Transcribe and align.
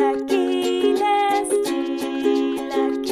Chilaquiles, 0.00 1.50
chilaquiles, 1.62 3.04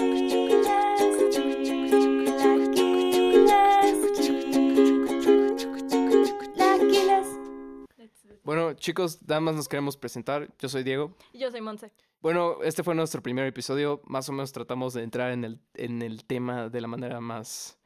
chilaquiles, 1.35 2.79
chilaquiles. 6.55 7.29
Bueno, 8.43 8.73
chicos, 8.73 9.21
nada 9.21 9.41
más 9.43 9.55
nos 9.55 9.69
queremos 9.69 9.99
presentar. 9.99 10.49
Yo 10.59 10.71
soy 10.71 10.83
Diego. 10.83 11.15
Y 11.35 11.41
Yo 11.41 11.51
soy 11.51 11.61
Monse. 11.61 11.93
Bueno, 12.23 12.63
este 12.63 12.83
fue 12.83 12.95
nuestro 12.95 13.23
primer 13.23 13.47
episodio. 13.47 14.01
Más 14.07 14.27
o 14.31 14.33
menos 14.33 14.53
tratamos 14.53 14.95
de 14.95 15.03
entrar 15.03 15.33
en 15.33 15.45
el, 15.45 15.61
en 15.75 16.01
el 16.01 16.25
tema 16.25 16.71
de 16.71 16.81
la 16.81 16.89
manera 16.89 17.21
más 17.21 17.78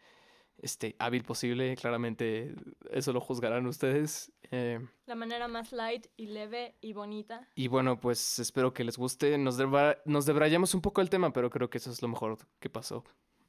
este, 0.62 0.96
hábil 0.98 1.22
posible. 1.24 1.76
Claramente, 1.76 2.54
eso 2.90 3.12
lo 3.12 3.20
juzgarán 3.20 3.66
ustedes. 3.66 4.32
Eh, 4.50 4.80
La 5.06 5.14
manera 5.14 5.48
más 5.48 5.72
light 5.72 6.06
y 6.16 6.26
leve 6.28 6.74
y 6.80 6.92
bonita. 6.94 7.46
y 7.54 7.68
bueno, 7.68 8.00
pues 8.00 8.38
espero 8.38 8.72
que 8.72 8.84
les 8.84 8.96
guste. 8.96 9.36
Nos, 9.38 9.58
debra- 9.58 10.00
nos 10.06 10.24
debrayamos 10.24 10.74
un 10.74 10.80
poco 10.80 11.00
el 11.02 11.10
tema, 11.10 11.32
pero 11.32 11.50
creo 11.50 11.68
que 11.68 11.78
eso 11.78 11.90
es 11.90 12.00
lo 12.02 12.08
mejor 12.08 12.38
que 12.60 12.70
pasó. 12.70 13.04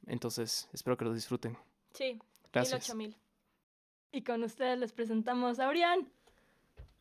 Entonces, 0.06 0.68
espero 0.74 0.96
que 0.98 1.04
lo 1.06 1.14
disfruten. 1.14 1.56
Sí, 1.94 2.18
Gracias. 2.52 2.92
Y 4.12 4.22
con 4.22 4.42
ustedes 4.44 4.78
les 4.78 4.92
presentamos 4.92 5.58
a 5.58 5.68
Orián. 5.68 6.08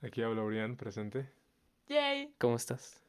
Aquí 0.01 0.21
habla 0.21 0.41
Orián, 0.43 0.75
presente. 0.77 1.29
Yay. 1.87 2.33
¿Cómo 2.39 2.55
estás? 2.55 3.01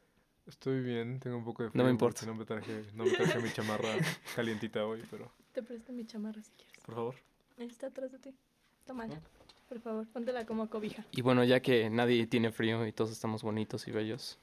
Estoy 0.45 0.81
bien, 0.81 1.19
tengo 1.19 1.37
un 1.37 1.43
poco 1.43 1.63
de 1.63 1.69
No 1.69 1.71
frío. 1.71 1.83
me 1.85 1.95
porque 1.97 2.23
importa. 2.23 2.25
No 2.27 2.35
me 2.35 2.45
traje, 2.45 2.85
no 2.93 3.03
me 3.05 3.11
traje 3.11 3.39
mi 3.39 3.51
chamarra 3.51 3.89
calientita 4.35 4.85
hoy, 4.85 5.03
pero 5.09 5.31
Te 5.53 5.63
presto 5.63 5.91
mi 5.91 6.05
chamarra 6.05 6.41
si 6.43 6.51
quieres. 6.51 6.74
Por 6.85 6.95
favor. 6.95 7.15
Está 7.57 7.87
atrás 7.87 8.11
de 8.11 8.19
ti. 8.19 8.35
Tómala. 8.85 9.19
Por 9.67 9.79
favor, 9.79 10.07
póntela 10.07 10.45
como 10.45 10.69
cobija. 10.69 11.05
Y 11.11 11.21
bueno, 11.21 11.43
ya 11.43 11.59
que 11.59 11.89
nadie 11.89 12.27
tiene 12.27 12.51
frío 12.51 12.85
y 12.85 12.91
todos 12.91 13.11
estamos 13.11 13.41
bonitos 13.41 13.87
y 13.87 13.91
bellos, 13.91 14.37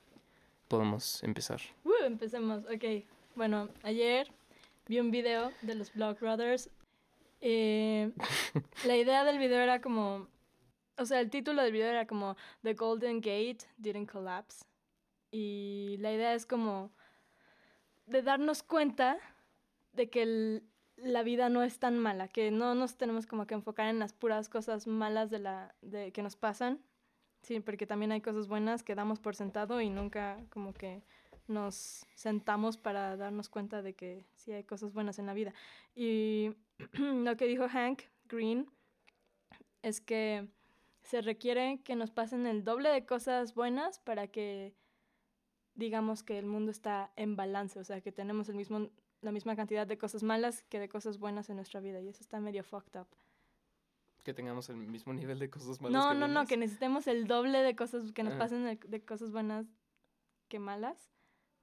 podemos 0.69 1.23
empezar. 1.23 1.61
Uh, 1.85 2.05
empecemos. 2.05 2.65
Ok. 2.65 3.05
Bueno, 3.37 3.69
ayer 3.85 4.29
vi 4.89 4.99
un 4.99 5.11
video 5.11 5.53
de 5.63 5.77
los 5.77 5.93
Block 5.95 6.19
Brothers. 6.21 6.71
Eh, 7.41 8.11
la 8.87 8.97
idea 8.97 9.25
del 9.25 9.39
video 9.39 9.61
era 9.61 9.81
como. 9.81 10.27
O 10.99 11.05
sea, 11.07 11.21
el 11.21 11.31
título 11.31 11.63
del 11.63 11.73
video 11.73 11.89
era 11.89 12.07
como 12.07 12.37
The 12.63 12.75
Golden 12.75 13.17
Gate 13.21 13.59
Didn't 13.79 14.11
Collapse. 14.11 14.65
Y 15.31 15.97
la 16.01 16.13
idea 16.13 16.35
es 16.35 16.47
como. 16.47 16.91
de 18.07 18.23
darnos 18.23 18.63
cuenta 18.65 19.19
de 19.93 20.11
que 20.11 20.23
el- 20.23 20.63
la 20.97 21.23
vida 21.23 21.49
no 21.49 21.63
es 21.63 21.79
tan 21.79 21.99
mala, 21.99 22.29
que 22.29 22.51
no 22.51 22.75
nos 22.75 22.97
tenemos 22.97 23.27
como 23.27 23.47
que 23.47 23.55
enfocar 23.55 23.89
en 23.89 23.99
las 23.99 24.13
puras 24.13 24.49
cosas 24.49 24.87
malas 24.87 25.31
de 25.31 25.39
la 25.39 25.75
de 25.83 26.13
que 26.13 26.23
nos 26.23 26.37
pasan. 26.37 26.81
Sí, 27.43 27.59
porque 27.61 27.87
también 27.87 28.13
hay 28.13 28.21
cosas 28.21 28.47
buenas 28.47 28.85
que 28.85 28.95
damos 28.95 29.19
por 29.19 29.35
sentado 29.35 29.81
y 29.81 29.91
nunca 29.91 30.39
como 30.51 30.73
que 30.73 31.03
nos 31.49 32.07
sentamos 32.15 32.77
para 32.77 33.17
darnos 33.17 33.49
cuenta 33.49 33.83
de 33.83 33.95
que 33.95 34.25
sí 34.37 34.53
hay 34.53 34.65
cosas 34.65 34.93
buenas 34.93 35.19
en 35.19 35.27
la 35.27 35.35
vida. 35.35 35.53
Y 35.95 36.55
lo 36.99 37.37
que 37.37 37.47
dijo 37.47 37.69
Hank 37.69 38.03
Green 38.29 38.69
es 39.83 40.01
que 40.01 40.49
se 41.03 41.21
requiere 41.21 41.81
que 41.83 41.97
nos 41.97 42.11
pasen 42.11 42.47
el 42.47 42.65
doble 42.65 42.91
de 42.91 43.05
cosas 43.05 43.55
buenas 43.55 43.99
para 43.99 44.29
que 44.29 44.75
digamos 45.75 46.23
que 46.23 46.39
el 46.39 46.47
mundo 46.47 46.71
está 46.71 47.13
en 47.17 47.35
balance, 47.35 47.79
o 47.79 47.85
sea, 47.85 48.01
que 48.01 48.13
tenemos 48.13 48.49
el 48.49 48.55
mismo, 48.55 48.91
la 49.23 49.33
misma 49.33 49.57
cantidad 49.57 49.87
de 49.87 49.97
cosas 49.99 50.23
malas 50.23 50.63
que 50.69 50.79
de 50.79 50.89
cosas 50.89 51.19
buenas 51.19 51.49
en 51.49 51.57
nuestra 51.57 51.81
vida 51.81 52.01
y 52.01 52.09
eso 52.09 52.21
está 52.21 52.39
medio 52.41 52.63
fucked 52.63 53.01
up. 53.01 53.07
Que 54.23 54.35
tengamos 54.35 54.69
el 54.69 54.77
mismo 54.77 55.13
nivel 55.13 55.39
de 55.39 55.49
cosas 55.51 55.81
malas. 55.81 56.01
No, 56.01 56.09
que 56.11 56.15
no, 56.15 56.21
no, 56.21 56.27
buenas. 56.35 56.49
que 56.49 56.57
necesitemos 56.57 57.07
el 57.07 57.27
doble 57.27 57.59
de 57.59 57.75
cosas 57.75 58.13
que 58.13 58.23
nos 58.23 58.35
Ah. 58.35 58.39
pasen 58.39 58.65
de, 58.65 58.77
de 58.77 59.05
cosas 59.05 59.33
buenas 59.33 59.67
que 60.49 60.59
malas 60.59 61.11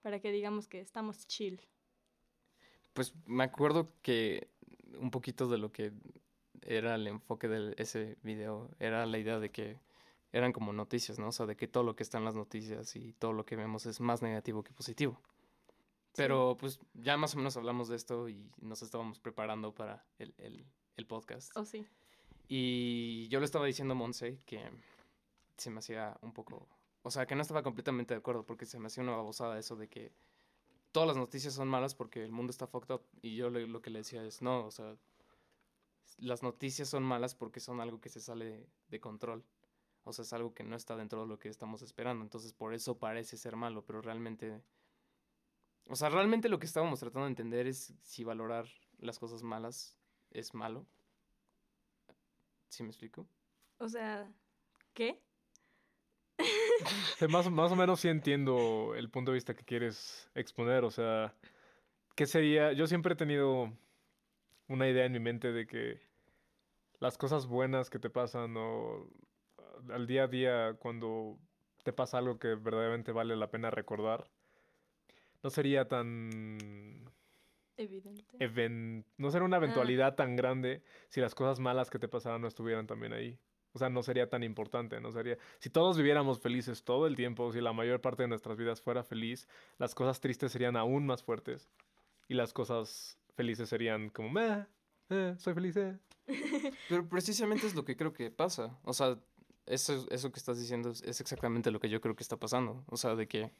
para 0.02 0.19
que 0.19 0.31
digamos 0.31 0.67
que 0.67 0.80
estamos 0.81 1.27
chill. 1.27 1.61
Pues 2.93 3.13
me 3.25 3.43
acuerdo 3.43 3.93
que 4.02 4.49
un 4.99 5.11
poquito 5.11 5.47
de 5.47 5.57
lo 5.57 5.71
que 5.71 5.93
era 6.64 6.95
el 6.95 7.08
enfoque 7.08 7.47
de 7.47 7.73
ese 7.77 8.17
video 8.23 8.70
era 8.80 9.05
la 9.05 9.17
idea 9.20 9.39
de 9.39 9.52
que 9.52 9.77
eran 10.31 10.52
como 10.52 10.73
noticias, 10.73 11.17
¿no? 11.20 11.30
O 11.30 11.31
sea, 11.31 11.45
de 11.45 11.55
que 11.55 11.67
todo 11.67 11.83
lo 11.83 11.95
que 11.95 12.03
está 12.03 12.17
en 12.17 12.26
las 12.26 12.36
noticias 12.36 12.95
y 12.95 13.14
todo 13.14 13.31
lo 13.33 13.45
que 13.45 13.55
vemos 13.55 13.86
es 13.86 13.99
más 14.02 14.21
negativo 14.21 14.64
que 14.64 14.73
positivo. 14.73 15.21
Pero 16.23 16.57
pues 16.59 16.80
ya 16.93 17.17
más 17.17 17.33
o 17.33 17.37
menos 17.37 17.55
hablamos 17.57 17.87
de 17.87 17.95
esto 17.95 18.30
y 18.30 18.52
nos 18.59 18.81
estábamos 18.81 19.19
preparando 19.19 19.73
para 19.73 20.05
el, 20.17 20.33
el- 20.37 20.65
el 20.97 21.05
podcast. 21.07 21.52
Oh, 21.55 21.65
sí. 21.65 21.85
Y 22.47 23.27
yo 23.30 23.39
le 23.39 23.45
estaba 23.45 23.65
diciendo 23.65 23.93
a 23.93 23.95
Monse 23.95 24.39
que 24.45 24.69
se 25.58 25.69
me 25.69 25.79
hacía 25.79 26.17
un 26.21 26.33
poco... 26.33 26.67
O 27.03 27.11
sea, 27.11 27.25
que 27.25 27.35
no 27.35 27.41
estaba 27.41 27.63
completamente 27.63 28.13
de 28.13 28.17
acuerdo 28.19 28.45
porque 28.45 28.65
se 28.65 28.79
me 28.79 28.87
hacía 28.87 29.03
una 29.03 29.13
babosada 29.15 29.58
eso 29.58 29.75
de 29.75 29.87
que 29.87 30.11
todas 30.91 31.08
las 31.08 31.15
noticias 31.17 31.53
son 31.53 31.67
malas 31.67 31.95
porque 31.95 32.23
el 32.23 32.31
mundo 32.31 32.52
está 32.52 32.67
fucked 32.67 32.93
up. 32.95 33.02
Y 33.21 33.35
yo 33.35 33.49
le- 33.49 33.67
lo 33.67 33.81
que 33.81 33.89
le 33.89 33.99
decía 33.99 34.23
es, 34.23 34.41
no, 34.41 34.65
o 34.65 34.71
sea, 34.71 34.97
las 36.17 36.43
noticias 36.43 36.89
son 36.89 37.03
malas 37.03 37.35
porque 37.35 37.59
son 37.59 37.79
algo 37.79 38.02
que 38.02 38.09
se 38.09 38.19
sale 38.19 38.67
de 38.89 38.99
control. 38.99 39.45
O 40.03 40.11
sea, 40.11 40.23
es 40.23 40.33
algo 40.33 40.53
que 40.53 40.63
no 40.63 40.75
está 40.75 40.95
dentro 40.97 41.21
de 41.21 41.27
lo 41.27 41.39
que 41.39 41.49
estamos 41.49 41.81
esperando. 41.81 42.23
Entonces, 42.23 42.52
por 42.53 42.73
eso 42.73 42.97
parece 42.97 43.37
ser 43.37 43.55
malo, 43.55 43.83
pero 43.85 44.02
realmente... 44.02 44.61
O 45.89 45.95
sea, 45.95 46.10
realmente 46.10 46.50
lo 46.50 46.60
que 46.60 46.67
estábamos 46.67 47.00
tratando 47.00 47.26
de 47.26 47.32
entender 47.32 47.66
es 47.66 47.94
si 48.04 48.23
valorar 48.23 48.67
las 49.00 49.17
cosas 49.17 49.42
malas 49.42 49.98
es 50.30 50.54
malo. 50.54 50.86
¿Sí 52.70 52.83
me 52.83 52.89
explico? 52.89 53.27
O 53.80 53.89
sea, 53.89 54.32
¿qué? 54.94 55.20
Más, 57.30 57.52
más 57.52 57.72
o 57.72 57.76
menos 57.76 58.00
sí 58.00 58.08
entiendo 58.08 58.94
el 58.95 59.10
punto 59.10 59.32
de 59.32 59.36
vista 59.36 59.54
que 59.54 59.66
quieres 59.66 60.30
exponer. 60.36 60.86
O 60.86 60.92
sea, 60.92 61.36
¿qué 62.16 62.26
sería? 62.26 62.71
Yo 62.71 62.88
siempre 62.88 63.14
he 63.14 63.17
tenido 63.17 63.73
una 64.67 64.88
idea 64.88 65.06
en 65.06 65.11
mi 65.11 65.20
mente 65.20 65.52
de 65.52 65.67
que 65.67 66.00
las 67.00 67.17
cosas 67.17 67.48
buenas 67.48 67.89
que 67.89 68.00
te 68.00 68.10
pasan 68.10 68.56
o 68.56 69.10
al 69.92 70.08
día 70.08 70.23
a 70.23 70.27
día 70.27 70.76
cuando 70.80 71.38
te 71.83 71.92
pasa 71.92 72.20
algo 72.20 72.39
que 72.39 72.56
verdaderamente 72.56 73.11
vale 73.11 73.36
la 73.36 73.50
pena 73.52 73.71
recordar, 73.71 74.30
no 75.44 75.50
sería 75.50 75.88
tan 75.88 77.10
Evidente. 77.77 78.38
even- 78.39 79.05
no 79.17 79.32
sería 79.32 79.45
una 79.45 79.58
eventualidad 79.58 80.16
tan 80.16 80.36
grande 80.36 80.83
si 81.08 81.22
las 81.22 81.33
cosas 81.36 81.60
malas 81.60 81.89
que 81.89 82.00
te 82.00 82.08
pasaran 82.08 82.42
no 82.42 82.48
estuvieran 82.48 82.88
también 82.88 83.14
ahí. 83.14 83.39
O 83.72 83.77
sea, 83.80 83.89
no 83.89 84.02
sería 84.02 84.27
tan 84.27 84.44
importante, 84.44 85.00
no 85.00 85.11
sería... 85.11 85.38
Si 85.60 85.70
todos 85.70 85.95
viviéramos 85.95 86.39
felices 86.39 86.83
todo 86.83 87.05
el 87.05 87.16
tiempo, 87.16 87.52
si 87.52 87.61
la 87.61 87.72
mayor 87.72 88.02
parte 88.02 88.23
de 88.23 88.27
nuestras 88.27 88.58
vidas 88.58 88.82
fuera 88.82 89.04
feliz, 89.04 89.48
las 89.77 89.94
cosas 89.94 90.20
tristes 90.20 90.52
serían 90.52 90.76
aún 90.76 91.05
más 91.05 91.23
fuertes 91.23 91.70
y 92.27 92.33
las 92.33 92.52
cosas 92.52 93.20
felices 93.36 93.70
serían 93.70 94.10
como, 94.10 94.30
meh, 94.32 94.66
eh, 95.10 95.36
soy 95.38 95.54
feliz, 95.54 95.77
eh". 95.77 96.00
Pero 96.89 97.08
precisamente 97.08 97.67
es 97.67 97.76
lo 97.76 97.86
que 97.86 97.95
creo 97.95 98.11
que 98.11 98.32
pasa. 98.32 98.80
O 98.83 98.94
sea, 98.94 99.20
eso, 99.67 100.08
eso 100.10 100.32
que 100.32 100.39
estás 100.39 100.60
diciendo 100.60 100.89
es, 100.89 101.04
es 101.04 101.21
exactamente 101.21 101.70
lo 101.70 101.80
que 101.80 101.89
yo 101.89 102.02
creo 102.02 102.16
que 102.16 102.23
está 102.23 102.38
pasando. 102.38 102.83
O 102.88 102.98
sea, 102.98 103.16
de 103.16 103.27
que 103.27 103.52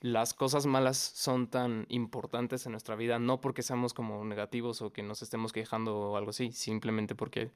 las 0.00 0.32
cosas 0.34 0.66
malas 0.66 0.96
son 0.96 1.48
tan 1.48 1.86
importantes 1.88 2.66
en 2.66 2.72
nuestra 2.72 2.94
vida, 2.94 3.18
no 3.18 3.40
porque 3.40 3.62
seamos 3.62 3.94
como 3.94 4.24
negativos 4.24 4.80
o 4.82 4.92
que 4.92 5.02
nos 5.02 5.22
estemos 5.22 5.52
quejando 5.52 5.96
o 5.96 6.16
algo 6.16 6.30
así, 6.30 6.52
simplemente 6.52 7.14
porque 7.14 7.50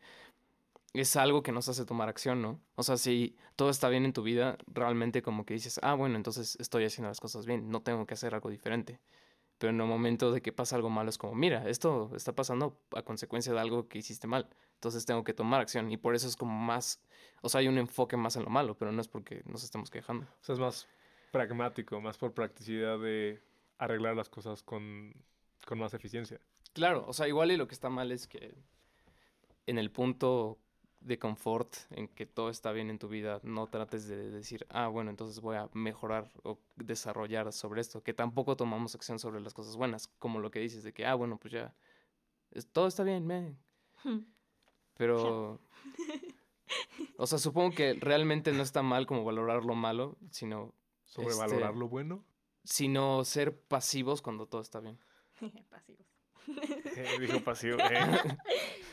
es 0.93 1.17
algo 1.17 1.43
que 1.43 1.53
nos 1.53 1.69
hace 1.69 1.85
tomar 1.85 2.09
acción, 2.09 2.43
¿no? 2.43 2.61
O 2.75 2.83
sea, 2.83 2.97
si 2.97 3.37
todo 3.57 3.71
está 3.71 3.89
bien 3.89 4.05
en 4.05 4.13
tu 4.13 4.23
vida, 4.23 4.59
realmente 4.67 5.23
como 5.23 5.47
que 5.47 5.55
dices, 5.55 5.79
ah, 5.83 5.95
bueno, 5.95 6.17
entonces 6.17 6.57
estoy 6.61 6.85
haciendo 6.85 7.09
las 7.09 7.21
cosas 7.21 7.47
bien, 7.47 7.71
no 7.71 7.83
tengo 7.83 8.07
que 8.07 8.15
hacer 8.15 8.35
algo 8.35 8.51
diferente. 8.51 9.01
Pero 9.59 9.71
en 9.71 9.81
el 9.81 9.87
momento 9.87 10.33
de 10.33 10.43
que 10.43 10.53
pasa 10.53 10.75
algo 10.75 10.91
malo 10.91 11.09
es 11.09 11.19
como, 11.19 11.35
mira, 11.37 11.69
esto 11.69 12.11
está 12.17 12.35
pasando 12.35 12.81
a 12.97 13.03
consecuencia 13.03 13.53
de 13.53 13.61
algo 13.61 13.87
que 13.87 13.99
hiciste 13.99 14.27
mal. 14.27 14.49
Entonces 14.75 15.07
tengo 15.07 15.23
que 15.23 15.35
tomar 15.35 15.61
acción 15.61 15.91
y 15.93 15.97
por 15.97 16.17
eso 16.17 16.27
es 16.27 16.37
como 16.37 16.59
más, 16.59 17.01
o 17.43 17.49
sea, 17.49 17.61
hay 17.61 17.69
un 17.69 17.79
enfoque 17.79 18.17
más 18.17 18.35
en 18.35 18.43
lo 18.43 18.51
malo, 18.51 18.77
pero 18.77 18.91
no 18.91 19.01
es 19.01 19.07
porque 19.07 19.43
nos 19.47 19.63
estemos 19.63 19.89
quejando. 19.89 20.27
Es 20.49 20.59
más 20.59 20.89
pragmático, 21.33 22.01
más 22.01 22.17
por 22.17 22.33
practicidad 22.33 23.01
de 23.01 23.43
arreglar 23.79 24.15
las 24.15 24.29
cosas 24.29 24.63
con, 24.63 25.13
con 25.67 25.79
más 25.81 25.95
eficiencia. 25.95 26.41
Claro, 26.73 27.05
o 27.09 27.13
sea, 27.13 27.27
igual 27.27 27.51
y 27.51 27.57
lo 27.57 27.67
que 27.67 27.75
está 27.75 27.91
mal 27.91 28.13
es 28.13 28.29
que 28.29 28.55
en 29.67 29.79
el 29.79 29.91
punto 29.91 30.59
de 31.01 31.19
confort 31.19 31.75
en 31.91 32.07
que 32.07 32.27
todo 32.27 32.49
está 32.49 32.71
bien 32.71 32.89
en 32.89 32.99
tu 32.99 33.09
vida, 33.09 33.41
no 33.43 33.67
trates 33.67 34.07
de 34.07 34.31
decir, 34.31 34.67
ah, 34.71 34.87
bueno, 34.87 35.11
entonces 35.11 35.41
voy 35.41 35.57
a 35.57 35.69
mejorar 35.73 36.31
o 36.45 36.59
desarrollar 36.77 37.53
sobre 37.53 37.81
esto, 37.81 38.03
que 38.05 38.15
tampoco 38.15 38.57
tomamos 38.57 38.95
acción 38.95 39.19
sobre 39.19 39.41
las 39.41 39.53
cosas 39.53 39.77
buenas, 39.77 40.07
como 40.19 40.39
lo 40.39 40.53
que 40.53 40.61
dices 40.61 40.85
de 40.85 40.93
que, 40.93 41.05
ah, 41.05 41.15
bueno, 41.15 41.39
pues 41.39 41.53
ya, 41.53 41.75
es- 42.53 42.69
todo 42.69 42.87
está 42.87 43.03
bien, 43.03 43.27
me. 43.27 43.57
Pero, 44.95 45.61
o 47.17 47.27
sea, 47.27 47.39
supongo 47.39 47.75
que 47.75 47.95
realmente 47.95 48.53
no 48.53 48.63
está 48.63 48.83
mal 48.83 49.07
como 49.07 49.25
valorar 49.25 49.65
lo 49.65 49.75
malo, 49.75 50.17
sino, 50.31 50.73
Sobrevalorar 51.13 51.71
Este- 51.71 51.79
lo 51.79 51.89
bueno. 51.89 52.25
sino 52.65 53.25
ser 53.25 53.59
pasivos 53.61 54.23
cuando 54.23 54.47
todo 54.47 54.61
está 54.63 54.81
bien. 54.81 54.99
Pasivos. 55.71 56.07
Eh, 56.97 57.17
dijo 57.21 57.41
pasivo. 57.45 57.79
eh. 57.79 57.79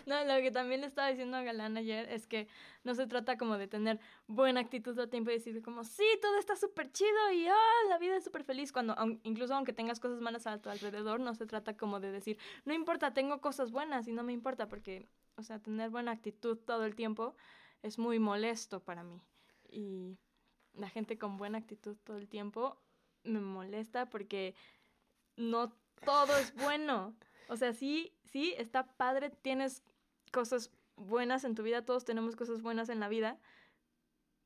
No, 0.05 0.23
lo 0.25 0.41
que 0.41 0.49
también 0.49 0.81
le 0.81 0.87
estaba 0.87 1.09
diciendo 1.09 1.37
a 1.37 1.43
Galán 1.43 1.77
ayer 1.77 2.09
es 2.11 2.25
que 2.25 2.47
no 2.83 2.95
se 2.95 3.05
trata 3.05 3.37
como 3.37 3.59
de 3.59 3.67
tener 3.67 3.99
buena 4.25 4.59
actitud 4.59 4.93
todo 4.93 5.03
el 5.03 5.09
tiempo 5.11 5.29
y 5.29 5.33
decir 5.33 5.61
como, 5.61 5.83
sí, 5.83 6.03
todo 6.19 6.39
está 6.39 6.55
súper 6.55 6.91
chido 6.91 7.31
y 7.31 7.45
ah, 7.47 7.55
la 7.89 7.99
vida 7.99 8.15
es 8.17 8.23
súper 8.23 8.43
feliz. 8.43 8.71
Cuando, 8.71 8.95
aun- 8.95 9.19
incluso 9.21 9.53
aunque 9.53 9.71
tengas 9.71 9.99
cosas 9.99 10.19
malas 10.19 10.47
a 10.47 10.59
tu 10.59 10.69
alrededor, 10.69 11.19
no 11.19 11.35
se 11.35 11.45
trata 11.45 11.77
como 11.77 11.99
de 11.99 12.11
decir, 12.11 12.39
no 12.65 12.73
importa, 12.73 13.13
tengo 13.13 13.39
cosas 13.39 13.69
buenas 13.71 14.07
y 14.07 14.11
no 14.13 14.23
me 14.23 14.33
importa 14.33 14.67
porque, 14.67 15.07
o 15.35 15.43
sea, 15.43 15.59
tener 15.59 15.91
buena 15.91 16.11
actitud 16.11 16.57
todo 16.57 16.85
el 16.85 16.95
tiempo 16.95 17.35
es 17.83 17.99
muy 17.99 18.17
molesto 18.17 18.79
para 18.79 19.03
mí. 19.03 19.21
Y 19.69 20.17
la 20.73 20.89
gente 20.89 21.17
con 21.17 21.37
buena 21.37 21.57
actitud 21.57 21.97
todo 22.03 22.17
el 22.17 22.27
tiempo 22.27 22.79
me 23.23 23.39
molesta 23.39 24.09
porque 24.09 24.55
no 25.35 25.73
todo 26.05 26.37
es 26.37 26.53
bueno. 26.55 27.15
O 27.47 27.57
sea, 27.57 27.73
sí, 27.73 28.13
sí, 28.25 28.53
está 28.57 28.95
padre, 28.95 29.29
tienes 29.29 29.83
cosas 30.31 30.71
buenas 30.95 31.43
en 31.43 31.55
tu 31.55 31.63
vida, 31.63 31.85
todos 31.85 32.05
tenemos 32.05 32.35
cosas 32.35 32.61
buenas 32.61 32.89
en 32.89 32.99
la 32.99 33.09
vida, 33.09 33.39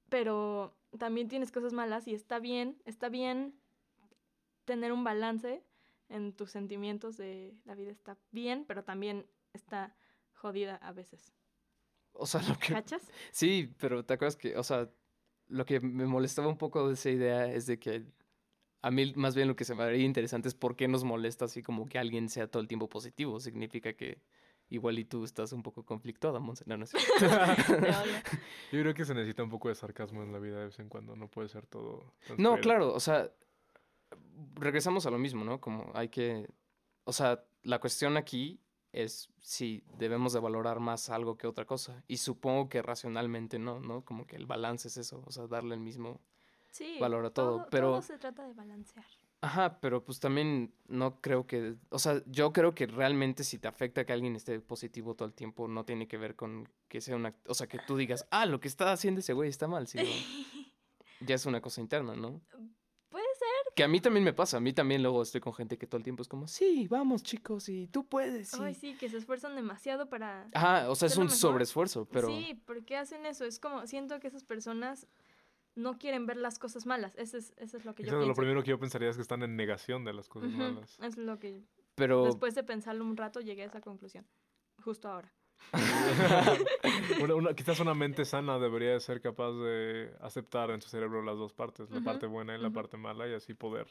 pero 0.09 0.75
también 0.97 1.27
tienes 1.27 1.51
cosas 1.51 1.73
malas 1.73 2.07
y 2.07 2.13
está 2.13 2.39
bien, 2.39 2.81
está 2.85 3.09
bien 3.09 3.59
tener 4.65 4.91
un 4.91 5.03
balance 5.03 5.63
en 6.09 6.33
tus 6.33 6.51
sentimientos 6.51 7.17
de 7.17 7.55
la 7.65 7.75
vida 7.75 7.91
está 7.91 8.17
bien, 8.31 8.65
pero 8.65 8.83
también 8.83 9.25
está 9.53 9.95
jodida 10.33 10.75
a 10.77 10.91
veces. 10.91 11.33
O 12.11 12.27
sea, 12.27 12.41
lo 12.43 12.57
que... 12.59 12.73
¿Cachas? 12.73 13.01
Sí, 13.31 13.73
pero 13.79 14.05
te 14.05 14.13
acuerdas 14.13 14.35
que, 14.35 14.55
o 14.55 14.63
sea, 14.63 14.89
lo 15.53 15.65
que 15.65 15.79
me 15.79 16.05
molestaba 16.05 16.47
un 16.47 16.57
poco 16.57 16.87
de 16.87 16.95
esa 16.95 17.09
idea 17.11 17.45
es 17.51 17.67
de 17.67 17.77
que 17.77 18.03
a 18.81 18.91
mí 18.91 19.13
más 19.15 19.35
bien 19.35 19.47
lo 19.47 19.55
que 19.55 19.65
se 19.65 19.75
me 19.75 19.83
haría 19.83 20.03
interesante 20.03 20.47
es 20.47 20.55
por 20.55 20.75
qué 20.75 20.87
nos 20.87 21.03
molesta 21.03 21.45
así 21.45 21.61
como 21.61 21.87
que 21.87 21.99
alguien 21.99 22.27
sea 22.27 22.47
todo 22.47 22.61
el 22.61 22.67
tiempo 22.67 22.89
positivo. 22.89 23.39
Significa 23.39 23.93
que 23.93 24.19
igual 24.69 24.97
y 24.97 25.05
tú 25.05 25.23
estás 25.23 25.53
un 25.53 25.61
poco 25.61 25.85
conflictuada, 25.85 26.39
Monse. 26.39 26.63
No, 26.67 26.75
no. 26.75 26.85
Yo 28.71 28.81
creo 28.81 28.93
que 28.93 29.05
se 29.05 29.13
necesita 29.13 29.43
un 29.43 29.49
poco 29.49 29.69
de 29.69 29.75
sarcasmo 29.75 30.23
en 30.23 30.33
la 30.33 30.39
vida 30.39 30.57
de 30.57 30.65
vez 30.65 30.79
en 30.79 30.89
cuando. 30.89 31.15
No 31.15 31.29
puede 31.29 31.49
ser 31.49 31.67
todo. 31.67 32.13
No, 32.37 32.49
cruel. 32.51 32.61
claro, 32.61 32.93
o 32.93 32.99
sea, 32.99 33.31
regresamos 34.55 35.05
a 35.05 35.11
lo 35.11 35.19
mismo, 35.19 35.45
¿no? 35.45 35.61
Como 35.61 35.91
hay 35.93 36.09
que, 36.09 36.49
o 37.03 37.13
sea, 37.13 37.43
la 37.61 37.79
cuestión 37.79 38.17
aquí 38.17 38.59
es 38.93 39.29
si 39.41 39.83
debemos 39.97 40.31
de 40.33 40.39
valorar 40.39 40.79
más 40.79 41.09
algo 41.09 41.37
que 41.37 41.47
otra 41.47 41.65
cosa. 41.65 42.03
Y 42.07 42.17
supongo 42.17 42.69
que 42.69 42.81
racionalmente 42.81 43.59
no, 43.59 43.79
¿no? 43.79 44.05
Como 44.05 44.25
que 44.25 44.35
el 44.37 44.45
balance 44.45 44.87
es 44.87 44.97
eso, 44.97 45.23
o 45.25 45.31
sea, 45.31 45.47
darle 45.47 45.75
el 45.75 45.81
mismo... 45.81 46.21
Sí, 46.69 46.97
Valora 46.99 47.29
todo, 47.29 47.67
pero- 47.69 47.89
Todo 47.91 48.01
se 48.01 48.17
trata 48.17 48.47
de 48.47 48.53
balancear. 48.53 49.05
Ajá, 49.41 49.79
pero 49.81 50.05
pues 50.05 50.21
también 50.21 50.73
no 50.87 51.19
creo 51.19 51.45
que, 51.45 51.75
o 51.89 51.99
sea, 51.99 52.23
yo 52.27 52.53
creo 52.53 52.73
que 52.73 52.87
realmente 52.87 53.43
si 53.43 53.59
te 53.59 53.67
afecta 53.67 54.05
que 54.05 54.13
alguien 54.13 54.37
esté 54.37 54.57
positivo 54.61 55.15
todo 55.15 55.27
el 55.27 55.33
tiempo, 55.33 55.67
no 55.67 55.83
tiene 55.83 56.07
que 56.07 56.17
ver 56.17 56.37
con 56.37 56.69
que 56.87 57.01
sea 57.01 57.17
una, 57.17 57.35
o 57.47 57.53
sea, 57.53 57.67
que 57.67 57.77
tú 57.85 57.97
digas, 57.97 58.25
ah, 58.31 58.45
lo 58.45 58.61
que 58.61 58.69
está 58.69 58.93
haciendo 58.93 59.19
ese 59.19 59.33
güey 59.33 59.49
está 59.49 59.67
mal, 59.67 59.85
sino 59.87 60.05
ya 61.19 61.35
es 61.35 61.45
una 61.45 61.59
cosa 61.59 61.81
interna, 61.81 62.15
¿no? 62.15 62.39
Que 63.75 63.83
a 63.83 63.87
mí 63.87 63.99
también 63.99 64.23
me 64.23 64.33
pasa, 64.33 64.57
a 64.57 64.59
mí 64.59 64.73
también 64.73 65.01
luego 65.01 65.21
estoy 65.21 65.41
con 65.41 65.53
gente 65.53 65.77
que 65.77 65.87
todo 65.87 65.97
el 65.97 66.03
tiempo 66.03 66.21
es 66.21 66.27
como, 66.27 66.47
sí, 66.47 66.87
vamos 66.87 67.23
chicos, 67.23 67.69
y 67.69 67.87
tú 67.87 68.05
puedes, 68.05 68.49
sí. 68.49 68.57
Ay, 68.61 68.75
sí, 68.75 68.95
que 68.95 69.09
se 69.09 69.17
esfuerzan 69.17 69.55
demasiado 69.55 70.09
para... 70.09 70.47
Ajá, 70.53 70.89
o 70.89 70.95
sea, 70.95 71.07
es 71.07 71.15
lo 71.15 71.21
un 71.21 71.27
mejor. 71.27 71.39
sobreesfuerzo, 71.39 72.05
pero... 72.05 72.27
Sí, 72.27 72.61
¿por 72.65 72.83
qué 72.85 72.97
hacen 72.97 73.25
eso? 73.25 73.45
Es 73.45 73.59
como, 73.59 73.87
siento 73.87 74.19
que 74.19 74.27
esas 74.27 74.43
personas 74.43 75.07
no 75.75 75.97
quieren 75.97 76.25
ver 76.25 76.37
las 76.37 76.59
cosas 76.59 76.85
malas. 76.85 77.15
Eso 77.15 77.37
es, 77.37 77.53
eso 77.57 77.77
es 77.77 77.85
lo 77.85 77.95
que 77.95 78.03
yo 78.03 78.09
es 78.09 78.13
lo 78.13 78.19
pienso. 78.19 78.35
primero 78.35 78.63
que 78.63 78.69
yo 78.69 78.79
pensaría 78.79 79.09
es 79.09 79.15
que 79.15 79.21
están 79.21 79.43
en 79.43 79.55
negación 79.55 80.03
de 80.03 80.13
las 80.13 80.29
cosas 80.29 80.51
malas. 80.51 80.97
Es 81.01 81.17
lo 81.17 81.39
que 81.39 81.63
Pero, 81.95 82.25
después 82.25 82.55
de 82.55 82.63
pensarlo 82.63 83.03
un 83.05 83.17
rato 83.17 83.39
llegué 83.41 83.63
a 83.63 83.65
esa 83.65 83.81
conclusión. 83.81 84.25
Justo 84.83 85.07
ahora. 85.09 85.33
Una- 87.21 87.35
una- 87.35 87.53
quizás 87.55 87.79
una 87.79 87.93
mente 87.93 88.25
sana 88.25 88.59
debería 88.59 88.91
de 88.91 88.99
ser 88.99 89.21
capaz 89.21 89.51
de 89.53 90.13
aceptar 90.21 90.69
en 90.71 90.81
su 90.81 90.89
cerebro 90.89 91.23
las 91.23 91.37
dos 91.37 91.53
partes, 91.53 91.89
la 91.89 92.01
parte 92.01 92.25
buena 92.27 92.55
y 92.55 92.61
la 92.61 92.69
parte 92.69 92.97
mala, 92.97 93.27
y 93.27 93.33
así 93.33 93.53
poder, 93.53 93.87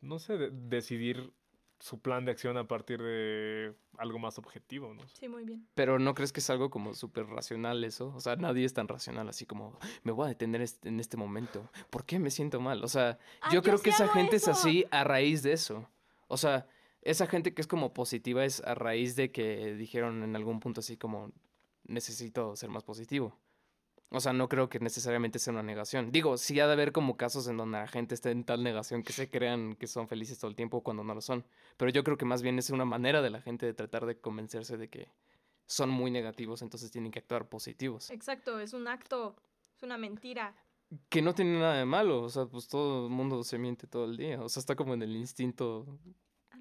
no 0.00 0.18
sé, 0.18 0.38
de- 0.38 0.50
decidir 0.50 1.32
su 1.78 2.00
plan 2.00 2.24
de 2.24 2.30
acción 2.32 2.56
a 2.56 2.66
partir 2.66 3.02
de 3.02 3.74
algo 3.98 4.18
más 4.18 4.38
objetivo, 4.38 4.94
¿no? 4.94 5.02
Sí, 5.12 5.28
muy 5.28 5.44
bien. 5.44 5.66
pero 5.74 5.98
¿no 5.98 6.14
crees 6.14 6.32
que 6.32 6.40
es 6.40 6.48
algo 6.48 6.70
como 6.70 6.94
súper 6.94 7.26
racional 7.26 7.84
eso? 7.84 8.12
O 8.16 8.20
sea, 8.20 8.36
nadie 8.36 8.64
es 8.64 8.72
tan 8.72 8.88
racional 8.88 9.28
así 9.28 9.44
como, 9.44 9.78
me 10.02 10.12
voy 10.12 10.24
a 10.24 10.28
detener 10.28 10.62
est- 10.62 10.86
en 10.86 11.00
este 11.00 11.18
momento. 11.18 11.68
¿Por 11.90 12.04
qué 12.06 12.18
me 12.18 12.30
siento 12.30 12.60
mal? 12.60 12.82
O 12.82 12.88
sea, 12.88 13.18
Ah, 13.42 13.50
yo 13.52 13.62
creo 13.62 13.76
sí 13.76 13.84
que 13.84 13.90
esa 13.90 14.08
gente 14.08 14.36
es 14.36 14.48
así 14.48 14.86
a 14.90 15.04
raíz 15.04 15.42
de 15.42 15.52
eso. 15.52 15.86
O 16.28 16.38
sea, 16.38 16.66
esa 17.06 17.26
gente 17.26 17.54
que 17.54 17.62
es 17.62 17.68
como 17.68 17.94
positiva 17.94 18.44
es 18.44 18.60
a 18.62 18.74
raíz 18.74 19.14
de 19.14 19.30
que 19.30 19.74
dijeron 19.74 20.24
en 20.24 20.34
algún 20.34 20.58
punto 20.60 20.80
así 20.80 20.96
como, 20.96 21.32
necesito 21.84 22.56
ser 22.56 22.68
más 22.68 22.82
positivo. 22.82 23.38
O 24.10 24.20
sea, 24.20 24.32
no 24.32 24.48
creo 24.48 24.68
que 24.68 24.80
necesariamente 24.80 25.38
sea 25.38 25.52
una 25.52 25.62
negación. 25.62 26.10
Digo, 26.12 26.36
sí 26.36 26.58
ha 26.60 26.66
de 26.66 26.72
haber 26.72 26.92
como 26.92 27.16
casos 27.16 27.48
en 27.48 27.56
donde 27.56 27.78
la 27.78 27.88
gente 27.88 28.14
está 28.14 28.30
en 28.30 28.44
tal 28.44 28.62
negación 28.62 29.02
que 29.02 29.12
se 29.12 29.28
crean 29.28 29.74
que 29.74 29.86
son 29.86 30.08
felices 30.08 30.38
todo 30.38 30.48
el 30.50 30.56
tiempo 30.56 30.82
cuando 30.82 31.04
no 31.04 31.14
lo 31.14 31.20
son. 31.20 31.44
Pero 31.76 31.90
yo 31.90 32.04
creo 32.04 32.16
que 32.16 32.24
más 32.24 32.42
bien 32.42 32.58
es 32.58 32.70
una 32.70 32.84
manera 32.84 33.22
de 33.22 33.30
la 33.30 33.40
gente 33.40 33.66
de 33.66 33.74
tratar 33.74 34.06
de 34.06 34.20
convencerse 34.20 34.76
de 34.76 34.88
que 34.88 35.08
son 35.66 35.90
muy 35.90 36.10
negativos, 36.10 36.62
entonces 36.62 36.90
tienen 36.90 37.10
que 37.10 37.18
actuar 37.18 37.48
positivos. 37.48 38.10
Exacto, 38.10 38.60
es 38.60 38.72
un 38.72 38.86
acto, 38.86 39.36
es 39.76 39.82
una 39.82 39.98
mentira. 39.98 40.54
Que 41.08 41.20
no 41.20 41.34
tiene 41.34 41.58
nada 41.58 41.78
de 41.78 41.84
malo, 41.84 42.22
o 42.22 42.28
sea, 42.28 42.46
pues 42.46 42.68
todo 42.68 43.06
el 43.06 43.12
mundo 43.12 43.42
se 43.42 43.58
miente 43.58 43.88
todo 43.88 44.04
el 44.04 44.16
día. 44.16 44.40
O 44.40 44.48
sea, 44.48 44.60
está 44.60 44.76
como 44.76 44.94
en 44.94 45.02
el 45.02 45.16
instinto 45.16 45.98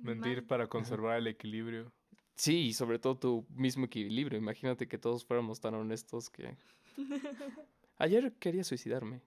Mentir 0.02 0.46
para 0.46 0.68
conservar 0.68 1.18
el 1.18 1.28
equilibrio. 1.28 1.92
Sí, 2.36 2.68
y 2.68 2.74
sobre 2.74 3.00
todo 3.00 3.18
tu 3.18 3.46
mismo 3.50 3.86
equilibrio. 3.86 4.38
Imagínate 4.38 4.88
que 4.88 4.98
todos 4.98 5.26
fuéramos 5.26 5.60
tan 5.62 5.74
honestos 5.76 6.30
que... 6.30 6.58
Ayer 7.98 8.34
quería 8.40 8.64
suicidarme. 8.66 9.22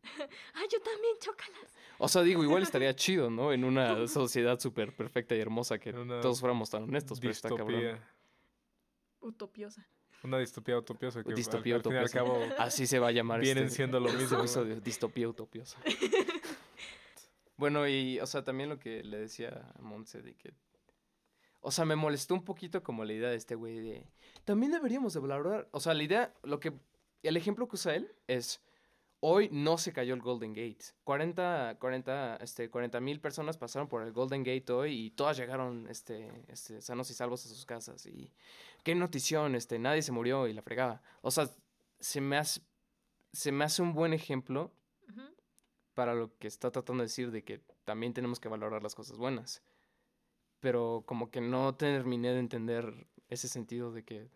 Ay, 0.54 0.66
yo 0.72 0.78
también, 0.82 1.16
chócalas. 1.20 1.74
O 1.98 2.06
sea, 2.06 2.22
digo, 2.22 2.44
igual 2.44 2.62
estaría 2.62 2.94
chido, 2.96 3.30
¿no? 3.30 3.52
En 3.52 3.64
una 3.64 4.06
sociedad 4.08 4.60
súper 4.60 4.94
perfecta 4.94 5.34
y 5.34 5.40
hermosa 5.40 5.78
que 5.78 5.90
una 5.90 6.20
todos 6.20 6.40
fuéramos 6.40 6.68
tan 6.68 6.82
honestos, 6.82 7.18
pero 7.18 7.30
está 7.32 7.48
cabrón. 7.48 7.68
Distopía. 7.80 8.08
Utopiosa. 9.20 9.88
Una 10.22 10.38
distopía 10.38 10.76
utopiosa 10.76 11.22
que 11.22 11.30
al- 11.30 11.34
Distopía 11.36 11.76
al, 11.76 11.82
fin 11.82 11.92
y 11.92 11.96
al 11.96 12.04
utopiosa. 12.04 12.18
cabo 12.18 12.54
Así 12.58 12.86
se 12.86 12.98
va 12.98 13.08
a 13.08 13.12
llamar 13.12 13.40
vienen 13.40 13.64
este, 13.64 13.76
siendo 13.76 14.00
lo 14.00 14.12
mismo. 14.12 14.38
episodio, 14.40 14.80
distopía 14.80 15.28
utopiosa. 15.28 15.78
Bueno, 17.58 17.88
y, 17.88 18.20
o 18.20 18.26
sea, 18.26 18.44
también 18.44 18.70
lo 18.70 18.78
que 18.78 19.02
le 19.02 19.18
decía 19.18 19.70
a 19.76 19.82
Montse 19.82 20.22
de 20.22 20.34
que... 20.34 20.54
O 21.60 21.72
sea, 21.72 21.84
me 21.84 21.96
molestó 21.96 22.34
un 22.34 22.44
poquito 22.44 22.84
como 22.84 23.04
la 23.04 23.12
idea 23.12 23.30
de 23.30 23.36
este 23.36 23.56
güey 23.56 23.80
de... 23.80 24.06
También 24.44 24.70
deberíamos 24.70 25.12
de 25.12 25.20
valorar... 25.20 25.68
O 25.72 25.80
sea, 25.80 25.92
la 25.92 26.04
idea, 26.04 26.32
lo 26.44 26.60
que... 26.60 26.72
El 27.24 27.36
ejemplo 27.36 27.66
que 27.66 27.74
usa 27.74 27.96
él 27.96 28.14
es... 28.28 28.62
Hoy 29.20 29.48
no 29.50 29.76
se 29.76 29.92
cayó 29.92 30.14
el 30.14 30.22
Golden 30.22 30.52
Gate. 30.52 30.94
40 31.02 31.78
40 31.80 32.36
este, 32.36 32.70
40 32.70 33.00
mil 33.00 33.20
personas 33.20 33.56
pasaron 33.56 33.88
por 33.88 34.02
el 34.02 34.12
Golden 34.12 34.44
Gate 34.44 34.72
hoy 34.72 35.06
y 35.06 35.10
todas 35.10 35.36
llegaron 35.36 35.88
este, 35.90 36.30
este, 36.46 36.80
sanos 36.80 37.10
y 37.10 37.14
salvos 37.14 37.44
a 37.44 37.48
sus 37.48 37.66
casas. 37.66 38.06
Y 38.06 38.32
qué 38.84 38.94
notición, 38.94 39.56
este, 39.56 39.80
nadie 39.80 40.02
se 40.02 40.12
murió 40.12 40.46
y 40.46 40.52
la 40.52 40.62
fregaba. 40.62 41.02
O 41.22 41.32
sea, 41.32 41.50
se 41.98 42.20
me 42.20 42.36
hace, 42.36 42.60
se 43.32 43.50
me 43.50 43.64
hace 43.64 43.82
un 43.82 43.92
buen 43.92 44.12
ejemplo. 44.12 44.72
Para 45.98 46.14
lo 46.14 46.30
que 46.38 46.46
está 46.46 46.70
tratando 46.70 47.02
de 47.02 47.06
decir 47.08 47.32
de 47.32 47.42
que 47.42 47.60
también 47.84 48.14
tenemos 48.14 48.38
que 48.38 48.48
valorar 48.48 48.84
las 48.84 48.94
cosas 48.94 49.18
buenas. 49.18 49.64
Pero 50.60 51.02
como 51.06 51.28
que 51.32 51.40
no 51.40 51.74
terminé 51.74 52.28
de 52.32 52.38
entender 52.38 53.08
ese 53.28 53.48
sentido 53.48 53.90
de 53.90 54.04
que 54.04 54.30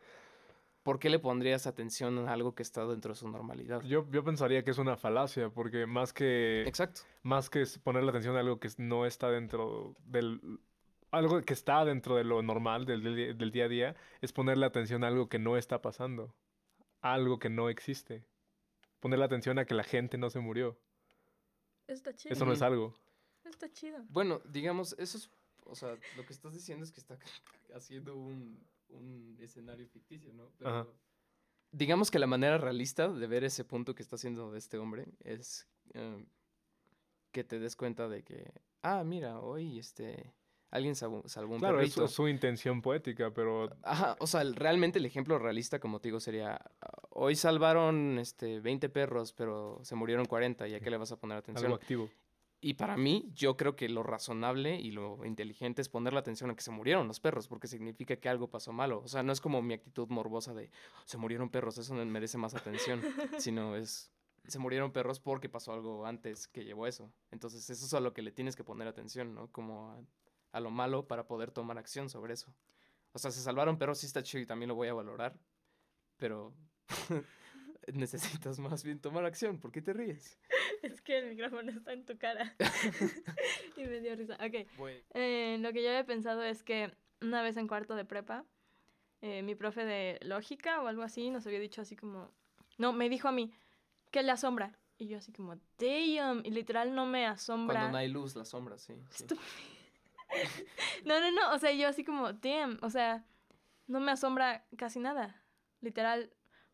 ¿por 0.82 0.98
qué 0.98 1.08
le 1.08 1.20
pondrías 1.20 1.68
atención 1.68 2.18
a 2.28 2.32
algo 2.32 2.56
que 2.56 2.64
está 2.64 2.84
dentro 2.84 3.12
de 3.12 3.20
su 3.20 3.28
normalidad? 3.28 3.80
Yo, 3.82 4.10
yo 4.10 4.24
pensaría 4.24 4.64
que 4.64 4.72
es 4.72 4.78
una 4.78 4.96
falacia, 4.96 5.50
porque 5.50 5.86
más 5.86 6.12
que, 6.12 6.64
Exacto. 6.66 7.02
más 7.22 7.48
que 7.48 7.64
ponerle 7.80 8.10
atención 8.10 8.34
a 8.34 8.40
algo 8.40 8.58
que 8.58 8.68
no 8.78 9.06
está 9.06 9.30
dentro 9.30 9.94
del... 10.04 10.40
Algo 11.12 11.42
que 11.42 11.52
está 11.52 11.84
dentro 11.84 12.16
de 12.16 12.24
lo 12.24 12.42
normal, 12.42 12.86
del, 12.86 13.04
del- 13.04 13.38
del 13.38 13.52
día 13.52 13.66
a 13.66 13.68
día, 13.68 13.96
es 14.20 14.32
ponerle 14.32 14.66
atención 14.66 15.04
a 15.04 15.06
algo 15.06 15.28
que 15.28 15.38
no 15.38 15.56
está 15.56 15.80
pasando. 15.80 16.34
Algo 17.02 17.38
que 17.38 17.50
no 17.50 17.68
existe. 17.68 18.24
Ponerle 18.98 19.26
atención 19.26 19.60
a 19.60 19.64
que 19.64 19.74
la 19.74 19.84
gente 19.84 20.18
no 20.18 20.28
se 20.28 20.40
murió. 20.40 20.76
Está 21.92 22.14
chido. 22.14 22.32
Eso 22.34 22.44
no 22.44 22.52
es 22.52 22.62
algo. 22.62 22.94
Está 23.44 23.70
chido. 23.72 24.04
Bueno, 24.08 24.40
digamos, 24.44 24.94
eso 24.98 25.18
es, 25.18 25.30
o 25.64 25.74
sea, 25.74 25.98
lo 26.16 26.24
que 26.24 26.32
estás 26.32 26.54
diciendo 26.54 26.84
es 26.84 26.92
que 26.92 27.00
está 27.00 27.18
haciendo 27.74 28.16
un, 28.16 28.64
un 28.88 29.36
escenario 29.40 29.86
ficticio, 29.88 30.32
¿no? 30.32 30.50
Pero 30.58 30.70
Ajá. 30.70 30.86
digamos 31.70 32.10
que 32.10 32.18
la 32.18 32.26
manera 32.26 32.58
realista 32.58 33.08
de 33.08 33.26
ver 33.26 33.44
ese 33.44 33.64
punto 33.64 33.94
que 33.94 34.02
está 34.02 34.16
haciendo 34.16 34.54
este 34.56 34.78
hombre 34.78 35.06
es 35.20 35.68
eh, 35.94 36.24
que 37.32 37.44
te 37.44 37.58
des 37.58 37.76
cuenta 37.76 38.08
de 38.08 38.22
que, 38.22 38.52
ah, 38.82 39.02
mira, 39.04 39.40
hoy 39.40 39.78
este, 39.78 40.32
alguien 40.70 40.94
salvó, 40.94 41.26
salvó 41.28 41.54
un 41.54 41.60
Claro, 41.60 41.80
es 41.80 41.90
perrito. 41.94 42.08
su, 42.08 42.14
su 42.14 42.28
intención 42.28 42.80
poética, 42.82 43.32
pero 43.32 43.70
Ajá, 43.82 44.16
o 44.20 44.26
sea, 44.26 44.42
el- 44.42 44.54
realmente 44.54 44.98
el 44.98 45.06
ejemplo 45.06 45.38
realista, 45.38 45.80
como 45.80 46.00
te 46.00 46.08
digo, 46.08 46.20
sería, 46.20 46.60
hoy 47.14 47.36
salvaron 47.36 48.18
este, 48.18 48.60
20 48.60 48.88
perros, 48.88 49.32
pero 49.32 49.80
se 49.82 49.94
murieron 49.94 50.26
40, 50.26 50.68
¿y 50.68 50.74
a 50.74 50.80
qué 50.80 50.90
le 50.90 50.96
vas 50.96 51.12
a 51.12 51.16
poner 51.16 51.38
atención? 51.38 51.66
algo 51.66 51.76
activo. 51.76 52.10
Y 52.64 52.74
para 52.74 52.96
mí, 52.96 53.28
yo 53.34 53.56
creo 53.56 53.74
que 53.74 53.88
lo 53.88 54.04
razonable 54.04 54.76
y 54.76 54.92
lo 54.92 55.24
inteligente 55.24 55.82
es 55.82 55.88
poner 55.88 56.12
la 56.12 56.20
atención 56.20 56.48
a 56.50 56.54
que 56.54 56.62
se 56.62 56.70
murieron 56.70 57.08
los 57.08 57.18
perros, 57.18 57.48
porque 57.48 57.66
significa 57.66 58.14
que 58.14 58.28
algo 58.28 58.48
pasó 58.48 58.72
malo. 58.72 59.02
O 59.04 59.08
sea, 59.08 59.24
no 59.24 59.32
es 59.32 59.40
como 59.40 59.60
mi 59.62 59.74
actitud 59.74 60.08
morbosa 60.08 60.54
de 60.54 60.70
se 61.04 61.18
murieron 61.18 61.50
perros, 61.50 61.76
eso 61.78 61.92
no 61.92 62.04
merece 62.06 62.38
más 62.38 62.54
atención, 62.54 63.02
sino 63.38 63.74
es 63.74 64.12
se 64.46 64.58
murieron 64.58 64.92
perros 64.92 65.20
porque 65.20 65.48
pasó 65.48 65.72
algo 65.72 66.06
antes 66.06 66.46
que 66.48 66.64
llevó 66.64 66.86
eso. 66.86 67.12
Entonces, 67.30 67.68
eso 67.68 67.86
es 67.86 67.94
a 67.94 68.00
lo 68.00 68.12
que 68.12 68.22
le 68.22 68.32
tienes 68.32 68.56
que 68.56 68.64
poner 68.64 68.88
atención, 68.88 69.34
¿no? 69.34 69.48
Como 69.52 69.90
a, 69.90 70.00
a 70.52 70.60
lo 70.60 70.70
malo 70.70 71.06
para 71.06 71.26
poder 71.26 71.50
tomar 71.50 71.78
acción 71.78 72.08
sobre 72.08 72.34
eso. 72.34 72.54
O 73.12 73.18
sea, 73.18 73.30
se 73.30 73.40
salvaron 73.40 73.78
perros, 73.78 73.98
sí 73.98 74.06
está 74.06 74.22
chido 74.22 74.42
y 74.42 74.46
también 74.46 74.68
lo 74.68 74.74
voy 74.74 74.88
a 74.88 74.94
valorar, 74.94 75.36
pero 76.16 76.54
necesitas 77.92 78.58
más 78.58 78.84
bien 78.84 79.00
tomar 79.00 79.24
acción. 79.24 79.58
¿Por 79.58 79.72
qué 79.72 79.82
te 79.82 79.92
ríes? 79.92 80.38
Es 80.82 81.00
que 81.00 81.18
el 81.18 81.28
micrófono 81.28 81.70
está 81.70 81.92
en 81.92 82.04
tu 82.04 82.18
cara. 82.18 82.56
y 83.76 83.84
me 83.84 84.00
dio 84.00 84.16
risa. 84.16 84.34
Ok. 84.34 84.66
Eh, 85.14 85.56
lo 85.60 85.72
que 85.72 85.80
yo 85.80 85.88
había 85.90 86.04
pensado 86.04 86.42
es 86.42 86.64
que 86.64 86.92
una 87.20 87.40
vez 87.40 87.56
en 87.56 87.68
cuarto 87.68 87.94
de 87.94 88.04
prepa, 88.04 88.44
eh, 89.20 89.42
mi 89.42 89.54
profe 89.54 89.84
de 89.84 90.18
lógica 90.22 90.82
o 90.82 90.88
algo 90.88 91.02
así 91.02 91.30
nos 91.30 91.46
había 91.46 91.60
dicho 91.60 91.82
así 91.82 91.94
como... 91.94 92.32
No, 92.78 92.92
me 92.92 93.08
dijo 93.08 93.28
a 93.28 93.32
mí, 93.32 93.52
que 94.10 94.24
la 94.24 94.32
asombra? 94.32 94.76
Y 94.98 95.06
yo 95.06 95.18
así 95.18 95.32
como, 95.32 95.54
damn. 95.78 96.44
Y 96.44 96.50
literal 96.50 96.94
no 96.96 97.06
me 97.06 97.26
asombra. 97.26 97.74
Cuando 97.74 97.92
no 97.92 97.98
hay 97.98 98.08
luz, 98.08 98.34
la 98.34 98.44
sombra, 98.44 98.76
sí. 98.78 98.94
sí. 99.10 99.24
no, 101.04 101.20
no, 101.20 101.30
no. 101.30 101.52
O 101.54 101.58
sea, 101.58 101.70
yo 101.72 101.86
así 101.86 102.04
como, 102.04 102.32
damn. 102.32 102.78
O 102.82 102.90
sea, 102.90 103.24
no 103.86 104.00
me 104.00 104.10
asombra 104.10 104.66
casi 104.76 104.98
nada. 104.98 105.44
Literal, 105.80 106.32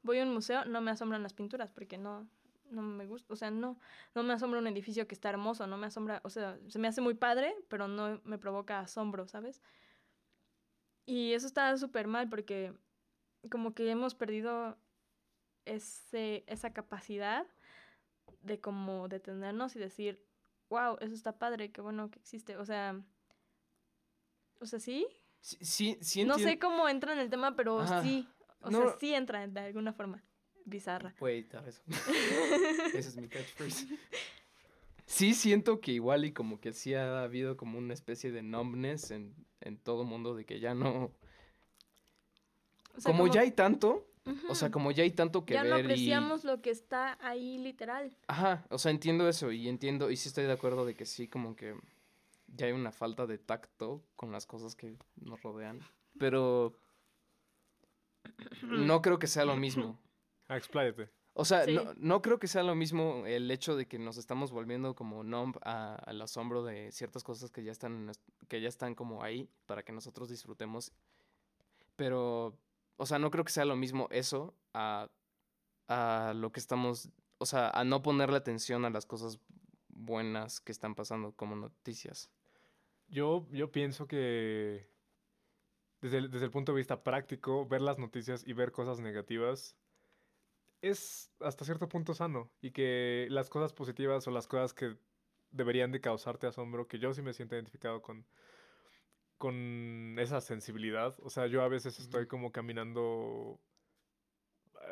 voy 0.08 0.18
a 0.20 0.22
un 0.24 0.32
museo, 0.32 0.64
no 0.64 0.80
me 0.80 0.90
asombran 0.90 1.22
las 1.22 1.34
pinturas 1.34 1.70
porque 1.70 1.98
no, 1.98 2.26
no 2.70 2.80
me 2.80 3.06
gusta, 3.06 3.30
o 3.30 3.36
sea, 3.36 3.50
no, 3.50 3.78
no 4.14 4.22
me 4.22 4.32
asombra 4.32 4.58
un 4.58 4.66
edificio 4.66 5.06
que 5.06 5.14
está 5.14 5.28
hermoso, 5.28 5.66
no 5.66 5.76
me 5.76 5.86
asombra, 5.86 6.20
o 6.24 6.30
sea, 6.30 6.58
se 6.66 6.78
me 6.78 6.88
hace 6.88 7.02
muy 7.02 7.12
padre, 7.12 7.54
pero 7.68 7.88
no 7.88 8.20
me 8.24 8.38
provoca 8.38 8.80
asombro, 8.80 9.28
¿sabes? 9.28 9.60
Y 11.04 11.34
eso 11.34 11.46
está 11.46 11.76
súper 11.76 12.06
mal 12.06 12.28
porque 12.30 12.72
como 13.50 13.74
que 13.74 13.90
hemos 13.90 14.14
perdido 14.14 14.78
ese, 15.66 16.42
esa 16.46 16.72
capacidad 16.72 17.46
de 18.42 18.60
como 18.60 19.08
detenernos 19.08 19.76
y 19.76 19.78
decir, 19.78 20.24
wow, 20.70 20.96
eso 21.00 21.14
está 21.14 21.38
padre, 21.38 21.70
qué 21.70 21.82
bueno 21.82 22.10
que 22.10 22.18
existe, 22.18 22.56
o 22.56 22.64
sea, 22.64 22.98
o 24.60 24.66
sea, 24.66 24.80
sí. 24.80 25.06
Sí, 25.40 25.98
sí, 26.00 26.24
No 26.24 26.38
sé 26.38 26.58
cómo 26.58 26.88
entra 26.88 27.12
en 27.12 27.18
el 27.18 27.30
tema, 27.30 27.54
pero 27.54 27.86
sí, 28.02 28.26
o 28.60 28.70
sea, 28.70 28.96
sí 28.98 29.14
entra 29.14 29.46
de 29.46 29.60
alguna 29.60 29.92
forma 29.92 30.22
bizarra. 30.64 31.14
Wait, 31.20 31.52
eso. 31.54 31.82
Ese 32.94 33.08
es 33.08 33.16
mi 33.16 33.28
catchphrase. 33.28 33.86
Sí 35.06 35.34
siento 35.34 35.80
que 35.80 35.92
igual 35.92 36.26
y 36.26 36.32
como 36.32 36.60
que 36.60 36.72
sí 36.72 36.94
ha 36.94 37.22
habido 37.22 37.56
como 37.56 37.78
una 37.78 37.94
especie 37.94 38.30
de 38.30 38.42
numbness 38.42 39.10
en, 39.10 39.34
en 39.60 39.78
todo 39.78 40.04
mundo 40.04 40.34
de 40.34 40.44
que 40.44 40.60
ya 40.60 40.74
no... 40.74 41.12
como, 43.02 43.26
ya 43.26 43.40
hay 43.40 43.52
tanto, 43.52 44.06
o 44.50 44.54
sea, 44.54 44.70
como 44.70 44.90
ya 44.90 45.04
hay 45.04 45.12
tanto 45.12 45.46
que 45.46 45.54
ya 45.54 45.62
ver 45.62 45.70
no 45.70 45.76
apreciamos 45.78 46.44
lo 46.44 46.60
que 46.60 46.68
está 46.68 47.16
ahí 47.26 47.56
literal. 47.56 48.14
Ajá, 48.26 48.66
o 48.68 48.76
sea, 48.76 48.90
entiendo 48.90 49.26
eso 49.28 49.50
y 49.50 49.68
entiendo, 49.68 50.10
y 50.10 50.16
sí 50.16 50.28
estoy 50.28 50.44
de 50.44 50.52
acuerdo 50.52 50.84
de 50.84 50.94
que 50.94 51.06
sí, 51.06 51.26
como 51.26 51.56
que 51.56 51.74
ya 52.48 52.66
hay 52.66 52.72
una 52.72 52.92
falta 52.92 53.26
de 53.26 53.38
tacto 53.38 54.02
con 54.14 54.30
las 54.30 54.44
cosas 54.44 54.74
que 54.74 54.96
nos 55.16 55.42
rodean, 55.42 55.80
pero 56.18 56.78
no 58.62 59.02
creo 59.02 59.18
que 59.18 59.26
sea 59.26 59.44
lo 59.44 59.56
mismo. 59.56 59.98
Ah, 60.48 60.56
expláyate. 60.56 61.10
O 61.40 61.44
sea, 61.44 61.66
no, 61.66 61.94
no, 61.98 62.20
creo 62.20 62.40
que 62.40 62.48
sea 62.48 62.64
lo 62.64 62.74
mismo 62.74 63.24
el 63.24 63.48
hecho 63.52 63.76
de 63.76 63.86
que 63.86 63.96
nos 63.96 64.16
estamos 64.16 64.50
volviendo 64.50 64.96
como 64.96 65.22
numb 65.22 65.56
al 65.62 66.20
asombro 66.20 66.64
de 66.64 66.90
ciertas 66.90 67.22
cosas 67.22 67.52
que 67.52 67.62
ya 67.62 67.70
están, 67.70 68.10
que 68.48 68.60
ya 68.60 68.68
están 68.68 68.96
como 68.96 69.22
ahí 69.22 69.48
para 69.66 69.84
que 69.84 69.92
nosotros 69.92 70.28
disfrutemos. 70.28 70.90
Pero, 71.94 72.58
o 72.96 73.06
sea, 73.06 73.20
no 73.20 73.30
creo 73.30 73.44
que 73.44 73.52
sea 73.52 73.64
lo 73.64 73.76
mismo 73.76 74.08
eso 74.10 74.52
a, 74.74 75.08
a 75.86 76.32
lo 76.34 76.50
que 76.50 76.58
estamos, 76.58 77.08
o 77.38 77.46
sea, 77.46 77.70
a 77.70 77.84
no 77.84 78.02
ponerle 78.02 78.36
atención 78.36 78.84
a 78.84 78.90
las 78.90 79.06
cosas 79.06 79.38
buenas 79.86 80.60
que 80.60 80.72
están 80.72 80.96
pasando 80.96 81.30
como 81.30 81.54
noticias. 81.54 82.30
Yo, 83.08 83.46
yo 83.52 83.70
pienso 83.70 84.08
que 84.08 84.90
desde 86.00 86.28
desde 86.28 86.44
el 86.44 86.50
punto 86.50 86.72
de 86.72 86.78
vista 86.78 87.02
práctico, 87.02 87.66
ver 87.66 87.82
las 87.82 87.98
noticias 87.98 88.46
y 88.46 88.52
ver 88.52 88.72
cosas 88.72 89.00
negativas 89.00 89.76
es 90.80 91.32
hasta 91.40 91.64
cierto 91.64 91.88
punto 91.88 92.14
sano 92.14 92.50
y 92.60 92.70
que 92.70 93.26
las 93.30 93.50
cosas 93.50 93.72
positivas 93.72 94.26
o 94.26 94.30
las 94.30 94.46
cosas 94.46 94.74
que 94.74 94.96
deberían 95.50 95.92
de 95.92 96.00
causarte 96.00 96.46
asombro, 96.46 96.86
que 96.86 96.98
yo 96.98 97.12
sí 97.14 97.22
me 97.22 97.32
siento 97.32 97.56
identificado 97.56 98.02
con, 98.02 98.26
con 99.38 100.16
esa 100.18 100.40
sensibilidad. 100.40 101.16
O 101.20 101.30
sea, 101.30 101.46
yo 101.46 101.62
a 101.62 101.68
veces 101.68 101.98
estoy 101.98 102.26
como 102.26 102.52
caminando 102.52 103.60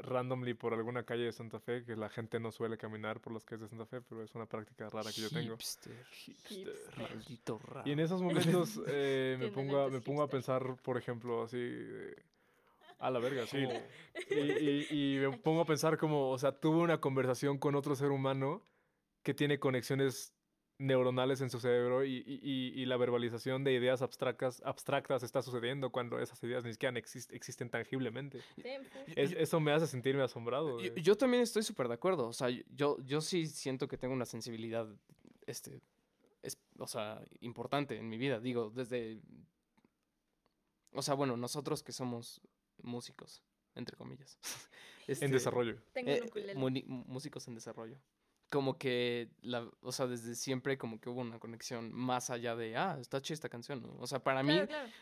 randomly 0.03 0.55
por 0.55 0.75
alguna 0.75 1.05
calle 1.05 1.25
de 1.25 1.33
Santa 1.33 1.61
Fe, 1.61 1.85
que 1.85 1.97
la 1.97 2.09
gente 2.09 2.41
no 2.41 2.53
suele 2.53 2.77
caminar 2.77 3.21
por 3.21 3.33
las 3.33 3.45
calles 3.45 3.63
de 3.63 3.69
Santa 3.69 3.87
Fe, 3.87 4.01
pero 4.03 4.23
es 4.23 4.35
una 4.35 4.47
práctica 4.47 4.89
rara 4.91 5.11
que 5.13 5.21
yo 5.21 5.31
tengo. 5.31 5.57
Hipster, 5.57 5.97
Maldito 6.97 7.59
raro. 7.59 7.89
Y 7.89 7.93
en 7.93 8.01
esos 8.01 8.23
momentos 8.23 8.81
eh, 8.89 9.37
me, 9.39 9.49
pongo 9.49 9.81
a, 9.81 9.89
me 9.89 10.01
pongo 10.01 10.23
a 10.23 10.29
pensar, 10.29 10.77
por 10.83 10.97
ejemplo, 10.97 11.43
así... 11.43 11.59
A 12.99 13.11
la 13.11 13.19
verga, 13.19 13.47
sí. 13.47 13.59
Y, 14.31 15.17
y, 15.17 15.19
me 15.19 15.37
pongo 15.37 15.61
a 15.61 15.67
pensar 15.67 15.99
como, 15.99 16.31
o 16.31 16.39
sea, 16.39 16.53
tuve 16.53 16.79
una 16.79 16.99
conversación 16.99 17.59
con 17.59 17.75
otro 17.75 17.95
ser 17.95 18.11
humano 18.11 18.63
que 19.23 19.35
tiene 19.35 19.59
conexiones 19.59 20.36
neuronales 20.79 21.41
en 21.41 21.51
su 21.51 21.59
cerebro 21.59 22.05
y, 22.05 22.23
y 22.27 22.85
la 22.85 22.97
verbalización 22.97 23.65
de 23.65 23.73
ideas 23.73 24.03
abstractas, 24.03 24.63
abstractas 24.65 25.23
está 25.23 25.43
sucediendo 25.43 25.91
cuando 25.91 26.21
esas 26.21 26.43
ideas 26.43 26.65
ni 26.65 26.73
siquiera 26.73 26.99
existen 26.99 27.71
tangiblemente. 27.71 28.41
eso 29.15 29.61
me 29.61 29.73
hace 29.73 29.87
sentirme 29.87 30.23
asombrado. 30.23 30.81
Yo, 30.81 31.17
también 31.17 31.43
estoy 31.43 31.63
súper 31.63 31.89
de 31.89 31.95
acuerdo. 31.95 32.29
O 32.29 32.33
sea, 32.33 32.49
yo, 32.51 32.99
yo 33.05 33.21
sí 33.21 33.47
siento 33.47 33.89
que 33.89 33.97
tengo 33.97 34.15
una 34.15 34.27
sensibilidad, 34.27 34.87
este, 35.47 35.81
es, 36.43 36.59
o 36.79 36.87
sea, 36.87 37.23
importante 37.41 37.97
en 37.97 38.09
mi 38.09 38.19
vida. 38.19 38.41
Digo, 38.41 38.71
desde... 38.71 39.21
O 40.93 41.03
sea, 41.03 41.15
bueno, 41.15 41.37
nosotros 41.37 41.83
que 41.83 41.93
somos 41.93 42.41
músicos, 42.83 43.43
entre 43.75 43.97
comillas. 43.97 44.39
en 45.07 45.13
este, 45.13 45.29
desarrollo. 45.29 45.77
Tengo 45.93 46.11
eh, 46.11 46.85
músicos 46.87 47.47
en 47.49 47.55
desarrollo. 47.55 47.99
Como 48.49 48.79
que, 48.79 49.29
la, 49.43 49.69
o 49.81 49.91
sea, 49.91 50.07
desde 50.07 50.35
siempre 50.37 50.79
como 50.79 51.01
que 51.01 51.09
hubo 51.11 51.21
una 51.21 51.39
conexión 51.41 51.93
más 51.93 52.31
allá 52.31 52.55
de, 52.55 52.77
ah, 52.77 52.97
está 53.01 53.21
chida 53.21 53.35
esta 53.35 53.49
canción, 53.49 53.85
O 53.99 54.07
sea, 54.07 54.21
para 54.21 54.43
mí, 54.43 54.61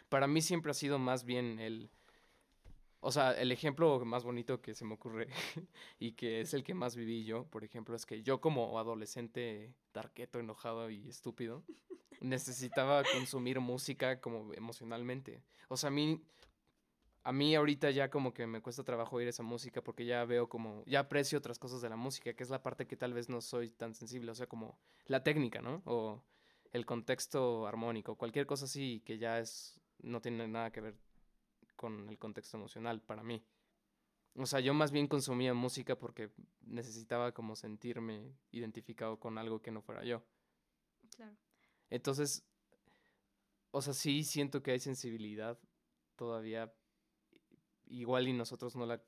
para 0.09 0.27
mí 0.27 0.41
siempre 0.41 0.71
ha 0.71 0.75
sido 0.75 0.99
más 0.99 1.25
bien 1.25 1.59
el, 1.59 1.91
o 3.01 3.13
sea, 3.13 3.33
el 3.33 3.53
ejemplo 3.53 4.03
más 4.07 4.25
bonito 4.25 4.63
que 4.63 4.75
se 4.75 4.87
me 4.87 4.95
ocurre 4.95 5.29
y 5.99 6.13
que 6.13 6.41
es 6.41 6.55
el 6.55 6.65
que 6.65 6.73
más 6.73 6.97
viví 6.97 7.25
yo, 7.25 7.45
por 7.45 7.63
ejemplo, 7.63 7.95
es 7.95 8.07
que 8.07 8.23
yo 8.23 8.41
como 8.41 8.79
adolescente 8.79 9.75
darqueto, 9.93 10.39
enojado 10.41 10.89
y 10.89 11.07
estúpido, 11.07 11.63
necesitaba 12.23 13.03
consumir 13.13 13.61
música 13.61 14.23
como 14.23 14.55
emocionalmente. 14.55 15.43
O 15.69 15.77
sea, 15.77 15.89
a 15.89 15.91
mí 15.91 16.23
a 17.25 17.33
mí 17.33 17.55
ahorita 17.55 17.91
ya 17.91 18.11
como 18.11 18.35
que 18.35 18.47
me 18.47 18.61
cuesta 18.61 18.85
trabajo 18.85 19.17
oír 19.17 19.29
esa 19.29 19.43
música 19.43 19.83
porque 19.83 20.05
ya 20.05 20.27
veo 20.27 20.47
como, 20.47 20.85
ya 20.85 21.01
aprecio 21.01 21.39
otras 21.39 21.59
cosas 21.59 21.81
de 21.81 21.89
la 21.89 21.97
música, 21.97 22.35
que 22.35 22.43
es 22.43 22.51
la 22.51 22.63
parte 22.63 22.87
que 22.87 22.97
tal 22.97 23.15
vez 23.15 23.31
no 23.31 23.41
soy 23.41 23.71
tan 23.71 23.95
sensible, 23.95 24.31
o 24.31 24.35
sea, 24.35 24.47
como 24.47 24.79
la 25.07 25.23
técnica, 25.25 25.63
¿no? 25.63 25.83
O 25.87 26.23
el 26.71 26.85
contexto 26.85 27.67
armónico, 27.67 28.17
cualquier 28.17 28.45
cosa 28.45 28.67
así 28.67 29.01
que 29.07 29.17
ya 29.17 29.39
es, 29.39 29.81
no 30.01 30.21
tiene 30.21 30.47
nada 30.47 30.71
que 30.71 30.83
ver 30.83 30.99
con 31.77 32.11
el 32.11 32.19
contexto 32.19 32.59
emocional 32.59 33.01
para 33.01 33.23
mí. 33.23 33.43
O 34.37 34.45
sea, 34.45 34.61
yo 34.61 34.75
más 34.75 34.93
bien 34.93 35.09
consumía 35.09 35.55
música 35.55 35.97
porque 35.97 36.31
necesitaba 36.61 37.33
como 37.33 37.57
sentirme 37.57 38.37
identificado 38.51 39.19
con 39.19 39.39
algo 39.39 39.63
que 39.63 39.71
no 39.71 39.81
fuera 39.81 40.05
yo. 40.05 40.23
Claro. 41.17 41.37
Entonces, 41.89 42.45
o 43.71 43.81
sea, 43.81 43.95
sí 43.95 44.25
siento 44.25 44.63
que 44.63 44.73
hay 44.73 44.81
sensibilidad 44.81 45.59
todavía 46.17 46.75
igual 48.01 48.29
y 48.29 48.33
nosotros 48.33 48.77
no 48.77 48.87
la 48.87 49.03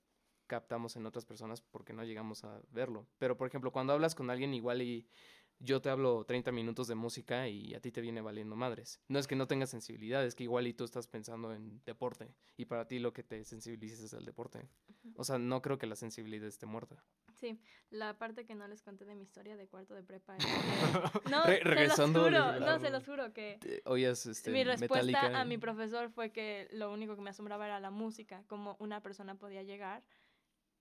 captamos 0.47 0.97
en 0.97 1.07
otras 1.07 1.25
personas 1.25 1.61
porque 1.61 1.93
no 1.93 2.05
llegamos 2.05 2.45
a 2.45 2.61
verlo. 2.71 3.07
Pero, 3.19 3.37
por 3.37 3.49
ejemplo, 3.49 3.73
cuando 3.73 3.93
hablas 3.93 4.15
con 4.15 4.31
alguien 4.31 4.55
igual 4.55 4.83
y 4.83 5.09
yo 5.59 5.81
te 5.81 5.91
hablo 5.91 6.25
30 6.25 6.53
minutos 6.53 6.89
de 6.89 6.95
música 6.95 7.49
y 7.49 7.75
a 7.75 7.81
ti 7.81 7.91
te 7.91 8.01
viene 8.01 8.21
valiendo 8.21 8.57
madres. 8.57 9.01
No 9.09 9.19
es 9.19 9.27
que 9.27 9.37
no 9.37 9.47
tengas 9.47 9.71
sensibilidad, 9.71 10.25
es 10.25 10.35
que 10.35 10.45
igual 10.45 10.67
y 10.67 10.75
tú 10.75 10.85
estás 10.85 11.07
pensando 11.07 11.53
en 11.53 11.83
deporte 11.85 12.35
y 12.57 12.67
para 12.67 12.87
ti 12.87 12.99
lo 12.99 13.13
que 13.13 13.23
te 13.23 13.45
sensibiliza 13.45 14.05
es 14.05 14.13
el 14.13 14.25
deporte. 14.25 14.69
O 15.17 15.25
sea, 15.25 15.39
no 15.39 15.63
creo 15.63 15.79
que 15.79 15.87
la 15.87 15.97
sensibilidad 15.97 16.47
esté 16.47 16.67
muerta. 16.67 17.03
Sí, 17.35 17.61
la 17.91 18.17
parte 18.17 18.47
que 18.47 18.55
no 18.55 18.67
les 18.67 18.83
conté 18.83 19.05
de 19.05 19.15
mi 19.15 19.23
historia 19.23 19.57
de 19.57 19.69
cuarto 19.69 19.95
de 19.95 20.03
prepa. 20.03 20.37
no, 21.31 21.45
regresando. 21.45 22.25
Se 22.25 22.31
los 22.31 22.45
juro, 22.45 22.61
no, 22.61 22.79
se 22.79 22.91
los 22.91 23.05
juro 23.05 23.33
que. 23.33 23.59
este, 23.61 24.51
mi 24.51 24.65
respuesta 24.65 25.41
a 25.41 25.45
mi 25.45 25.59
profesor 25.59 26.11
fue 26.11 26.33
que 26.33 26.69
lo 26.73 26.93
único 26.93 27.15
que 27.15 27.23
me 27.23 27.31
asombraba 27.31 27.67
era 27.67 27.81
la 27.81 27.91
música, 27.91 28.43
cómo 28.47 28.77
una 28.79 29.03
persona 29.03 29.35
podía 29.37 29.63
llegar 29.63 30.03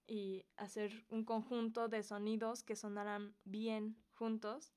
y 0.07 0.45
hacer 0.55 1.05
un 1.09 1.25
conjunto 1.25 1.87
de 1.87 2.03
sonidos 2.03 2.63
que 2.63 2.75
sonaran 2.75 3.35
bien 3.43 3.97
juntos 4.15 4.73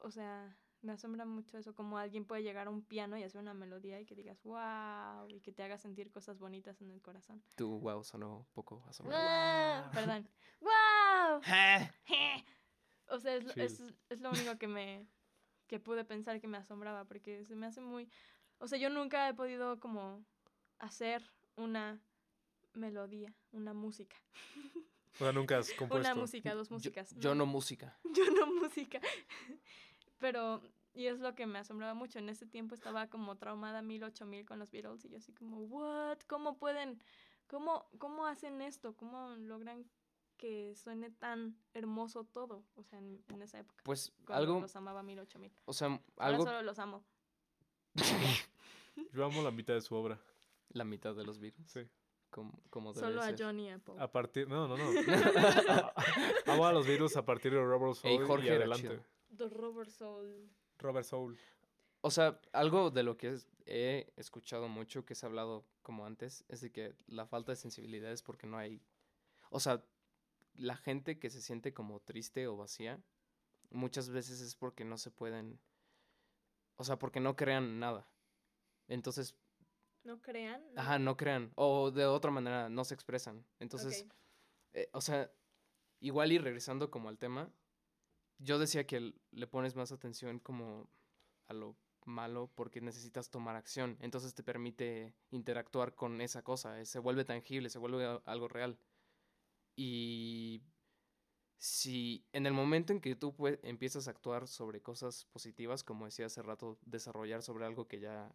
o 0.00 0.10
sea, 0.10 0.56
me 0.82 0.92
asombra 0.92 1.24
mucho 1.24 1.58
eso, 1.58 1.74
como 1.74 1.98
alguien 1.98 2.24
puede 2.24 2.42
llegar 2.42 2.66
a 2.66 2.70
un 2.70 2.82
piano 2.82 3.16
y 3.18 3.22
hacer 3.22 3.40
una 3.40 3.54
melodía 3.54 4.00
y 4.00 4.06
que 4.06 4.14
digas, 4.14 4.42
wow, 4.42 5.28
y 5.28 5.40
que 5.40 5.52
te 5.52 5.62
haga 5.62 5.78
sentir 5.78 6.10
cosas 6.10 6.38
bonitas 6.38 6.80
en 6.80 6.90
el 6.90 7.02
corazón. 7.02 7.42
Tu 7.54 7.78
wow 7.78 8.02
sonó 8.02 8.46
poco 8.54 8.82
asombrado. 8.88 9.82
¡Wow! 9.82 9.92
Perdón. 9.92 10.28
¡Wow! 10.60 11.40
O 13.12 13.18
sea, 13.18 13.34
es, 13.34 13.56
es, 13.56 13.82
es 14.08 14.20
lo 14.20 14.30
único 14.30 14.56
que 14.56 14.68
me 14.68 15.04
que 15.66 15.80
pude 15.80 16.04
pensar 16.04 16.40
que 16.40 16.46
me 16.46 16.58
asombraba, 16.58 17.06
porque 17.06 17.44
se 17.44 17.56
me 17.56 17.66
hace 17.66 17.80
muy... 17.80 18.08
O 18.58 18.68
sea, 18.68 18.78
yo 18.78 18.88
nunca 18.88 19.28
he 19.28 19.34
podido 19.34 19.80
como 19.80 20.24
hacer 20.78 21.28
una 21.56 22.00
melodía, 22.72 23.34
una 23.50 23.74
música. 23.74 24.16
O 25.20 25.24
sea, 25.24 25.32
nunca 25.32 25.58
has 25.58 25.70
compuesto. 25.72 26.08
Una 26.10 26.14
música, 26.14 26.54
dos 26.54 26.68
Yo- 26.68 26.74
músicas. 26.74 27.14
Yo, 27.16 27.34
no 27.34 27.46
música. 27.46 27.98
Yo 28.04 28.24
no 28.32 28.46
música. 28.46 29.00
Pero, 30.18 30.62
y 30.94 31.06
es 31.06 31.20
lo 31.20 31.34
que 31.34 31.46
me 31.46 31.58
asombraba 31.58 31.94
mucho. 31.94 32.18
En 32.18 32.28
ese 32.28 32.46
tiempo 32.46 32.74
estaba 32.74 33.08
como 33.08 33.36
traumada 33.36 33.82
mil, 33.82 34.02
ocho 34.04 34.26
mil 34.26 34.44
con 34.44 34.58
los 34.58 34.70
Beatles. 34.70 35.04
Y 35.04 35.08
yo 35.10 35.18
así 35.18 35.32
como, 35.32 35.58
¿what? 35.58 36.18
¿Cómo 36.26 36.58
pueden? 36.58 37.02
¿Cómo, 37.48 37.88
cómo 37.98 38.26
hacen 38.26 38.60
esto? 38.62 38.96
¿Cómo 38.96 39.34
logran 39.36 39.84
que 40.36 40.74
suene 40.76 41.10
tan 41.10 41.56
hermoso 41.74 42.24
todo? 42.24 42.64
O 42.76 42.82
sea, 42.84 42.98
en, 42.98 43.22
en 43.28 43.42
esa 43.42 43.58
época. 43.58 43.82
Pues 43.84 44.12
Cuando 44.24 44.34
algo, 44.44 44.60
los 44.60 44.76
amaba 44.76 45.02
mil, 45.02 45.18
ocho 45.18 45.38
mil. 45.38 45.52
o 45.64 45.72
sea, 45.72 45.88
Ahora 45.88 46.02
algo, 46.16 46.44
solo 46.44 46.62
los 46.62 46.78
amo. 46.78 47.04
Yo 49.12 49.24
amo 49.24 49.42
la 49.42 49.50
mitad 49.50 49.74
de 49.74 49.80
su 49.80 49.94
obra. 49.94 50.20
la 50.70 50.84
mitad 50.84 51.14
de 51.14 51.24
los 51.24 51.38
Beatles. 51.40 51.70
Sí. 51.70 51.80
Como, 52.30 52.62
como 52.70 52.92
debe 52.92 53.06
Solo 53.06 53.22
a. 53.22 53.34
Johnny 53.36 53.68
y 53.68 53.70
a 53.70 54.12
partir. 54.12 54.48
No, 54.48 54.68
no, 54.68 54.76
no. 54.76 54.84
amo 56.46 56.66
a 56.66 56.72
los 56.72 56.86
Beatles 56.86 57.16
a 57.16 57.24
partir 57.24 57.52
de 57.52 57.62
Robert 57.62 57.94
Soul 57.94 58.12
Ey, 58.12 58.26
Jorge 58.26 58.46
y 58.46 58.50
adelante. 58.50 59.00
Robert 59.38 59.90
Soul. 59.90 60.50
Robert 60.78 61.06
Soul. 61.06 61.38
O 62.02 62.10
sea, 62.10 62.40
algo 62.52 62.90
de 62.90 63.02
lo 63.02 63.16
que 63.16 63.38
he 63.66 64.12
escuchado 64.16 64.68
mucho, 64.68 65.04
que 65.04 65.14
se 65.14 65.26
ha 65.26 65.28
hablado 65.28 65.66
como 65.82 66.06
antes, 66.06 66.44
es 66.48 66.60
de 66.60 66.70
que 66.70 66.94
la 67.06 67.26
falta 67.26 67.52
de 67.52 67.56
sensibilidad 67.56 68.10
es 68.10 68.22
porque 68.22 68.46
no 68.46 68.56
hay... 68.56 68.80
O 69.50 69.60
sea, 69.60 69.84
la 70.54 70.76
gente 70.76 71.18
que 71.18 71.30
se 71.30 71.42
siente 71.42 71.74
como 71.74 72.00
triste 72.00 72.46
o 72.46 72.56
vacía, 72.56 73.02
muchas 73.70 74.08
veces 74.08 74.40
es 74.40 74.54
porque 74.54 74.84
no 74.84 74.96
se 74.96 75.10
pueden... 75.10 75.60
O 76.76 76.84
sea, 76.84 76.98
porque 76.98 77.20
no 77.20 77.36
crean 77.36 77.78
nada. 77.78 78.08
Entonces, 78.88 79.36
¿No 80.04 80.20
crean? 80.20 80.62
¿No? 80.74 80.80
ajá, 80.80 80.98
no 80.98 81.16
crean. 81.16 81.52
O 81.56 81.90
de 81.90 82.06
otra 82.06 82.30
manera, 82.30 82.68
no 82.68 82.84
se 82.84 82.94
expresan. 82.94 83.44
Entonces, 83.58 84.06
eh, 84.72 84.88
o 84.92 85.00
sea, 85.00 85.30
igual 86.00 86.32
y 86.32 86.38
regresando 86.38 86.90
como 86.90 87.08
al 87.08 87.18
tema, 87.18 87.52
yo 88.38 88.58
decía 88.58 88.86
que 88.86 89.14
le 89.30 89.46
pones 89.46 89.76
más 89.76 89.92
atención 89.92 90.38
como 90.38 90.88
a 91.48 91.52
lo 91.52 91.76
malo 92.06 92.50
porque 92.54 92.80
necesitas 92.80 93.30
tomar 93.30 93.56
acción. 93.56 93.98
Entonces 94.00 94.34
te 94.34 94.42
permite 94.42 95.14
interactuar 95.30 95.94
con 95.94 96.20
esa 96.20 96.42
cosa. 96.42 96.80
eh, 96.80 96.86
Se 96.86 96.98
vuelve 96.98 97.24
tangible, 97.24 97.68
se 97.68 97.78
vuelve 97.78 98.20
algo 98.24 98.48
real. 98.48 98.78
Y 99.76 100.62
si 101.58 102.24
en 102.32 102.46
el 102.46 102.54
momento 102.54 102.92
en 102.92 103.00
que 103.00 103.14
tú 103.14 103.34
empiezas 103.62 104.08
a 104.08 104.12
actuar 104.12 104.48
sobre 104.48 104.80
cosas 104.80 105.26
positivas, 105.26 105.84
como 105.84 106.06
decía 106.06 106.26
hace 106.26 106.42
rato, 106.42 106.78
desarrollar 106.86 107.42
sobre 107.42 107.66
algo 107.66 107.86
que 107.86 108.00
ya 108.00 108.34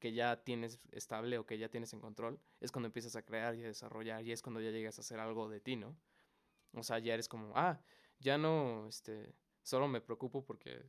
que 0.00 0.12
ya 0.12 0.42
tienes 0.44 0.80
estable 0.92 1.38
o 1.38 1.46
que 1.46 1.58
ya 1.58 1.68
tienes 1.70 1.92
en 1.92 2.00
control, 2.00 2.40
es 2.60 2.72
cuando 2.72 2.88
empiezas 2.88 3.16
a 3.16 3.22
crear 3.24 3.54
y 3.56 3.64
a 3.64 3.68
desarrollar 3.68 4.24
y 4.26 4.32
es 4.32 4.42
cuando 4.42 4.60
ya 4.60 4.70
llegas 4.70 4.98
a 4.98 5.02
hacer 5.02 5.20
algo 5.20 5.48
de 5.48 5.60
ti, 5.60 5.76
¿no? 5.76 5.96
O 6.74 6.82
sea, 6.82 6.98
ya 6.98 7.14
eres 7.14 7.28
como, 7.28 7.52
ah, 7.56 7.80
ya 8.20 8.38
no, 8.38 8.86
este, 8.88 9.34
solo 9.62 9.88
me 9.88 10.00
preocupo 10.00 10.44
porque 10.44 10.84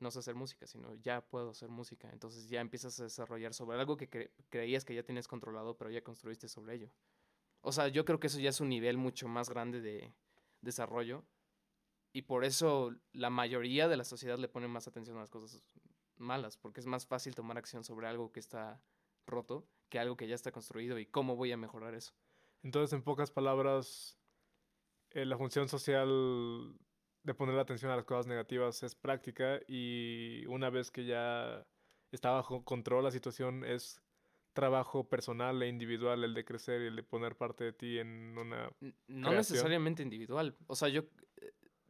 no 0.00 0.10
sé 0.10 0.18
hacer 0.20 0.34
música, 0.34 0.66
sino 0.66 0.94
ya 0.96 1.22
puedo 1.22 1.50
hacer 1.50 1.68
música. 1.70 2.10
Entonces 2.12 2.48
ya 2.48 2.60
empiezas 2.60 2.98
a 3.00 3.04
desarrollar 3.04 3.54
sobre 3.54 3.78
algo 3.78 3.96
que 3.96 4.10
cre- 4.10 4.30
creías 4.50 4.84
que 4.84 4.94
ya 4.94 5.02
tienes 5.02 5.28
controlado, 5.28 5.76
pero 5.76 5.90
ya 5.90 6.02
construiste 6.04 6.48
sobre 6.48 6.74
ello. 6.74 6.90
O 7.62 7.72
sea, 7.72 7.88
yo 7.88 8.04
creo 8.04 8.20
que 8.20 8.26
eso 8.28 8.40
ya 8.40 8.50
es 8.50 8.60
un 8.60 8.68
nivel 8.68 8.98
mucho 8.98 9.28
más 9.28 9.48
grande 9.50 9.80
de 9.80 10.12
desarrollo 10.60 11.24
y 12.12 12.22
por 12.22 12.44
eso 12.44 12.94
la 13.12 13.30
mayoría 13.30 13.88
de 13.88 13.96
la 13.96 14.04
sociedad 14.04 14.38
le 14.38 14.48
pone 14.48 14.68
más 14.68 14.86
atención 14.88 15.16
a 15.16 15.20
las 15.20 15.30
cosas 15.30 15.62
malas, 16.16 16.56
porque 16.56 16.80
es 16.80 16.86
más 16.86 17.06
fácil 17.06 17.34
tomar 17.34 17.58
acción 17.58 17.84
sobre 17.84 18.06
algo 18.06 18.32
que 18.32 18.40
está 18.40 18.80
roto 19.26 19.66
que 19.88 19.98
algo 19.98 20.16
que 20.16 20.26
ya 20.26 20.34
está 20.34 20.50
construido 20.50 20.98
y 20.98 21.06
cómo 21.06 21.36
voy 21.36 21.52
a 21.52 21.56
mejorar 21.56 21.94
eso. 21.94 22.12
Entonces, 22.62 22.92
en 22.94 23.02
pocas 23.02 23.30
palabras, 23.30 24.18
eh, 25.10 25.24
la 25.24 25.36
función 25.38 25.68
social 25.68 26.74
de 27.22 27.34
poner 27.34 27.54
la 27.54 27.62
atención 27.62 27.90
a 27.92 27.96
las 27.96 28.04
cosas 28.04 28.26
negativas 28.26 28.82
es 28.82 28.94
práctica 28.94 29.60
y 29.68 30.44
una 30.46 30.68
vez 30.70 30.90
que 30.90 31.04
ya 31.04 31.64
está 32.10 32.30
bajo 32.30 32.64
control 32.64 33.04
la 33.04 33.10
situación 33.10 33.64
es 33.64 34.00
trabajo 34.52 35.08
personal 35.08 35.62
e 35.62 35.68
individual 35.68 36.22
el 36.24 36.34
de 36.34 36.44
crecer 36.44 36.82
y 36.82 36.86
el 36.86 36.96
de 36.96 37.02
poner 37.02 37.36
parte 37.36 37.64
de 37.64 37.72
ti 37.72 37.98
en 37.98 38.36
una... 38.36 38.70
No 38.80 39.28
creación. 39.28 39.36
necesariamente 39.36 40.02
individual. 40.02 40.56
O 40.66 40.76
sea, 40.76 40.88
yo 40.88 41.04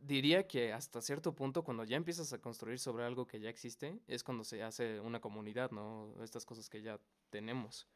diría 0.07 0.47
que 0.47 0.73
hasta 0.73 1.01
cierto 1.01 1.35
punto, 1.35 1.65
cuando 1.65 1.85
ya 1.85 1.97
empiezas 1.97 2.33
a 2.33 2.41
construir 2.41 2.79
sobre 2.79 3.05
algo 3.05 3.27
que 3.27 3.41
ya 3.41 3.49
existe, 3.49 3.99
es 4.07 4.23
cuando 4.23 4.45
se 4.45 4.63
hace 4.63 5.01
una 5.01 5.21
comunidad, 5.21 5.71
¿no? 5.71 6.15
Estas 6.23 6.45
cosas 6.45 6.69
que 6.69 6.83
ya 6.83 7.01
tenemos. 7.31 7.87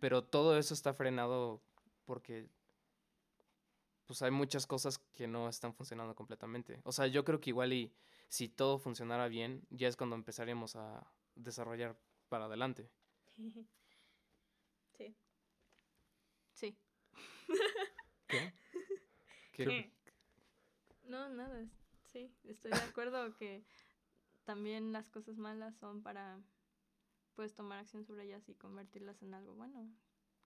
Pero 0.00 0.24
todo 0.24 0.58
eso 0.58 0.74
está 0.74 0.94
frenado 0.94 1.60
porque 2.04 2.48
pues 4.06 4.22
hay 4.22 4.30
muchas 4.30 4.66
cosas 4.66 4.98
que 5.14 5.26
no 5.26 5.48
están 5.48 5.74
funcionando 5.74 6.14
completamente. 6.14 6.80
O 6.84 6.92
sea, 6.92 7.06
yo 7.06 7.24
creo 7.24 7.40
que 7.40 7.50
igual 7.50 7.72
y 7.74 7.92
si 8.28 8.48
todo 8.48 8.78
funcionara 8.78 9.28
bien, 9.28 9.66
ya 9.70 9.86
es 9.88 9.96
cuando 9.96 10.16
empezaríamos 10.16 10.76
a 10.76 11.06
desarrollar 11.34 11.96
para 12.28 12.46
adelante. 12.46 12.90
Sí. 14.96 15.14
Sí. 16.54 16.76
¿Qué? 18.26 18.52
Que- 19.52 19.97
No, 21.08 21.28
nada. 21.30 21.66
Sí, 22.04 22.32
estoy 22.44 22.70
de 22.70 22.78
acuerdo 22.78 23.34
que 23.36 23.64
también 24.44 24.92
las 24.92 25.10
cosas 25.10 25.36
malas 25.36 25.76
son 25.76 26.02
para, 26.02 26.40
pues, 27.34 27.54
tomar 27.54 27.78
acción 27.78 28.04
sobre 28.04 28.24
ellas 28.24 28.48
y 28.48 28.54
convertirlas 28.54 29.22
en 29.22 29.34
algo 29.34 29.54
bueno. 29.54 29.88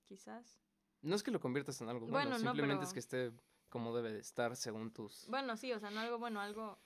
Quizás. 0.07 0.61
No 1.03 1.15
es 1.17 1.23
que 1.23 1.31
lo 1.31 1.41
conviertas 1.41 1.81
en 1.81 1.89
algo 1.89 2.07
bueno, 2.07 2.13
Bueno, 2.31 2.31
no, 2.31 2.51
simplemente 2.51 2.85
es 2.85 2.93
que 2.93 2.99
esté 3.01 3.33
como 3.69 3.95
debe 3.97 4.13
de 4.13 4.21
estar 4.21 4.55
según 4.57 4.93
tus... 4.93 5.27
Bueno, 5.29 5.57
sí, 5.57 5.73
o 5.73 5.81
sea, 5.81 5.91
no 5.91 6.01
algo 6.01 6.19
bueno, 6.19 6.41
algo 6.41 6.79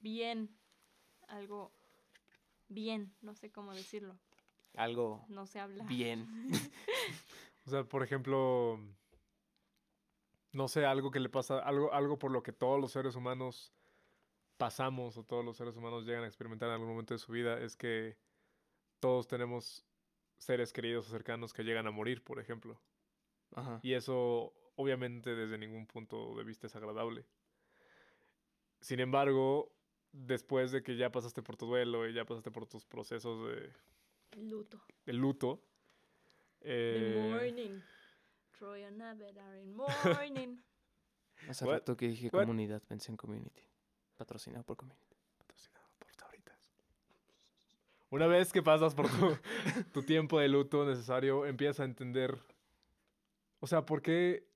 bien. 0.00 0.54
Algo 1.28 1.72
bien. 2.68 3.14
No 3.22 3.34
sé 3.34 3.50
cómo 3.50 3.72
decirlo. 3.74 4.18
Algo 4.76 5.24
No 5.28 5.46
sé 5.46 5.60
hablar. 5.60 5.86
bien. 5.88 6.28
O 7.66 7.70
sea, 7.70 7.82
por 7.82 8.02
ejemplo, 8.02 8.78
no 10.54 10.68
sé, 10.68 10.86
algo 10.86 11.10
que 11.10 11.18
le 11.18 11.28
pasa, 11.28 11.58
algo, 11.58 11.92
algo 11.92 12.18
por 12.18 12.30
lo 12.30 12.42
que 12.42 12.52
todos 12.52 12.80
los 12.80 12.92
seres 12.92 13.16
humanos 13.16 13.72
pasamos 14.56 15.18
o 15.18 15.24
todos 15.24 15.44
los 15.44 15.56
seres 15.56 15.76
humanos 15.76 16.06
llegan 16.06 16.22
a 16.22 16.26
experimentar 16.26 16.68
en 16.68 16.74
algún 16.74 16.88
momento 16.88 17.12
de 17.12 17.18
su 17.18 17.32
vida 17.32 17.58
es 17.58 17.76
que 17.76 18.16
todos 19.00 19.26
tenemos 19.26 19.84
seres 20.38 20.72
queridos 20.72 21.08
o 21.08 21.10
cercanos 21.10 21.52
que 21.52 21.64
llegan 21.64 21.88
a 21.88 21.90
morir, 21.90 22.22
por 22.22 22.38
ejemplo. 22.38 22.80
Ajá. 23.56 23.80
Y 23.82 23.94
eso 23.94 24.54
obviamente 24.76 25.34
desde 25.34 25.58
ningún 25.58 25.86
punto 25.86 26.36
de 26.36 26.44
vista 26.44 26.68
es 26.68 26.76
agradable. 26.76 27.26
Sin 28.80 29.00
embargo, 29.00 29.72
después 30.12 30.70
de 30.70 30.84
que 30.84 30.96
ya 30.96 31.10
pasaste 31.10 31.42
por 31.42 31.56
tu 31.56 31.66
duelo 31.66 32.08
y 32.08 32.14
ya 32.14 32.24
pasaste 32.24 32.52
por 32.52 32.66
tus 32.66 32.84
procesos 32.84 33.48
de, 33.48 33.72
Luto. 34.40 34.80
de 35.04 35.12
luto, 35.12 35.64
The 36.60 36.70
eh, 36.70 37.30
morning. 37.30 37.80
Troy 38.58 38.84
and 38.84 39.02
Abed 39.02 39.36
are 39.38 39.56
in 39.60 39.74
morning. 39.76 40.58
Hace 41.48 41.64
What? 41.64 41.72
rato 41.74 41.96
que 41.96 42.08
dije 42.08 42.30
What? 42.32 42.42
comunidad, 42.44 42.82
pensé 42.82 43.10
en 43.10 43.16
community. 43.16 43.62
Patrocinado 44.16 44.64
por 44.64 44.76
community. 44.76 45.16
patrocinado 45.38 45.88
por 45.98 46.12
Sabritas. 46.12 46.72
Una 48.10 48.26
vez 48.26 48.52
que 48.52 48.62
pasas 48.62 48.94
por 48.94 49.08
tu, 49.08 49.36
tu 49.92 50.02
tiempo 50.02 50.38
de 50.38 50.48
luto 50.48 50.84
necesario, 50.84 51.46
empiezas 51.46 51.80
a 51.80 51.84
entender, 51.84 52.38
o 53.60 53.66
sea, 53.66 53.84
¿por 53.84 54.02
qué, 54.02 54.46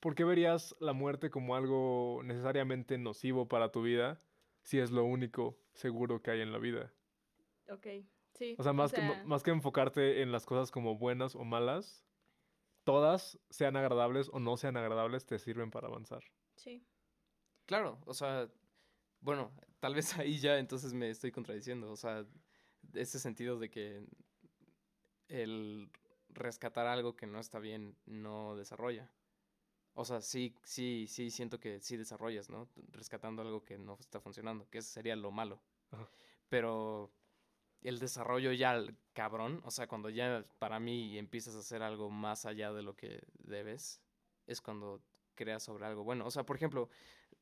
¿por 0.00 0.14
qué 0.14 0.24
verías 0.24 0.76
la 0.80 0.92
muerte 0.92 1.30
como 1.30 1.56
algo 1.56 2.20
necesariamente 2.24 2.98
nocivo 2.98 3.48
para 3.48 3.70
tu 3.72 3.82
vida 3.82 4.20
si 4.62 4.78
es 4.78 4.90
lo 4.90 5.04
único 5.04 5.58
seguro 5.72 6.20
que 6.22 6.30
hay 6.32 6.40
en 6.42 6.52
la 6.52 6.58
vida? 6.58 6.92
ok, 7.70 7.86
sí. 8.34 8.54
O 8.58 8.62
sea, 8.62 8.72
más, 8.74 8.92
Que, 8.92 9.00
más 9.24 9.42
que 9.42 9.50
enfocarte 9.52 10.20
en 10.22 10.32
las 10.32 10.44
cosas 10.44 10.70
como 10.70 10.98
buenas 10.98 11.34
o 11.34 11.44
malas, 11.44 12.04
todas, 12.90 13.38
sean 13.50 13.76
agradables 13.76 14.28
o 14.32 14.40
no 14.40 14.56
sean 14.56 14.76
agradables, 14.76 15.24
te 15.24 15.38
sirven 15.38 15.70
para 15.70 15.86
avanzar. 15.86 16.24
Sí. 16.56 16.84
Claro, 17.66 18.00
o 18.04 18.14
sea, 18.14 18.50
bueno, 19.20 19.52
tal 19.78 19.94
vez 19.94 20.18
ahí 20.18 20.40
ya 20.40 20.58
entonces 20.58 20.92
me 20.92 21.08
estoy 21.08 21.30
contradiciendo. 21.30 21.92
O 21.92 21.96
sea, 21.96 22.26
ese 22.92 23.20
sentido 23.20 23.60
de 23.60 23.70
que 23.70 24.04
el 25.28 25.88
rescatar 26.30 26.88
algo 26.88 27.14
que 27.14 27.28
no 27.28 27.38
está 27.38 27.60
bien 27.60 27.96
no 28.06 28.56
desarrolla. 28.56 29.08
O 29.94 30.04
sea, 30.04 30.20
sí, 30.20 30.56
sí, 30.64 31.06
sí 31.08 31.30
siento 31.30 31.60
que 31.60 31.78
sí 31.78 31.96
desarrollas, 31.96 32.50
¿no? 32.50 32.68
Rescatando 32.88 33.42
algo 33.42 33.64
que 33.64 33.78
no 33.78 33.96
está 34.00 34.18
funcionando, 34.18 34.68
que 34.68 34.78
eso 34.78 34.90
sería 34.90 35.14
lo 35.14 35.30
malo. 35.30 35.60
Ajá. 35.92 36.08
Pero 36.48 37.12
el 37.82 37.98
desarrollo 37.98 38.52
ya 38.52 38.74
el 38.74 38.96
cabrón, 39.12 39.60
o 39.64 39.70
sea, 39.70 39.86
cuando 39.86 40.10
ya 40.10 40.44
para 40.58 40.80
mí 40.80 41.18
empiezas 41.18 41.54
a 41.54 41.60
hacer 41.60 41.82
algo 41.82 42.10
más 42.10 42.46
allá 42.46 42.72
de 42.72 42.82
lo 42.82 42.94
que 42.94 43.22
debes, 43.38 44.00
es 44.46 44.60
cuando 44.60 45.02
creas 45.34 45.62
sobre 45.62 45.86
algo 45.86 46.04
bueno. 46.04 46.26
O 46.26 46.30
sea, 46.30 46.44
por 46.44 46.56
ejemplo, 46.56 46.90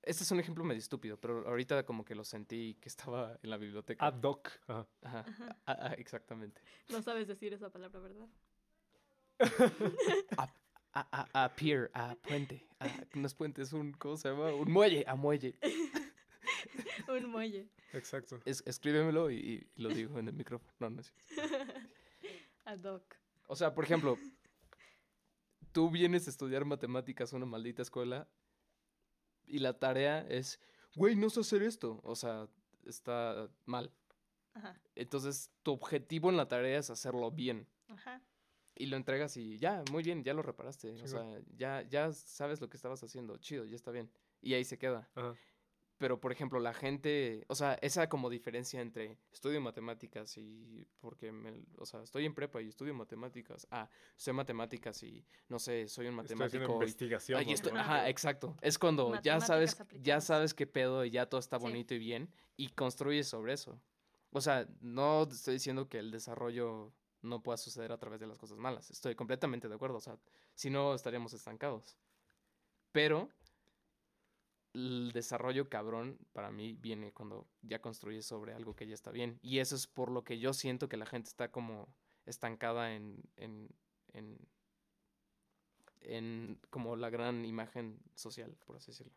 este 0.02 0.22
es 0.22 0.30
un 0.30 0.40
ejemplo 0.40 0.64
medio 0.64 0.78
estúpido, 0.78 1.18
pero 1.18 1.46
ahorita 1.48 1.84
como 1.84 2.04
que 2.04 2.14
lo 2.14 2.24
sentí 2.24 2.76
que 2.80 2.88
estaba 2.88 3.38
en 3.42 3.50
la 3.50 3.56
biblioteca. 3.56 4.06
Ad 4.06 4.22
hoc. 4.22 4.50
Ajá. 4.68 4.86
Ajá, 5.02 5.24
ah, 5.66 5.78
ah, 5.80 5.94
exactamente. 5.98 6.60
No 6.88 7.02
sabes 7.02 7.26
decir 7.26 7.52
esa 7.52 7.70
palabra, 7.70 8.00
¿verdad? 8.00 8.28
A, 10.94 11.06
a, 11.12 11.44
a 11.44 11.54
pier, 11.54 11.90
a 11.92 12.16
puente. 12.16 12.66
A, 12.80 12.88
no 13.14 13.26
es 13.26 13.34
puente, 13.34 13.60
es 13.62 13.72
un, 13.72 13.92
¿cómo 13.92 14.16
se 14.16 14.30
llama? 14.30 14.52
Un 14.54 14.72
muelle, 14.72 15.04
a 15.06 15.14
muelle. 15.14 15.54
Un 17.24 17.26
muelle. 17.30 17.68
Exacto. 17.92 18.40
Es- 18.44 18.62
escríbemelo 18.66 19.30
y, 19.30 19.36
y 19.76 19.82
lo 19.82 19.88
digo 19.88 20.18
en 20.18 20.28
el 20.28 20.34
micrófono. 20.34 20.72
No, 20.78 20.90
no 20.90 21.00
es 21.00 21.12
cierto. 21.12 21.54
Ad 22.64 22.84
hoc. 22.84 23.16
O 23.46 23.56
sea, 23.56 23.74
por 23.74 23.84
ejemplo, 23.84 24.18
tú 25.72 25.90
vienes 25.90 26.26
a 26.26 26.30
estudiar 26.30 26.64
matemáticas 26.64 27.32
a 27.32 27.36
una 27.36 27.46
maldita 27.46 27.82
escuela 27.82 28.28
y 29.46 29.58
la 29.60 29.78
tarea 29.78 30.20
es, 30.28 30.60
güey, 30.94 31.16
no 31.16 31.30
sé 31.30 31.40
hacer 31.40 31.62
esto. 31.62 32.00
O 32.04 32.14
sea, 32.14 32.48
está 32.84 33.48
mal. 33.64 33.90
Ajá. 34.54 34.78
Entonces, 34.94 35.50
tu 35.62 35.72
objetivo 35.72 36.30
en 36.30 36.36
la 36.36 36.48
tarea 36.48 36.78
es 36.78 36.90
hacerlo 36.90 37.30
bien. 37.30 37.66
Ajá. 37.88 38.20
Y 38.74 38.86
lo 38.86 38.96
entregas 38.96 39.36
y 39.36 39.58
ya, 39.58 39.82
muy 39.90 40.02
bien, 40.02 40.22
ya 40.22 40.34
lo 40.34 40.42
reparaste. 40.42 41.00
O 41.02 41.08
sea, 41.08 41.24
ya, 41.56 41.82
ya 41.82 42.12
sabes 42.12 42.60
lo 42.60 42.68
que 42.68 42.76
estabas 42.76 43.02
haciendo. 43.02 43.36
Chido, 43.38 43.64
ya 43.64 43.74
está 43.74 43.90
bien. 43.90 44.10
Y 44.40 44.54
ahí 44.54 44.64
se 44.64 44.78
queda. 44.78 45.08
Ajá. 45.14 45.34
Pero, 45.98 46.20
por 46.20 46.30
ejemplo, 46.30 46.60
la 46.60 46.72
gente, 46.72 47.44
o 47.48 47.56
sea, 47.56 47.74
esa 47.82 48.08
como 48.08 48.30
diferencia 48.30 48.80
entre 48.80 49.18
estudio 49.32 49.60
matemáticas 49.60 50.36
y 50.38 50.86
porque, 51.00 51.32
me, 51.32 51.64
o 51.76 51.84
sea, 51.86 52.02
estoy 52.04 52.24
en 52.24 52.34
prepa 52.34 52.62
y 52.62 52.68
estudio 52.68 52.94
matemáticas. 52.94 53.66
Ah, 53.72 53.88
sé 54.16 54.32
matemáticas 54.32 55.02
y, 55.02 55.26
no 55.48 55.58
sé, 55.58 55.88
soy 55.88 56.06
un 56.06 56.20
Estoy 56.20 56.24
haciendo 56.36 56.44
matemático. 56.44 56.72
y- 56.72 56.76
investigación. 56.84 57.38
Ay, 57.40 57.52
estoy- 57.52 57.72
Ajá. 57.76 58.08
exacto. 58.08 58.56
Es 58.62 58.78
cuando 58.78 59.20
ya 59.22 59.40
sabes, 59.40 59.76
ya 60.00 60.20
sabes 60.20 60.54
qué 60.54 60.68
pedo 60.68 61.04
y 61.04 61.10
ya 61.10 61.26
todo 61.26 61.40
está 61.40 61.58
Sí. 61.58 61.64
bonito 61.64 61.94
y 61.94 61.98
bien 61.98 62.30
y 62.56 62.68
construyes 62.68 63.26
sobre 63.26 63.54
eso. 63.54 63.80
O 64.30 64.40
sea, 64.40 64.68
no 64.80 65.24
estoy 65.24 65.54
diciendo 65.54 65.88
que 65.88 65.98
el 65.98 66.12
desarrollo 66.12 66.92
no 67.22 67.42
pueda 67.42 67.56
suceder 67.56 67.90
a 67.90 67.98
través 67.98 68.20
de 68.20 68.28
las 68.28 68.38
cosas 68.38 68.56
malas. 68.58 68.88
Estoy 68.92 69.16
completamente 69.16 69.68
de 69.68 69.74
acuerdo. 69.74 69.96
O 69.96 70.00
sea, 70.00 70.16
si 70.54 70.70
no 70.70 70.94
estaríamos 70.94 71.32
estancados. 71.32 71.96
Pero 72.92 73.28
el 74.74 75.12
desarrollo 75.12 75.68
cabrón 75.68 76.18
para 76.32 76.50
mí 76.50 76.74
viene 76.74 77.12
cuando 77.12 77.46
ya 77.62 77.80
construyes 77.80 78.26
sobre 78.26 78.52
algo 78.52 78.74
que 78.74 78.86
ya 78.86 78.94
está 78.94 79.10
bien. 79.10 79.38
Y 79.42 79.58
eso 79.58 79.74
es 79.74 79.86
por 79.86 80.10
lo 80.10 80.24
que 80.24 80.38
yo 80.38 80.52
siento 80.52 80.88
que 80.88 80.96
la 80.96 81.06
gente 81.06 81.28
está 81.28 81.50
como 81.50 81.94
estancada 82.26 82.94
en, 82.94 83.22
en, 83.36 83.68
en, 84.12 84.38
en 86.00 86.60
como 86.70 86.96
la 86.96 87.10
gran 87.10 87.44
imagen 87.44 87.98
social, 88.14 88.56
por 88.66 88.76
así 88.76 88.92
decirlo. 88.92 89.12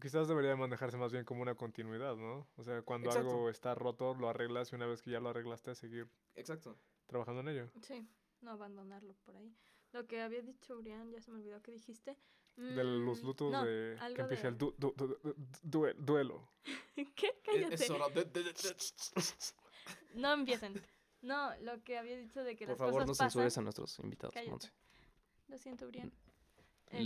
Quizás 0.00 0.26
debería 0.26 0.56
manejarse 0.56 0.96
más 0.96 1.12
bien 1.12 1.24
como 1.24 1.42
una 1.42 1.54
continuidad, 1.54 2.16
¿no? 2.16 2.48
O 2.56 2.64
sea, 2.64 2.82
cuando 2.82 3.10
Exacto. 3.10 3.30
algo 3.30 3.50
está 3.50 3.74
roto, 3.74 4.14
lo 4.14 4.28
arreglas 4.28 4.72
y 4.72 4.74
una 4.74 4.86
vez 4.86 5.02
que 5.02 5.10
ya 5.10 5.20
lo 5.20 5.28
arreglaste, 5.28 5.74
seguir 5.74 6.08
Exacto. 6.34 6.76
trabajando 7.06 7.42
en 7.42 7.48
ello. 7.48 7.70
Sí, 7.80 8.08
no 8.40 8.50
abandonarlo 8.50 9.14
por 9.24 9.36
ahí. 9.36 9.54
Lo 9.92 10.06
que 10.08 10.20
había 10.20 10.42
dicho 10.42 10.76
Urián, 10.76 11.12
ya 11.12 11.20
se 11.20 11.30
me 11.30 11.38
olvidó 11.38 11.62
que 11.62 11.70
dijiste. 11.70 12.18
De 12.56 12.84
los 12.84 13.22
Mm, 13.22 13.26
lutos 13.26 13.52
no, 13.52 13.64
de... 13.64 13.96
Que 14.14 14.20
empiece 14.22 14.42
de- 14.44 14.48
el 14.50 14.58
du- 14.58 14.74
du- 14.78 14.94
du- 14.96 15.06
du- 15.22 15.34
due- 15.62 15.94
duelo. 15.94 16.48
¿Qué? 17.16 17.40
Cállate. 17.44 17.90
hora 17.92 18.08
de... 18.10 18.24
de- 18.26 18.42
de- 18.44 18.52
de- 18.52 18.76
No 20.14 20.32
empiecen. 20.32 20.80
No, 21.22 21.56
lo 21.62 21.82
que 21.82 21.98
había 21.98 22.16
dicho 22.16 22.44
de 22.44 22.54
que 22.54 22.66
Por 22.66 22.72
las 22.72 22.78
favor, 22.78 23.00
no 23.02 23.06
cosas 23.08 23.32
censures 23.32 23.52
pasan. 23.54 23.62
a 23.62 23.64
nuestros 23.64 23.98
invitados. 23.98 24.34
Monse. 24.48 24.70
Lo 25.48 25.58
siento. 25.58 25.90
Le- 25.90 26.10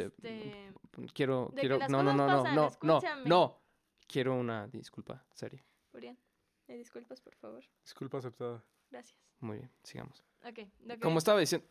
Este, 0.07 0.73
Quiero, 1.15 1.49
De 1.55 1.63
que 1.63 1.69
quiero... 1.69 1.79
las 1.79 1.89
No, 1.91 2.03
no, 2.03 2.11
cosas 2.13 2.17
no, 2.17 2.27
no, 2.27 2.43
pasan, 2.43 2.55
no, 2.55 2.63
no, 2.63 2.69
escúchame. 2.99 3.29
no. 3.29 3.63
Quiero 4.07 4.35
una 4.35 4.67
disculpa, 4.69 5.25
seria. 5.33 5.65
Urián, 5.93 6.19
¿me 6.67 6.77
disculpas, 6.77 7.21
por 7.21 7.35
favor? 7.37 7.65
Disculpa 7.83 8.19
aceptada. 8.19 8.63
Gracias. 8.91 9.19
Muy 9.41 9.59
bien, 9.59 9.71
sigamos. 9.83 10.25
Ok, 10.45 10.59
lo 10.81 10.95
que... 10.95 11.01
Como 11.01 11.19
estaba 11.19 11.41
diciendo... 11.41 11.67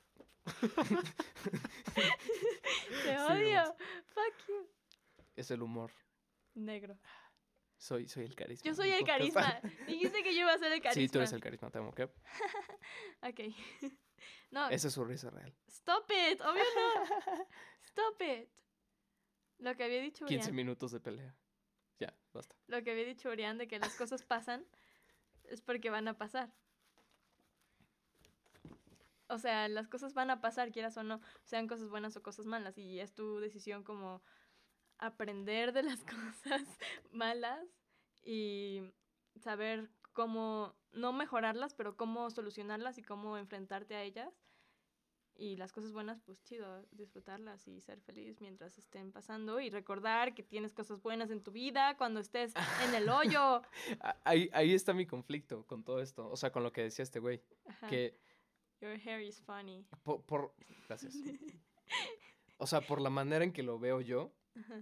Te 3.03 3.17
odio. 3.19 3.75
Fuck 4.13 4.47
you. 4.47 4.69
Es 5.35 5.51
el 5.51 5.61
humor. 5.61 5.91
Negro. 6.53 6.97
Soy, 7.77 8.07
soy 8.07 8.23
el 8.25 8.35
carisma. 8.35 8.63
Yo 8.65 8.73
soy 8.73 8.89
el 8.91 9.03
carisma. 9.03 9.59
Dijiste 9.87 10.23
que 10.23 10.33
yo 10.33 10.41
iba 10.41 10.53
a 10.53 10.57
ser 10.57 10.71
el 10.71 10.81
carisma. 10.81 11.01
Sí, 11.01 11.09
tú 11.09 11.19
eres 11.19 11.31
el 11.33 11.41
carisma, 11.41 11.69
te 11.69 11.77
amo, 11.79 11.89
¿ok? 11.89 12.01
Ok. 13.21 13.39
No, 14.49 14.69
Esa 14.69 14.87
es 14.87 14.93
su 14.93 15.03
risa 15.03 15.29
real. 15.29 15.53
stop 15.67 16.09
it. 16.09 16.39
Obvio 16.41 16.63
no. 16.75 17.03
Stop 17.83 18.21
it. 18.21 18.49
Lo 19.59 19.75
que 19.75 19.83
había 19.83 20.01
dicho 20.01 20.25
15 20.25 20.43
Urián. 20.49 20.55
minutos 20.55 20.91
de 20.91 20.99
pelea. 20.99 21.35
Ya, 21.99 22.13
basta. 22.33 22.55
Lo 22.67 22.81
que 22.83 22.91
había 22.91 23.05
dicho 23.05 23.29
Urián 23.29 23.57
de 23.57 23.67
que 23.67 23.79
las 23.79 23.95
cosas 23.95 24.23
pasan 24.23 24.65
es 25.43 25.61
porque 25.61 25.89
van 25.89 26.07
a 26.07 26.17
pasar. 26.17 26.53
O 29.29 29.37
sea, 29.37 29.67
las 29.67 29.87
cosas 29.87 30.13
van 30.13 30.29
a 30.29 30.41
pasar, 30.41 30.71
quieras 30.71 30.97
o 30.97 31.03
no, 31.03 31.21
sean 31.43 31.67
cosas 31.67 31.89
buenas 31.89 32.15
o 32.15 32.23
cosas 32.23 32.45
malas. 32.45 32.77
Y 32.77 32.99
es 32.99 33.13
tu 33.13 33.39
decisión 33.39 33.83
como 33.83 34.21
aprender 34.99 35.73
de 35.73 35.83
las 35.83 36.03
cosas 36.45 36.63
malas 37.11 37.65
y 38.23 38.81
saber 39.41 39.89
cómo, 40.13 40.75
no 40.91 41.13
mejorarlas, 41.13 41.73
pero 41.73 41.95
cómo 41.95 42.29
solucionarlas 42.29 42.97
y 42.97 43.03
cómo 43.03 43.37
enfrentarte 43.37 43.95
a 43.95 44.03
ellas. 44.03 44.33
Y 45.39 45.55
las 45.55 45.71
cosas 45.71 45.91
buenas, 45.91 46.19
pues 46.21 46.41
chido, 46.43 46.83
disfrutarlas 46.89 47.67
y 47.67 47.79
ser 47.81 48.01
feliz 48.01 48.41
mientras 48.41 48.79
estén 48.79 49.11
pasando 49.11 49.59
y 49.59 49.69
recordar 49.69 50.33
que 50.33 50.41
tienes 50.41 50.73
cosas 50.73 50.99
buenas 51.03 51.29
en 51.29 51.43
tu 51.43 51.51
vida 51.51 51.95
cuando 51.95 52.19
estés 52.19 52.53
en 52.83 52.95
el 52.95 53.07
hoyo. 53.07 53.61
Ah, 54.01 54.17
Ahí, 54.23 54.49
ahí 54.53 54.73
está 54.73 54.93
mi 54.93 55.05
conflicto 55.05 55.63
con 55.67 55.83
todo 55.83 56.01
esto. 56.01 56.27
O 56.27 56.35
sea, 56.35 56.51
con 56.51 56.63
lo 56.63 56.71
que 56.71 56.81
decía 56.81 57.03
este 57.03 57.19
güey. 57.19 57.43
Ajá. 57.67 57.87
Que 57.87 58.17
Your 58.81 58.97
hair 58.99 59.21
is 59.21 59.39
funny. 59.41 59.85
por, 60.03 60.21
por- 60.23 60.53
Gracias. 60.87 61.15
O 62.57 62.67
sea, 62.67 62.81
por 62.81 63.01
la 63.01 63.09
manera 63.09 63.43
en 63.43 63.51
que 63.53 63.63
lo 63.63 63.79
veo 63.79 64.01
yo, 64.01 64.31
Ajá. 64.55 64.81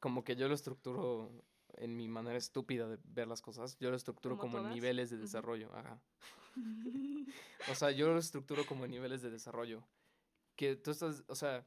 como 0.00 0.24
que 0.24 0.36
yo 0.36 0.48
lo 0.48 0.54
estructuro 0.54 1.30
en 1.76 1.96
mi 1.96 2.08
manera 2.08 2.36
estúpida 2.38 2.88
de 2.88 2.98
ver 3.04 3.26
las 3.28 3.42
cosas. 3.42 3.76
Yo 3.78 3.90
lo 3.90 3.96
estructuro 3.96 4.36
¿Como 4.38 4.52
como, 4.56 4.68
en 4.68 4.74
niveles 4.74 5.10
de 5.10 5.16
desarrollo. 5.18 5.74
Ajá. 5.74 6.00
O 7.70 7.74
sea, 7.74 7.90
yo 7.90 8.12
lo 8.12 8.18
estructuro 8.18 8.64
como 8.66 8.84
en 8.84 8.90
niveles 8.90 9.22
de 9.22 9.30
desarrollo. 9.30 9.82
Que 10.54 10.76
tú 10.76 10.90
estás, 10.90 11.24
o 11.28 11.34
sea, 11.34 11.66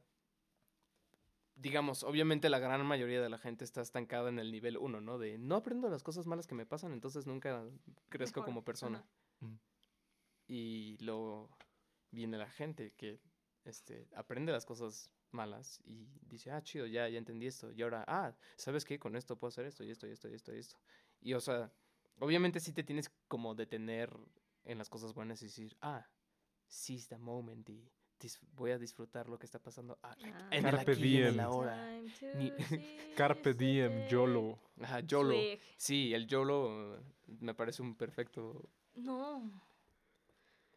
digamos, 1.56 2.04
obviamente 2.04 2.48
la 2.48 2.58
gran 2.60 2.86
mayoría 2.86 3.20
de 3.20 3.28
la 3.28 3.36
gente 3.38 3.64
está 3.64 3.80
estancada 3.82 4.28
en 4.28 4.38
el 4.38 4.52
nivel 4.52 4.78
1, 4.78 5.00
¿no? 5.00 5.18
De 5.18 5.38
no 5.38 5.56
aprendo 5.56 5.90
las 5.90 6.02
cosas 6.04 6.26
malas 6.26 6.46
que 6.46 6.54
me 6.54 6.66
pasan, 6.66 6.92
entonces 6.92 7.26
nunca 7.26 7.64
crezco 8.08 8.40
Mejor. 8.40 8.44
como 8.46 8.64
persona. 8.64 9.04
Ajá. 9.42 9.58
Y 10.48 10.96
luego 11.04 11.50
viene 12.10 12.38
la 12.38 12.48
gente 12.48 12.92
que 12.96 13.20
este, 13.64 14.08
aprende 14.16 14.50
las 14.50 14.64
cosas 14.64 15.10
malas 15.30 15.80
y 15.84 16.08
dice, 16.22 16.50
ah, 16.50 16.62
chido, 16.62 16.86
ya, 16.86 17.06
ya 17.08 17.18
entendí 17.18 17.46
esto. 17.46 17.70
Y 17.70 17.82
ahora, 17.82 18.02
ah, 18.08 18.34
¿sabes 18.56 18.84
qué? 18.84 18.98
Con 18.98 19.14
esto 19.14 19.36
puedo 19.38 19.50
hacer 19.50 19.66
esto 19.66 19.84
y 19.84 19.90
esto 19.90 20.06
y 20.06 20.10
esto 20.12 20.28
y 20.28 20.34
esto 20.34 20.54
y 20.54 20.58
esto. 20.58 20.76
Y 21.20 21.34
o 21.34 21.40
sea, 21.40 21.70
obviamente 22.18 22.60
sí 22.60 22.72
te 22.72 22.82
tienes 22.82 23.10
como 23.28 23.54
detener 23.54 24.10
en 24.64 24.78
las 24.78 24.88
cosas 24.88 25.12
buenas 25.12 25.42
y 25.42 25.46
decir, 25.46 25.76
ah, 25.82 26.06
seize 26.66 27.08
the 27.08 27.18
moment 27.18 27.68
y 27.68 27.90
voy 28.52 28.70
a 28.72 28.78
disfrutar 28.78 29.28
lo 29.28 29.38
que 29.38 29.46
está 29.46 29.58
pasando 29.58 29.98
ah, 30.02 30.16
Ah. 30.24 30.48
en 30.50 30.64
el 30.66 30.74
Carpe 30.74 30.92
aquí 30.92 31.16
en 31.18 31.24
el 31.26 31.32
diem. 31.34 31.40
ahora. 31.40 31.74
Time 31.76 32.10
to 32.18 32.38
Ni- 32.38 32.52
Carpe 33.16 33.54
the 33.54 33.64
diem. 33.64 34.08
YOLO. 34.08 34.58
Ajá, 34.80 35.00
YOLO. 35.00 35.30
Swig. 35.34 35.60
Sí, 35.76 36.14
el 36.14 36.26
YOLO 36.26 37.00
me 37.26 37.54
parece 37.54 37.82
un 37.82 37.94
perfecto... 37.94 38.70
No. 38.94 39.67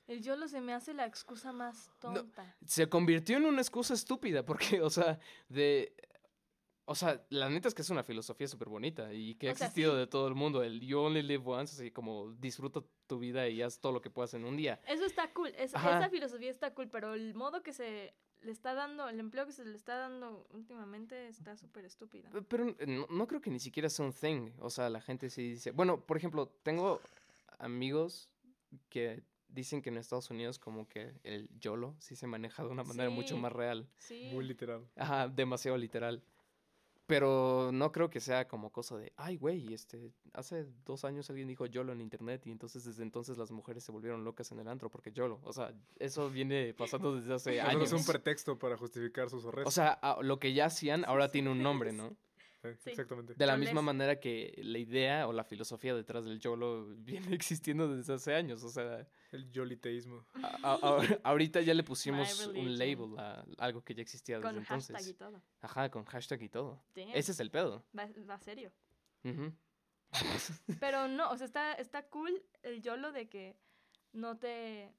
El 0.08 0.22
YOLO 0.22 0.48
se 0.48 0.60
me 0.62 0.74
hace 0.74 0.94
la 0.94 1.06
excusa 1.06 1.52
más 1.54 1.90
tonta. 2.00 2.56
Se 2.66 2.90
convirtió 2.90 3.38
en 3.38 3.46
una 3.46 3.62
excusa 3.62 3.94
estúpida 3.94 4.44
porque, 4.46 4.82
o 4.82 4.90
sea, 4.90 5.20
de... 5.50 5.94
O 6.86 6.96
sea, 6.96 7.24
la 7.30 7.48
neta 7.48 7.70
es 7.70 7.74
que 7.76 7.84
es 7.84 7.90
una 7.90 8.04
filosofía 8.04 8.48
súper 8.48 8.68
bonita 8.68 9.14
y 9.14 9.36
que 9.36 9.48
ha 9.50 9.54
O 9.54 9.56
sea, 9.56 9.68
existido 9.68 9.94
sí. 9.94 10.00
de 10.00 10.08
todo 10.08 10.28
el 10.28 10.36
mundo. 10.36 10.62
El 10.64 10.82
you 10.82 11.00
only 11.00 11.22
live 11.22 11.44
once, 11.46 11.74
así 11.76 11.92
como 11.92 12.34
disfruta 12.34 12.82
tu 13.08 13.20
vida 13.20 13.48
y 13.48 13.62
haz 13.62 13.80
todo 13.80 13.94
lo 13.94 14.02
que 14.02 14.10
puedas 14.10 14.34
en 14.34 14.44
un 14.44 14.58
día. 14.58 14.82
Eso 14.88 15.06
está 15.06 15.32
cool. 15.32 15.50
es- 15.58 15.74
esa 15.74 16.10
filosofía 16.10 16.50
está 16.50 16.74
cool, 16.74 16.90
pero 16.90 17.14
el 17.14 17.34
modo 17.34 17.64
que 17.64 17.72
se 17.72 18.14
le 18.42 18.52
está 18.52 18.74
dando, 18.74 19.08
el 19.08 19.20
empleo 19.22 19.46
que 19.46 19.54
se 19.54 19.64
le 19.64 19.76
está 19.78 19.96
dando 19.96 20.46
últimamente 20.50 21.28
está 21.30 21.56
súper 21.56 21.86
estúpido. 21.86 22.30
Pe- 22.32 22.42
Pero 22.42 22.76
no, 22.88 23.08
no 23.10 23.28
creo 23.28 23.40
que 23.40 23.52
ni 23.52 23.60
siquiera 23.60 23.88
sea 23.88 24.04
un 24.06 24.12
thing. 24.12 24.50
O 24.60 24.70
sea, 24.70 24.90
la 24.90 25.00
gente 25.00 25.30
sí 25.30 25.52
dice. 25.52 25.72
Bueno, 25.72 26.02
por 26.06 26.18
ejemplo, 26.18 26.48
tengo 26.64 27.00
amigos 27.60 28.30
que 28.90 29.24
dicen 29.52 29.82
que 29.82 29.90
en 29.90 29.98
Estados 29.98 30.30
Unidos 30.30 30.58
como 30.60 30.88
que 30.88 31.14
el 31.24 31.50
YOLO 31.60 31.96
sí 32.00 32.16
se 32.16 32.26
maneja 32.28 32.64
de 32.64 32.70
una 32.70 32.84
manera 32.84 33.10
mucho 33.10 33.38
más 33.38 33.52
real. 33.52 33.88
Sí. 33.98 34.30
Muy 34.34 34.46
literal. 34.46 34.88
Ajá, 34.96 35.28
demasiado 35.28 35.78
literal. 35.78 36.24
Pero 37.08 37.72
no 37.74 37.92
creo 37.92 38.10
que 38.10 38.22
sea 38.22 38.48
como 38.48 38.72
cosa 38.72 38.98
de, 38.98 39.12
ay, 39.18 39.36
güey, 39.36 39.74
este, 39.74 40.14
hace 40.34 40.66
dos 40.86 41.04
años 41.04 41.30
alguien 41.30 41.48
dijo 41.50 41.66
YOLO 41.66 41.92
en 41.92 42.00
internet 42.00 42.44
y 42.48 42.52
entonces 42.52 42.86
desde 42.86 43.04
entonces 43.04 43.38
las 43.38 43.52
mujeres 43.52 43.84
se 43.84 43.92
volvieron 43.92 44.24
locas 44.24 44.50
en 44.54 44.60
el 44.60 44.68
antro 44.70 44.90
porque 44.90 45.12
YOLO. 45.12 45.42
O 45.44 45.52
sea, 45.52 45.74
eso 46.00 46.30
viene 46.30 46.74
pasando 46.74 47.14
desde 47.14 47.34
hace 47.34 47.60
años. 47.62 47.92
es 47.92 48.00
un 48.00 48.06
pretexto 48.06 48.58
para 48.58 48.78
justificar 48.78 49.30
sus 49.30 49.46
arrestos. 49.46 49.68
O 49.68 49.76
sea, 49.76 49.92
a- 50.02 50.22
lo 50.24 50.40
que 50.40 50.54
ya 50.54 50.68
hacían 50.68 51.04
ahora 51.04 51.30
tiene 51.30 51.50
un 51.50 51.62
nombre, 51.62 51.92
¿no? 51.92 52.16
Sí, 52.62 52.68
sí. 52.80 52.90
Exactamente. 52.92 53.34
De 53.34 53.46
la 53.46 53.58
misma 53.58 53.82
manera 53.82 54.20
que 54.20 54.54
la 54.64 54.78
idea 54.78 55.28
o 55.28 55.34
la 55.34 55.44
filosofía 55.44 55.96
detrás 55.96 56.26
del 56.26 56.40
YOLO 56.40 56.86
viene 56.98 57.26
existiendo 57.42 57.88
desde 57.96 58.14
hace 58.14 58.36
años. 58.36 58.64
O 58.64 58.70
sea, 58.70 59.08
El 59.32 59.50
yoliteísmo. 59.52 60.26
a- 60.44 60.48
a- 60.74 60.74
a- 61.02 61.20
ahorita 61.24 61.62
ya 61.62 61.74
le 61.74 61.84
pusimos 61.84 62.48
un 62.48 62.78
label 62.78 63.18
a 63.18 63.44
algo 63.58 63.84
que 63.84 63.96
ya 63.96 64.02
existía 64.04 64.38
desde 64.38 64.50
Con 64.50 64.58
entonces. 64.60 64.96
hashtag 64.96 65.12
y 65.12 65.18
todo. 65.18 65.42
Ajá, 65.62 65.90
con 65.90 66.06
hashtag 66.06 66.42
y 66.44 66.50
todo. 66.50 66.84
Damn, 66.96 67.10
Ese 67.16 67.32
es 67.32 67.40
el 67.40 67.50
pedo. 67.50 67.84
va, 67.98 68.08
va 68.30 68.38
serio. 68.40 68.72
Ujú. 69.24 69.52
Pero 70.80 71.08
no, 71.08 71.32
o 71.32 71.38
sea, 71.38 71.46
está, 71.46 71.74
está 71.74 72.04
cool 72.10 72.44
el 72.64 72.82
YOLO 72.82 73.12
de 73.12 73.28
que 73.30 73.56
no 74.14 74.38
te 74.38 74.94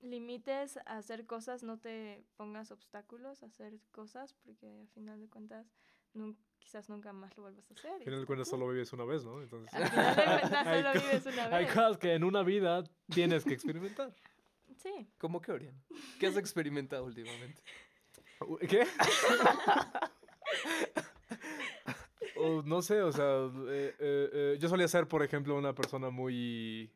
limites 0.00 0.76
a 0.86 0.98
hacer 0.98 1.26
cosas, 1.26 1.62
no 1.62 1.78
te 1.78 2.24
pongas 2.36 2.70
obstáculos 2.70 3.42
a 3.42 3.46
hacer 3.46 3.80
cosas, 3.90 4.34
porque 4.34 4.80
al 4.80 4.88
final 4.88 5.20
de 5.20 5.28
cuentas 5.28 5.66
nun- 6.14 6.36
quizás 6.60 6.88
nunca 6.88 7.12
más 7.12 7.36
lo 7.36 7.42
vuelvas 7.44 7.68
a 7.70 7.74
hacer. 7.74 7.90
Al 7.92 8.02
final 8.04 8.20
de 8.20 8.26
cuentas 8.26 8.48
solo 8.48 8.68
vives 8.68 8.92
una 8.92 9.04
vez, 9.04 9.24
¿no? 9.24 9.42
Entonces, 9.42 9.74
Al 9.74 9.88
final 9.88 10.14
de 10.16 10.22
cuentas 10.22 10.66
Hay 10.66 10.82
solo 10.82 10.92
vives 10.92 11.26
una 11.26 11.44
hay 11.56 11.64
vez. 11.64 11.74
cosas 11.74 11.98
que 11.98 12.14
en 12.14 12.24
una 12.24 12.42
vida 12.42 12.84
tienes 13.12 13.44
que 13.44 13.54
experimentar. 13.54 14.14
Sí. 14.78 15.10
¿Cómo 15.18 15.42
que, 15.42 15.52
Orián? 15.52 15.82
¿Qué 16.18 16.26
has 16.28 16.36
experimentado 16.38 17.04
últimamente? 17.04 17.60
¿Qué? 18.66 18.86
O 22.36 22.62
no 22.64 22.80
sé, 22.80 23.02
o 23.02 23.12
sea, 23.12 23.24
eh, 23.68 23.94
eh, 23.98 24.30
eh, 24.32 24.58
yo 24.58 24.68
solía 24.70 24.88
ser, 24.88 25.06
por 25.06 25.22
ejemplo, 25.22 25.54
una 25.56 25.74
persona 25.74 26.08
muy 26.08 26.90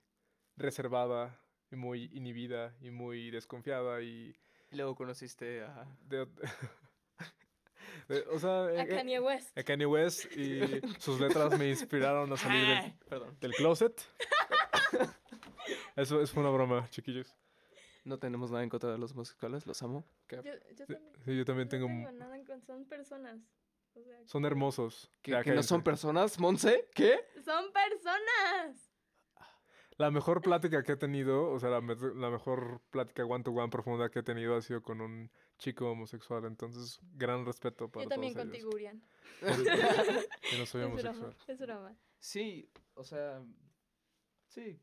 reservada 0.56 1.38
y 1.70 1.76
muy 1.76 2.04
inhibida 2.14 2.74
y 2.80 2.90
muy 2.90 3.30
desconfiada 3.30 4.00
y 4.00 4.34
Y 4.70 4.76
luego 4.76 4.94
conociste 4.94 5.62
a... 5.64 5.84
de- 6.06 6.26
o 8.32 8.38
sea, 8.38 8.64
A 8.64 8.82
eh, 8.82 8.88
Kanye 8.88 9.20
West. 9.20 9.56
a 9.58 9.62
Kanye 9.62 9.86
West 9.86 10.26
y 10.36 10.60
sus 11.00 11.20
letras 11.20 11.58
me 11.58 11.68
inspiraron 11.70 12.32
a 12.32 12.36
salir 12.36 12.66
del, 12.66 12.92
Perdón. 13.08 13.36
del 13.40 13.52
closet. 13.54 14.00
Eso 15.96 16.20
es 16.20 16.34
una 16.34 16.50
broma, 16.50 16.88
chiquillos. 16.90 17.34
No 18.04 18.18
tenemos 18.18 18.50
nada 18.50 18.62
en 18.62 18.68
contra 18.68 18.90
de 18.92 18.98
los 18.98 19.12
homosexuales, 19.12 19.66
los 19.66 19.82
amo. 19.82 20.04
¿Qué? 20.26 20.36
Yo, 20.36 20.42
yo 20.70 20.76
también. 20.86 21.02
Sí, 21.24 21.36
yo 21.36 21.44
también 21.44 21.66
no 21.66 21.70
tengo... 21.70 21.86
tengo 21.86 22.12
nada 22.12 22.36
en 22.36 22.44
contra, 22.44 22.66
son 22.74 22.84
personas. 22.84 23.40
O 23.94 24.02
sea, 24.02 24.18
Son 24.26 24.44
hermosos. 24.44 25.10
¿Que, 25.22 25.40
que 25.42 25.52
no 25.52 25.62
son 25.62 25.82
personas, 25.82 26.38
Monse? 26.38 26.88
¿Qué? 26.94 27.20
¡Son 27.44 27.72
personas! 27.72 28.90
La 29.96 30.10
mejor 30.10 30.42
plática 30.42 30.82
que 30.82 30.92
he 30.92 30.96
tenido, 30.96 31.50
o 31.50 31.60
sea, 31.60 31.70
la, 31.70 31.80
me- 31.80 31.94
la 32.16 32.28
mejor 32.30 32.80
plática 32.90 33.24
one-to-one 33.24 33.70
profunda 33.70 34.08
que 34.10 34.18
he 34.18 34.22
tenido 34.24 34.56
ha 34.56 34.60
sido 34.62 34.82
con 34.82 35.00
un 35.00 35.30
chico 35.58 35.88
homosexual. 35.90 36.44
Entonces, 36.46 36.98
gran 37.14 37.46
respeto 37.46 37.88
para 37.88 38.04
Yo 38.04 38.08
también 38.08 38.32
todos 38.34 38.46
contigo, 38.46 38.76
ellos. 38.76 38.94
Yo 39.40 39.46
no 40.58 40.66
soy 40.66 40.80
Es 40.82 40.86
homosexual. 40.88 41.14
broma, 41.20 41.36
es 41.46 41.58
broma. 41.60 41.96
Sí, 42.18 42.68
o 42.94 43.04
sea... 43.04 43.40
Sí. 44.48 44.78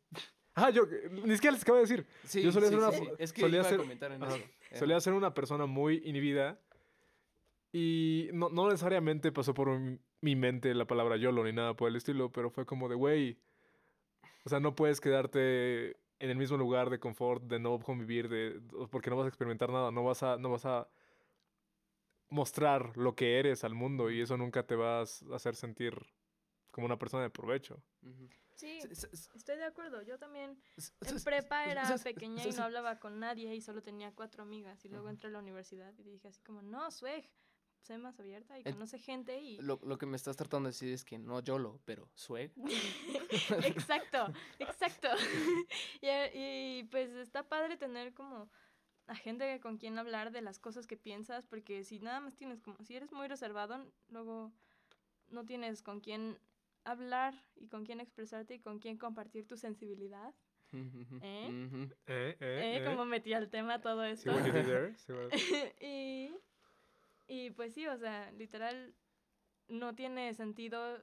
Ah, 0.53 0.69
yo 0.69 0.85
ni 0.85 1.33
siquiera 1.35 1.53
les 1.53 1.61
acabo 1.63 1.77
de 1.77 1.83
decir. 1.83 2.05
Sí, 2.25 2.41
Yo 2.43 2.51
solía 2.51 2.67
sí, 2.69 2.75
ser 2.75 2.83
una- 2.83 2.91
sí, 2.91 3.03
sí. 3.05 3.11
Es 3.19 3.33
que 3.33 3.41
solía 3.41 3.59
iba 3.59 3.69
ser- 3.69 3.79
a 3.79 3.83
comentar 3.83 4.11
en 4.11 4.23
Ajá. 4.23 4.35
eso. 4.35 4.45
Solía 4.79 4.99
ser 4.99 5.13
una 5.13 5.33
persona 5.33 5.65
muy 5.65 6.01
inhibida 6.05 6.59
y 7.71 8.29
no, 8.33 8.49
no 8.49 8.65
necesariamente 8.69 9.31
pasó 9.31 9.53
por 9.53 9.77
mi, 9.79 9.97
mi 10.21 10.35
mente 10.35 10.73
la 10.73 10.85
palabra 10.85 11.17
YOLO 11.17 11.43
ni 11.43 11.53
nada 11.53 11.73
por 11.75 11.89
el 11.89 11.95
estilo, 11.95 12.31
pero 12.31 12.49
fue 12.49 12.65
como 12.65 12.89
de, 12.89 12.95
güey, 12.95 13.39
o 14.43 14.49
sea, 14.49 14.59
no 14.59 14.75
puedes 14.75 14.99
quedarte 14.99 15.97
en 16.19 16.29
el 16.29 16.37
mismo 16.37 16.57
lugar 16.57 16.89
de 16.89 16.99
confort, 16.99 17.43
de 17.43 17.59
no 17.59 17.79
convivir, 17.79 18.29
de, 18.29 18.61
porque 18.89 19.09
no 19.09 19.17
vas 19.17 19.25
a 19.25 19.29
experimentar 19.29 19.69
nada, 19.71 19.91
no 19.91 20.03
vas 20.03 20.21
a, 20.23 20.37
no 20.37 20.51
vas 20.51 20.65
a 20.65 20.87
mostrar 22.29 22.95
lo 22.95 23.15
que 23.15 23.39
eres 23.39 23.63
al 23.63 23.73
mundo 23.73 24.09
y 24.09 24.21
eso 24.21 24.37
nunca 24.37 24.65
te 24.65 24.75
va 24.75 24.99
a 24.99 25.03
hacer 25.33 25.55
sentir 25.55 25.93
como 26.71 26.85
una 26.85 26.97
persona 26.97 27.23
de 27.23 27.29
provecho. 27.29 27.83
Sí, 28.55 28.79
estoy 29.33 29.57
de 29.57 29.65
acuerdo. 29.65 30.01
Yo 30.03 30.17
también 30.17 30.61
en 31.01 31.23
prepa 31.23 31.65
era 31.65 31.97
pequeña 31.97 32.45
y 32.45 32.51
no 32.51 32.63
hablaba 32.63 32.99
con 32.99 33.19
nadie 33.19 33.53
y 33.55 33.61
solo 33.61 33.81
tenía 33.81 34.13
cuatro 34.13 34.43
amigas. 34.43 34.85
Y 34.85 34.89
luego 34.89 35.09
entré 35.09 35.29
a 35.29 35.31
la 35.31 35.39
universidad 35.39 35.93
y 35.97 36.03
dije 36.03 36.27
así 36.27 36.41
como, 36.41 36.61
no, 36.61 36.89
Sweg, 36.91 37.29
sé 37.81 37.97
más 37.97 38.19
abierta 38.19 38.57
y 38.59 38.63
conoce 38.63 38.99
gente 38.99 39.39
y... 39.41 39.57
Lo, 39.57 39.79
lo 39.83 39.97
que 39.97 40.05
me 40.05 40.15
estás 40.15 40.37
tratando 40.37 40.67
de 40.67 40.71
decir 40.71 40.93
es 40.93 41.03
que 41.03 41.17
no 41.17 41.39
YOLO, 41.41 41.81
pero 41.85 42.09
swag. 42.13 42.51
exacto, 43.65 44.31
exacto. 44.59 45.07
y, 46.01 46.07
y, 46.37 46.83
pues 46.91 47.09
está 47.11 47.47
padre 47.47 47.77
tener 47.77 48.13
como 48.13 48.49
a 49.07 49.15
gente 49.15 49.59
con 49.59 49.77
quien 49.77 49.97
hablar 49.99 50.31
de 50.31 50.41
las 50.41 50.59
cosas 50.59 50.87
que 50.87 50.97
piensas, 50.97 51.45
porque 51.47 51.83
si 51.83 51.99
nada 51.99 52.19
más 52.19 52.35
tienes 52.35 52.61
como, 52.61 52.77
si 52.83 52.95
eres 52.95 53.11
muy 53.11 53.27
reservado, 53.27 53.91
luego 54.09 54.51
no 55.29 55.45
tienes 55.45 55.81
con 55.81 55.99
quién 55.99 56.39
hablar 56.83 57.33
y 57.55 57.67
con 57.67 57.85
quién 57.85 57.99
expresarte 57.99 58.55
y 58.55 58.59
con 58.59 58.79
quién 58.79 58.97
compartir 58.97 59.47
tu 59.47 59.57
sensibilidad. 59.57 60.33
¿Eh? 60.73 60.79
¿Eh? 61.21 61.89
¿Eh? 62.07 62.37
¿Eh? 62.39 62.77
¿Eh? 62.77 62.85
Como 62.85 63.05
metí 63.05 63.33
al 63.33 63.49
tema 63.49 63.81
todo 63.81 64.03
esto. 64.05 64.31
what- 64.31 65.33
y, 65.81 66.31
y 67.31 67.49
pues 67.51 67.73
sí, 67.73 67.87
o 67.87 67.97
sea, 67.97 68.29
literal, 68.33 68.93
no 69.69 69.95
tiene 69.95 70.33
sentido 70.33 71.01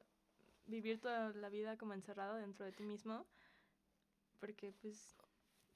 vivir 0.67 1.01
toda 1.01 1.31
la 1.31 1.49
vida 1.49 1.79
como 1.79 1.95
encerrado 1.95 2.37
dentro 2.37 2.67
de 2.67 2.73
ti 2.73 2.83
mismo, 2.85 3.25
porque 4.39 4.75
pues 4.83 5.17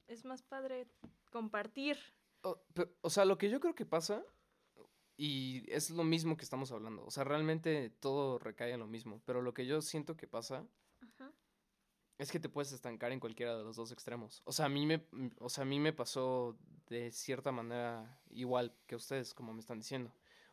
es 0.09 0.27
más 0.27 0.43
padre 0.43 0.87
compartir. 1.31 1.97
O, 2.43 2.63
pe- 2.75 2.95
o 3.01 3.09
sea, 3.09 3.25
lo 3.25 3.39
que 3.39 3.49
yo 3.49 3.61
creo 3.61 3.75
que 3.75 3.87
pasa, 3.87 4.23
y 5.17 5.65
es 5.73 5.89
lo 5.89 6.05
mismo 6.05 6.37
que 6.37 6.45
estamos 6.45 6.71
hablando, 6.71 7.03
o 7.07 7.11
sea, 7.11 7.25
realmente 7.25 7.89
todo 7.89 8.39
recae 8.39 8.73
en 8.73 8.81
lo 8.81 8.87
mismo, 8.87 9.23
pero 9.25 9.41
lo 9.41 9.55
que 9.55 9.65
yo 9.67 9.81
siento 9.81 10.19
que 10.19 10.27
pasa 10.27 10.67
es 12.19 12.31
que 12.31 12.39
te 12.41 12.51
puedes 12.51 12.73
estancar 12.73 13.11
en 13.13 13.21
cualquiera 13.21 13.57
de 13.57 13.65
los 13.65 13.77
dos 13.77 13.91
extremos. 13.91 14.43
O 14.45 14.53
sea, 14.53 14.67
a 14.67 14.69
mí 14.69 14.85
me, 14.85 15.09
o 15.39 15.49
sea, 15.49 15.63
a 15.63 15.67
mí 15.67 15.81
me 15.81 15.95
pasó 15.95 16.59
de 16.89 17.11
cierta 17.11 17.53
manera 17.53 18.21
igual 18.31 18.77
que 18.87 18.97
ustedes, 18.97 19.33
como 19.33 19.55
me 19.55 19.61
están 19.61 19.79
diciendo. 19.79 20.13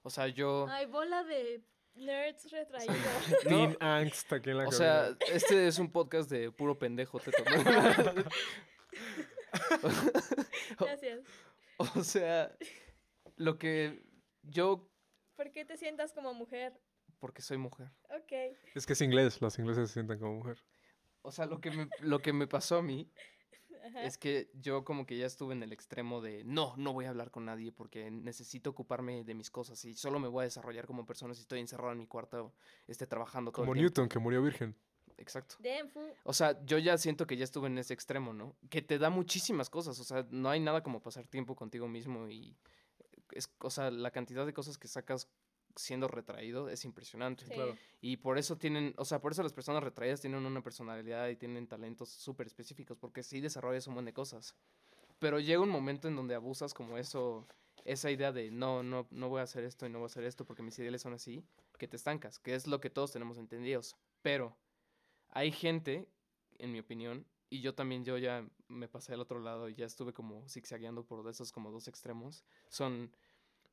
O 0.10 0.12
sea, 0.12 0.28
yo... 0.28 0.66
Ay, 0.72 0.88
bola 0.88 1.24
de 1.24 1.62
nerds 1.94 2.50
retraídos. 2.50 2.98
Teen 3.44 3.78
angst 3.80 4.34
aquí 4.34 4.50
en 4.50 4.58
la 4.58 4.64
O 4.68 4.72
cabina. 4.72 4.78
sea, 5.16 5.18
este 5.32 5.68
es 5.68 5.78
un 5.78 5.92
podcast 5.92 6.32
de 6.32 6.52
puro 6.52 6.80
pendejo. 6.80 7.20
¿no? 7.20 8.24
Gracias. 10.80 11.20
o 11.78 12.04
sea, 12.04 12.52
lo 13.36 13.60
que 13.60 14.02
yo, 14.42 14.90
¿Por 15.36 15.52
qué 15.52 15.64
te 15.64 15.78
sientas 15.78 16.12
como 16.12 16.34
mujer? 16.34 16.74
porque 17.20 17.44
soy 17.44 17.58
mujer. 17.60 17.92
Ok. 18.10 18.58
Es 18.74 18.88
que 18.88 18.94
es 18.94 19.02
inglés, 19.02 19.40
los 19.42 19.60
ingleses 19.60 19.90
se 19.90 19.94
sientan 19.94 20.18
como 20.18 20.38
mujer. 20.38 20.58
O 21.22 21.32
sea, 21.32 21.46
lo 21.46 21.62
que 21.62 21.70
me, 21.70 21.88
lo 22.00 22.20
que 22.20 22.34
me 22.34 22.48
pasó 22.48 22.78
a 22.78 22.82
mí 22.82 23.12
Ajá. 23.86 24.04
es 24.04 24.18
que 24.18 24.52
yo 24.54 24.84
como 24.84 25.06
que 25.06 25.18
ya 25.18 25.26
estuve 25.26 25.54
en 25.54 25.64
el 25.64 25.74
extremo 25.74 26.22
de 26.22 26.44
no, 26.44 26.76
no 26.78 26.94
voy 26.94 27.06
a 27.06 27.10
hablar 27.10 27.32
con 27.32 27.46
nadie 27.46 27.72
porque 27.72 28.12
necesito 28.12 28.70
ocuparme 28.70 29.24
de 29.24 29.34
mis 29.34 29.50
cosas 29.50 29.84
y 29.86 29.94
solo 29.94 30.20
me 30.20 30.28
voy 30.28 30.42
a 30.42 30.46
desarrollar 30.46 30.86
como 30.86 31.06
persona 31.06 31.34
si 31.34 31.42
estoy 31.42 31.60
encerrado 31.60 31.92
en 31.92 32.00
mi 32.00 32.08
cuarto, 32.08 32.54
esté 32.88 33.08
trabajando 33.08 33.52
todo 33.52 33.64
Como 33.64 33.74
el 33.74 33.80
tiempo. 33.80 33.90
Newton, 33.90 34.10
que 34.10 34.20
murió 34.20 34.42
virgen. 34.42 34.76
Exacto. 35.18 35.56
O 36.24 36.34
sea, 36.34 36.64
yo 36.66 36.78
ya 36.78 36.98
siento 36.98 37.28
que 37.28 37.36
ya 37.36 37.44
estuve 37.44 37.68
en 37.68 37.78
ese 37.78 37.94
extremo, 37.94 38.34
¿no? 38.34 38.56
Que 38.70 38.82
te 38.82 38.98
da 38.98 39.10
muchísimas 39.10 39.70
cosas, 39.70 40.00
o 40.00 40.04
sea, 40.04 40.26
no 40.32 40.50
hay 40.50 40.60
nada 40.60 40.82
como 40.82 41.02
pasar 41.02 41.28
tiempo 41.28 41.56
contigo 41.56 41.88
mismo 41.88 42.30
y 42.30 42.56
es, 43.32 43.52
o 43.60 43.70
sea, 43.70 43.92
la 43.92 44.12
cantidad 44.12 44.46
de 44.46 44.54
cosas 44.54 44.78
que 44.78 44.88
sacas 44.88 45.28
siendo 45.76 46.08
retraído 46.08 46.70
es 46.70 46.86
impresionante. 46.86 47.46
Sí. 47.46 47.52
Claro. 47.52 47.78
Y 48.02 48.18
por 48.18 48.38
eso 48.38 48.58
tienen, 48.58 48.94
o 48.98 49.06
sea, 49.06 49.20
por 49.20 49.32
eso 49.32 49.44
las 49.44 49.54
personas 49.54 49.84
retraídas 49.84 50.22
tienen 50.22 50.46
una 50.46 50.62
personalidad 50.62 51.28
y 51.30 51.36
tienen 51.36 51.68
talentos 51.68 52.10
súper 52.10 52.48
específicos, 52.48 52.98
porque 52.98 53.24
sí 53.24 53.42
desarrollas 53.42 53.88
un 53.88 53.94
montón 53.94 54.06
de 54.06 54.14
cosas. 54.14 54.56
Pero 55.20 55.40
llega 55.40 55.62
un 55.62 55.70
momento 55.70 56.08
en 56.08 56.16
donde 56.16 56.36
abusas 56.36 56.74
como 56.74 56.98
eso, 56.98 57.46
esa 57.84 58.10
idea 58.10 58.32
de 58.32 58.52
no, 58.52 58.84
no, 58.84 59.08
no 59.12 59.30
voy 59.30 59.42
a 59.42 59.44
hacer 59.44 59.64
esto 59.64 59.86
y 59.86 59.90
no 59.90 60.00
voy 60.00 60.06
a 60.06 60.08
hacer 60.08 60.24
esto 60.24 60.46
porque 60.46 60.64
mis 60.64 60.80
ideales 60.80 61.02
son 61.02 61.14
así, 61.14 61.44
que 61.78 61.88
te 61.88 61.98
estancas, 61.98 62.40
que 62.40 62.56
es 62.56 62.68
lo 62.68 62.80
que 62.80 62.90
todos 62.90 63.12
tenemos 63.12 63.38
entendidos. 63.38 63.96
Pero 64.22 64.56
hay 65.30 65.52
gente, 65.52 66.08
en 66.58 66.72
mi 66.72 66.80
opinión, 66.80 67.26
y 67.50 67.62
yo 67.62 67.74
también, 67.74 68.06
yo 68.06 68.18
ya 68.18 68.48
me 68.68 68.88
pasé 68.88 69.14
al 69.14 69.22
otro 69.22 69.40
lado 69.40 69.70
y 69.70 69.76
ya 69.76 69.86
estuve 69.86 70.14
como 70.14 70.48
zigzagueando 70.48 71.04
por 71.04 71.28
esos 71.28 71.52
como 71.52 71.72
dos 71.72 71.88
extremos. 71.88 72.44
Son, 72.68 73.12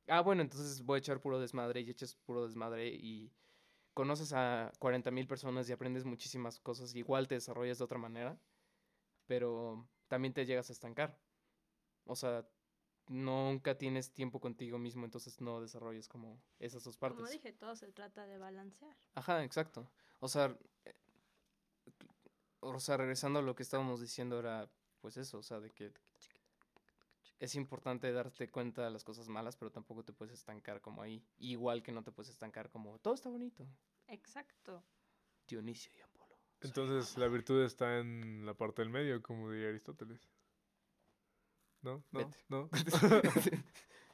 ah, 0.09 0.21
bueno, 0.21 0.43
entonces 0.43 0.83
voy 0.83 0.97
a 0.97 0.99
echar 0.99 1.21
puro 1.21 1.41
desmadre 1.41 1.81
y 1.81 1.91
echas 1.91 2.15
puro 2.15 2.47
desmadre 2.47 2.89
y 2.89 3.33
conoces 3.95 4.33
a 4.33 4.73
40 4.79 5.11
mil 5.11 5.27
personas 5.27 5.69
y 5.69 5.73
aprendes 5.73 6.05
muchísimas 6.05 6.61
cosas. 6.61 6.95
Igual 6.95 7.29
te 7.29 7.37
desarrollas 7.37 7.79
de 7.79 7.85
otra 7.85 7.99
manera, 7.99 8.39
pero 9.27 9.89
también 10.09 10.35
te 10.35 10.45
llegas 10.47 10.69
a 10.71 10.73
estancar. 10.73 11.19
O 12.05 12.15
sea, 12.15 12.47
nunca 13.09 13.77
tienes 13.79 14.13
tiempo 14.13 14.41
contigo 14.41 14.79
mismo, 14.79 15.05
entonces 15.05 15.41
no 15.41 15.61
desarrollas 15.61 16.09
como 16.09 16.43
esas 16.59 16.85
dos 16.85 16.97
partes. 16.97 17.21
Como 17.21 17.31
dije, 17.31 17.53
todo 17.53 17.75
se 17.77 17.93
trata 17.93 18.27
de 18.27 18.39
balancear. 18.39 18.97
Ajá, 19.15 19.45
exacto. 19.45 19.91
O 20.21 20.29
sea, 20.29 20.57
eh, 20.85 20.95
o 22.61 22.79
sea, 22.81 22.97
regresando 22.97 23.39
a 23.39 23.43
lo 23.43 23.55
que 23.55 23.63
estábamos 23.63 24.01
diciendo 24.01 24.39
era, 24.39 24.71
pues 25.01 25.17
eso, 25.17 25.39
o 25.39 25.43
sea, 25.43 25.61
de 25.61 25.71
que 25.71 25.93
es 27.39 27.55
importante 27.55 28.11
darte 28.13 28.49
cuenta 28.51 28.85
de 28.85 28.91
las 28.91 29.05
cosas 29.05 29.29
malas, 29.29 29.57
pero 29.57 29.71
tampoco 29.71 30.03
te 30.05 30.13
puedes 30.13 30.35
estancar 30.35 30.81
como 30.81 31.03
ahí. 31.03 31.23
Igual 31.39 31.83
que 31.83 31.93
no 31.93 32.03
te 32.03 32.13
puedes 32.13 32.31
estancar 32.31 32.71
como, 32.71 32.99
todo 32.99 33.15
está 33.15 33.29
bonito. 33.29 33.67
Exacto. 34.09 34.83
Dionisio 35.47 35.93
y 35.97 36.01
Apolo. 36.01 36.37
Entonces 36.63 37.17
la 37.19 37.29
virtud 37.29 37.63
está 37.65 37.99
en 37.99 38.45
la 38.47 38.55
parte 38.55 38.83
del 38.83 38.91
medio, 38.91 39.23
como 39.23 39.51
diría 39.51 39.69
Aristóteles. 39.69 40.21
¿No? 41.83 42.03
¿No? 42.11 42.19
Vete. 42.19 42.37
¿No? 42.49 42.71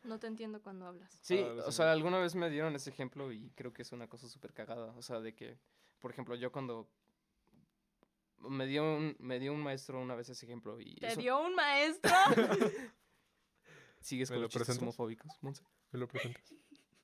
No 0.05 0.19
te 0.19 0.27
entiendo 0.27 0.61
cuando 0.61 0.87
hablas. 0.89 1.17
Sí, 1.23 1.39
Ah, 1.39 1.63
o 1.65 1.71
sea, 1.71 1.93
alguna 1.93 2.19
vez 2.19 2.35
me 2.35 2.51
dieron 2.51 2.75
ese 2.75 2.91
ejemplo 2.91 3.31
y 3.31 3.51
creo 3.55 3.73
que 3.73 3.83
es 3.83 3.93
una 3.93 4.09
cosa 4.09 4.29
súper 4.29 4.53
cagada. 4.53 4.93
O 4.97 5.03
sea, 5.03 5.21
de 5.21 5.33
que, 5.37 5.57
por 6.01 6.11
ejemplo, 6.11 6.35
yo 6.35 6.51
cuando 6.51 6.89
me 8.39 8.67
dio 8.67 8.83
un, 8.83 9.15
me 9.21 9.39
dio 9.39 9.53
un 9.53 9.63
maestro 9.63 10.01
una 10.01 10.17
vez 10.17 10.29
ese 10.29 10.45
ejemplo 10.45 10.81
y 10.81 10.97
¿Te 10.97 11.07
eso- 11.13 11.21
dio 11.21 11.41
un 11.41 11.55
maestro? 11.55 12.11
sigues 14.03 14.31
¿Me 14.31 14.35
con 14.35 14.41
lo 14.41 14.43
los 14.47 14.51
chistes 14.53 14.67
presentas? 14.69 14.83
homofóbicos, 14.83 15.39
Monse. 15.43 15.63
¿Me 15.93 15.99
lo 15.99 16.09
presentas? 16.09 16.43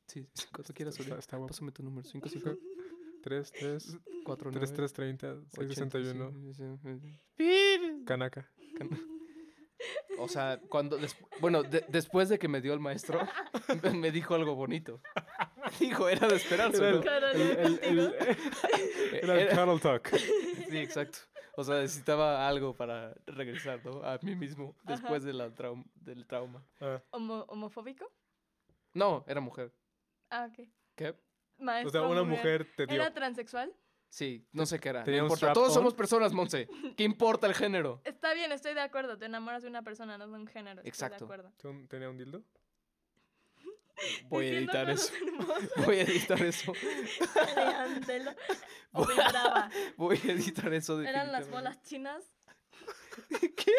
Sí, 0.09 0.27
cuando 0.55 0.73
quieras, 0.73 0.99
Está, 0.99 1.19
está 1.19 1.37
guapo. 1.37 1.49
Pásame 1.53 1.71
tu 1.71 1.83
número, 1.83 2.09
5, 2.09 2.31
5, 2.31 2.57
3, 3.23 3.53
3, 3.53 3.99
4, 4.25 4.51
3, 4.53 4.73
3, 4.73 4.93
30, 4.95 5.37
6, 5.55 5.69
61. 5.69 6.33
Kanaka. 8.07 8.51
O 10.19 10.27
sea, 10.27 10.59
cuando, 10.71 10.97
des- 10.97 11.15
bueno, 11.41 11.63
de- 11.63 11.85
después 11.89 12.29
de 12.31 12.39
que 12.39 12.49
me 12.49 12.61
dio 12.63 12.73
el 12.73 12.81
maestro, 12.81 13.21
me 13.95 14.11
dijo 14.11 14.35
algo 14.35 14.55
bonito. 14.55 15.01
Dijo, 15.79 16.09
era 16.09 16.27
de 16.27 16.37
esperarse, 16.37 16.79
Era 16.79 16.91
¿no? 16.91 16.97
el, 16.99 17.05
Carol, 17.05 17.31
el- 17.37 17.59
el- 17.59 17.99
el- 17.99 18.15
era 19.23 19.43
el 19.43 19.49
Carol 19.51 19.81
Talk. 19.81 20.09
Sí, 20.17 20.77
exacto. 20.79 21.19
O 21.59 21.64
sea, 21.64 21.81
necesitaba 21.81 22.47
algo 22.47 22.73
para 22.77 23.14
regresar, 23.27 23.85
¿no? 23.85 24.01
A 24.05 24.16
mí 24.23 24.37
mismo, 24.37 24.77
después 24.85 25.25
de 25.25 25.33
la 25.33 25.49
traum- 25.53 25.85
del 25.97 26.25
trauma. 26.25 26.64
Ah, 26.81 27.03
Homo- 27.11 27.44
¿Homofóbico? 27.49 28.09
No, 28.94 29.25
era 29.27 29.40
mujer. 29.40 29.75
Ah, 30.31 30.49
ok. 30.49 30.68
¿Qué? 30.94 31.09
o 31.11 31.64
Maestro 31.64 31.90
sea, 32.03 32.09
una 32.09 32.23
mujer 32.23 32.64
te 32.77 32.87
dio. 32.87 32.94
¿Era 32.94 33.12
transexual? 33.12 33.75
Sí, 34.09 34.47
no 34.53 34.66
sé 34.66 34.79
qué 34.79 34.90
era. 34.90 35.01
No 35.01 35.05
¿Tenía 35.07 35.23
un 35.25 35.27
importa. 35.33 35.53
Todos 35.53 35.71
on? 35.71 35.75
somos 35.75 35.94
personas, 35.94 36.33
Monse. 36.33 36.68
¿Qué 36.97 37.03
importa 37.03 37.49
el 37.49 37.55
género? 37.55 38.01
Está 38.05 38.33
bien, 38.35 38.53
estoy 38.53 38.75
de 38.75 38.81
acuerdo. 38.81 39.18
Te 39.18 39.27
enamoras 39.27 39.62
de 39.64 39.68
una 39.68 39.83
persona, 39.83 40.16
no 40.16 40.29
de 40.29 40.35
un 40.35 40.47
género. 40.47 40.79
Estoy 40.83 40.88
Exacto. 40.90 41.18
de 41.18 41.35
acuerdo. 41.35 41.53
¿Ten- 41.57 41.88
¿Tenía 41.88 42.09
un 42.09 42.16
dildo? 42.18 42.44
Voy 44.29 44.47
a 44.47 44.59
editar 44.59 44.91
eso. 44.91 45.13
Voy 45.87 45.99
a 45.99 46.03
editar 46.03 46.43
eso. 46.43 46.73
Voy 49.97 50.17
a 50.17 50.33
editar 50.33 50.73
eso 50.73 51.01
Eran 51.01 51.33
las 51.33 51.51
bolas 51.51 51.83
chinas. 51.83 52.25
¿Qué? 53.57 53.73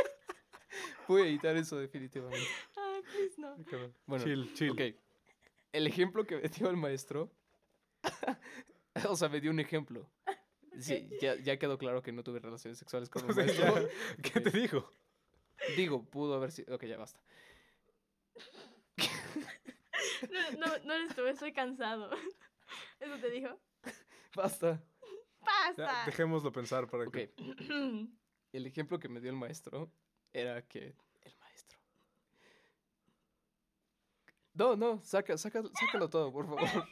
Voy 1.08 1.22
a 1.22 1.26
editar 1.26 1.56
eso 1.56 1.78
definitivamente. 1.78 2.48
Ay, 2.76 3.02
please 3.02 3.36
no. 3.42 3.58
Bueno, 4.06 4.24
chill, 4.24 4.54
chill. 4.54 4.72
Ok. 4.72 4.82
El 5.72 5.88
ejemplo 5.88 6.26
que 6.26 6.38
me 6.38 6.50
dio 6.50 6.70
el 6.70 6.78
maestro. 6.78 7.32
o 9.08 9.16
sea, 9.16 9.30
me 9.30 9.40
dio 9.40 9.52
un 9.52 9.60
ejemplo. 9.60 10.10
Sí, 10.80 11.10
ya, 11.22 11.36
ya 11.36 11.58
quedó 11.58 11.78
claro 11.78 12.02
que 12.02 12.12
no 12.12 12.24
tuve 12.24 12.40
relaciones 12.40 12.78
sexuales 12.78 13.10
con 13.10 13.26
sea, 13.34 13.44
maestro. 13.44 13.90
¿Qué 14.22 14.40
te 14.40 14.52
dijo? 14.52 14.92
Digo, 15.76 16.06
pudo 16.06 16.36
haber 16.36 16.52
sido. 16.52 16.76
Ok, 16.76 16.86
ya 16.86 16.98
basta. 16.98 17.20
No, 20.30 20.52
no, 20.68 20.78
no 20.86 20.94
eres 20.94 21.16
tú, 21.16 21.26
estoy 21.26 21.54
cansado. 21.54 22.10
¿Eso 23.00 23.18
te 23.20 23.30
dijo? 23.30 23.60
Basta. 24.36 24.82
Ya, 25.78 25.86
¡Basta! 25.86 26.04
dejémoslo 26.06 26.52
pensar 26.52 26.88
para 26.90 27.06
Ok. 27.06 27.14
que. 27.14 27.34
El 28.52 28.66
ejemplo 28.66 29.00
que 29.00 29.10
me 29.10 29.20
dio 29.22 29.30
el 29.30 29.36
maestro 29.38 29.92
era 30.34 30.62
que. 30.64 30.96
El 31.22 31.36
maestro. 31.38 31.80
No, 34.54 34.76
no, 34.76 35.02
saca, 35.02 35.38
saca, 35.38 35.62
sácalo 35.80 36.10
todo, 36.10 36.32
por 36.34 36.46
favor. 36.48 36.88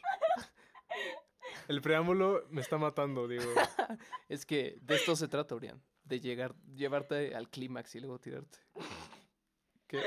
El 1.66 1.82
preámbulo 1.82 2.46
me 2.50 2.60
está 2.60 2.78
matando, 2.78 3.26
digo. 3.28 3.42
Es 4.28 4.46
que 4.46 4.78
de 4.82 4.94
esto 4.94 5.16
se 5.16 5.26
trata, 5.28 5.54
Orián. 5.54 5.82
De 6.04 6.20
llegar, 6.20 6.54
llevarte 6.74 7.34
al 7.34 7.50
clímax 7.50 7.94
y 7.96 8.00
luego 8.00 8.18
tirarte. 8.18 8.58
¿Qué? 9.86 9.98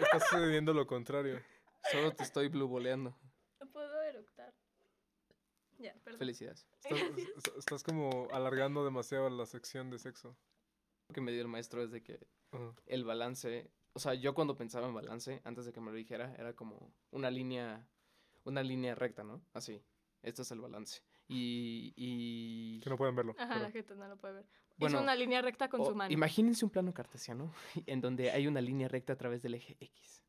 Está 0.00 0.20
sucediendo 0.20 0.74
lo 0.74 0.86
contrario. 0.86 1.40
Solo 1.90 2.12
te 2.12 2.22
estoy 2.22 2.48
bluboleando. 2.48 3.16
No 3.60 3.66
puedo 3.70 4.02
eructar. 4.02 4.54
Ya, 5.78 5.94
perdón. 6.04 6.18
Felicidades. 6.18 6.66
Estás, 6.82 7.00
est- 7.18 7.56
estás 7.58 7.82
como 7.82 8.28
alargando 8.32 8.84
demasiado 8.84 9.28
la 9.28 9.44
sección 9.46 9.90
de 9.90 9.98
sexo. 9.98 10.36
Lo 11.08 11.14
que 11.14 11.20
me 11.20 11.32
dio 11.32 11.42
el 11.42 11.48
maestro 11.48 11.82
es 11.82 11.90
de 11.90 12.02
que 12.02 12.26
el 12.86 13.04
balance, 13.04 13.70
o 13.92 13.98
sea, 13.98 14.14
yo 14.14 14.34
cuando 14.34 14.56
pensaba 14.56 14.88
en 14.88 14.94
balance, 14.94 15.40
antes 15.44 15.66
de 15.66 15.72
que 15.72 15.80
me 15.80 15.90
lo 15.90 15.96
dijera, 15.96 16.34
era 16.38 16.54
como 16.54 16.92
una 17.10 17.30
línea, 17.30 17.86
una 18.44 18.62
línea 18.62 18.94
recta, 18.94 19.22
¿no? 19.22 19.42
Así. 19.52 19.82
Esto 20.22 20.42
es 20.42 20.50
el 20.50 20.60
balance. 20.60 21.02
Y, 21.28 21.92
y 21.96 22.80
Que 22.80 22.88
no 22.90 22.96
pueden 22.96 23.14
verlo. 23.14 23.34
Ajá, 23.38 23.54
pero- 23.54 23.62
la 23.66 23.70
gente 23.70 23.94
no 23.94 24.08
lo 24.08 24.16
puede 24.16 24.34
ver. 24.34 24.46
Bueno, 24.78 24.96
Hizo 24.96 25.02
una 25.04 25.14
línea 25.14 25.40
recta 25.42 25.68
con 25.68 25.80
o- 25.82 25.84
su 25.86 25.94
mano. 25.94 26.12
imagínense 26.12 26.64
un 26.64 26.70
plano 26.70 26.92
cartesiano 26.92 27.52
en 27.86 28.00
donde 28.00 28.30
hay 28.30 28.46
una 28.46 28.60
línea 28.60 28.88
recta 28.88 29.12
a 29.12 29.16
través 29.16 29.42
del 29.42 29.54
eje 29.54 29.76
X. 29.80 30.22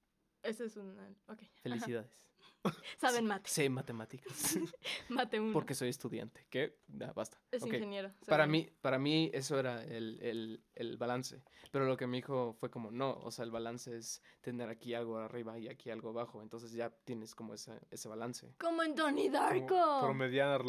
Ese 0.47 0.63
es 0.63 0.77
un... 0.77 0.97
Ok. 1.27 1.41
Felicidades. 1.61 2.23
Saben 2.99 3.25
mate. 3.25 3.49
Sé 3.49 3.69
matemáticas. 3.69 4.57
Mate 5.09 5.39
uno. 5.39 5.53
porque 5.53 5.73
soy 5.73 5.89
estudiante. 5.89 6.45
¿Qué? 6.49 6.77
Ya, 6.87 7.13
basta. 7.13 7.39
Es 7.51 7.63
Ok. 7.63 7.73
ingeniero. 7.73 8.11
Para 8.27 8.45
mí, 8.47 8.69
para 8.81 8.97
mí 8.99 9.29
eso 9.33 9.57
era 9.59 9.83
el, 9.83 10.19
el, 10.21 10.63
el 10.75 10.97
balance. 10.97 11.41
Pero 11.71 11.85
lo 11.85 11.95
que 11.97 12.07
me 12.07 12.17
dijo 12.17 12.53
fue 12.53 12.69
como, 12.69 12.91
no, 12.91 13.11
o 13.23 13.31
sea, 13.31 13.45
el 13.45 13.51
balance 13.51 13.95
es 13.95 14.21
tener 14.41 14.69
aquí 14.69 14.93
algo 14.93 15.17
arriba 15.17 15.57
y 15.59 15.67
aquí 15.67 15.89
algo 15.89 16.09
abajo. 16.09 16.41
Entonces 16.41 16.71
ya 16.71 16.89
tienes 16.89 17.35
como 17.35 17.53
ese, 17.53 17.73
ese 17.91 18.07
balance. 18.09 18.53
Como 18.59 18.83
en 18.83 18.95
Donnie 18.95 19.29
como 19.29 19.39
Darko. 19.39 20.01
promediarlo. 20.01 20.67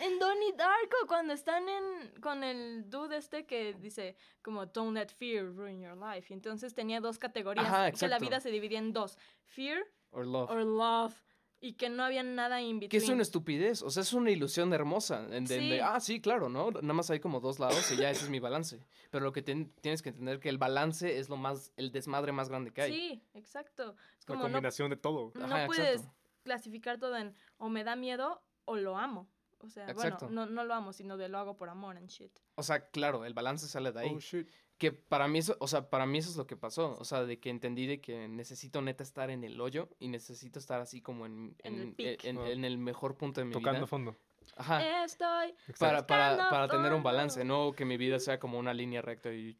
En 0.00 0.18
Donnie 0.18 0.52
Darko, 0.56 0.96
cuando 1.06 1.32
están 1.34 1.68
en, 1.68 2.20
con 2.20 2.44
el 2.44 2.88
dude 2.88 3.16
este 3.16 3.46
que 3.46 3.74
dice 3.74 4.16
como 4.42 4.66
Don't 4.66 4.94
let 4.96 5.08
fear 5.08 5.44
ruin 5.46 5.80
your 5.80 5.96
life. 5.96 6.26
Y 6.30 6.34
entonces 6.34 6.74
tenía 6.74 7.00
dos 7.00 7.18
categorías. 7.18 7.66
Ajá, 7.66 7.90
que 7.92 8.08
la 8.08 8.18
vida 8.18 8.40
se 8.40 8.50
dividía 8.50 8.78
en 8.78 8.92
dos. 8.92 9.18
Fear 9.44 9.84
Or 10.10 10.26
love. 10.26 10.50
or 10.50 10.64
love. 10.64 11.14
Y 11.60 11.72
que 11.72 11.88
no 11.90 12.04
había 12.04 12.22
nada 12.22 12.62
in 12.62 12.78
between. 12.78 12.88
Que 12.88 12.98
es 12.98 13.08
una 13.08 13.22
estupidez, 13.22 13.82
o 13.82 13.90
sea, 13.90 14.02
es 14.04 14.12
una 14.12 14.30
ilusión 14.30 14.72
hermosa. 14.72 15.26
De, 15.26 15.44
Sí. 15.44 15.68
de, 15.70 15.82
ah, 15.82 15.98
sí, 15.98 16.20
claro, 16.20 16.48
¿no? 16.48 16.70
Nada 16.70 16.92
más 16.94 17.10
hay 17.10 17.18
como 17.18 17.40
dos 17.40 17.58
lados 17.58 17.90
y 17.90 17.96
ya 17.96 18.10
ese 18.10 18.24
es 18.26 18.30
mi 18.30 18.38
balance. 18.38 18.78
Pero 19.10 19.24
lo 19.24 19.32
que 19.32 19.42
ten- 19.42 19.72
tienes 19.80 20.00
que 20.00 20.10
entender 20.10 20.38
que 20.38 20.50
el 20.50 20.58
balance 20.58 21.18
es 21.18 21.28
lo 21.28 21.36
más, 21.36 21.72
el 21.76 21.90
desmadre 21.90 22.30
más 22.30 22.48
grande 22.48 22.70
que 22.72 22.82
hay. 22.82 22.92
Sí, 22.92 23.22
exacto. 23.34 23.96
Es 24.20 24.24
como 24.24 24.38
no, 24.38 24.44
combinación 24.44 24.88
de 24.90 24.96
todo. 24.96 25.32
no 25.34 25.46
Ajá, 25.46 25.66
puedes 25.66 25.96
exacto. 26.02 26.14
clasificar 26.44 26.98
todo 26.98 27.16
en 27.16 27.34
o 27.56 27.68
me 27.68 27.82
da 27.82 27.96
miedo 27.96 28.40
o 28.64 28.76
lo 28.76 28.96
amo. 28.96 29.28
O 29.60 29.68
sea, 29.68 29.88
Exacto. 29.90 30.26
bueno, 30.26 30.46
no, 30.46 30.52
no 30.52 30.64
lo 30.64 30.74
amo, 30.74 30.92
sino 30.92 31.16
de 31.16 31.28
lo 31.28 31.38
hago 31.38 31.56
por 31.56 31.68
amor 31.68 31.96
and 31.96 32.08
shit. 32.08 32.30
O 32.54 32.62
sea, 32.62 32.88
claro, 32.90 33.24
el 33.24 33.34
balance 33.34 33.66
sale 33.66 33.90
de 33.92 34.00
ahí. 34.00 34.12
Oh, 34.14 34.20
shit. 34.20 34.48
Que 34.78 34.92
para 34.92 35.26
mí 35.26 35.40
eso, 35.40 35.56
o 35.58 35.66
sea, 35.66 35.90
para 35.90 36.06
mí 36.06 36.18
eso 36.18 36.30
es 36.30 36.36
lo 36.36 36.46
que 36.46 36.56
pasó. 36.56 36.96
O 37.00 37.04
sea, 37.04 37.24
de 37.24 37.40
que 37.40 37.50
entendí 37.50 37.86
de 37.86 38.00
que 38.00 38.28
necesito 38.28 38.80
neta 38.82 39.02
estar 39.02 39.30
en 39.30 39.42
el 39.42 39.60
hoyo 39.60 39.88
y 39.98 40.06
necesito 40.08 40.60
estar 40.60 40.80
así 40.80 41.00
como 41.02 41.26
en, 41.26 41.56
En 41.64 41.74
el 41.74 41.80
en, 41.82 41.94
peak. 41.94 42.24
en- 42.24 42.38
en 42.38 42.64
el 42.64 42.78
mejor 42.78 43.16
punto 43.16 43.40
de 43.40 43.46
mi 43.46 43.52
Tocando 43.52 43.80
vida. 43.80 43.86
fondo. 43.88 44.16
Ajá. 44.56 45.04
Estoy. 45.04 45.54
Para, 45.80 46.06
para, 46.06 46.48
para 46.50 46.68
tener 46.68 46.92
un 46.92 47.02
balance, 47.02 47.44
no 47.44 47.72
que 47.72 47.84
mi 47.84 47.96
vida 47.96 48.20
sea 48.20 48.38
como 48.38 48.58
una 48.58 48.72
línea 48.72 49.02
recta 49.02 49.32
y... 49.32 49.58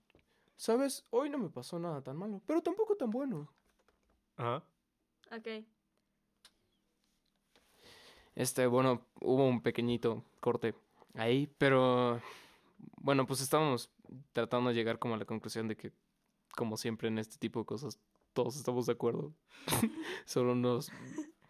¿Sabes? 0.57 1.05
Hoy 1.11 1.29
no 1.31 1.39
me 1.39 1.51
pasó 1.51 1.79
nada 1.79 2.01
tan 2.03 2.17
malo, 2.17 2.41
pero 2.47 2.63
tampoco 2.63 2.97
tan 2.97 3.11
bueno. 3.11 3.53
Ajá. 4.37 4.63
Ok. 5.37 5.65
Este, 8.39 8.69
bueno, 8.69 9.03
hubo 9.21 9.49
un 9.49 9.61
pequeñito 9.61 10.23
corte 10.39 10.73
ahí, 11.15 11.49
pero 11.59 12.21
bueno, 13.01 13.27
pues 13.27 13.41
estábamos 13.41 13.91
tratando 14.33 14.71
de 14.71 14.77
llegar 14.77 15.01
como 15.01 15.15
a 15.15 15.19
la 15.19 15.25
conclusión 15.25 15.67
de 15.67 15.77
que, 15.77 15.91
como 16.55 16.77
siempre 16.77 17.09
en 17.09 17.19
este 17.19 17.37
tipo 17.37 17.59
de 17.59 17.67
cosas, 17.67 17.99
todos 18.35 18.55
estamos 18.55 18.87
de 18.87 18.93
acuerdo. 18.93 19.33
Solo 20.25 20.55
nos... 20.55 20.93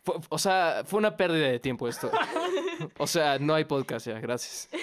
fue- 0.03 0.15
o 0.31 0.39
sea, 0.39 0.83
fue 0.87 0.99
una 0.99 1.15
pérdida 1.15 1.49
de 1.49 1.61
tiempo 1.61 1.89
esto. 1.89 2.11
o 2.99 3.07
sea, 3.07 3.39
no 3.39 3.53
hay 3.53 3.67
podcast 3.67 4.07
ya, 4.07 4.19
gracias. 4.19 4.71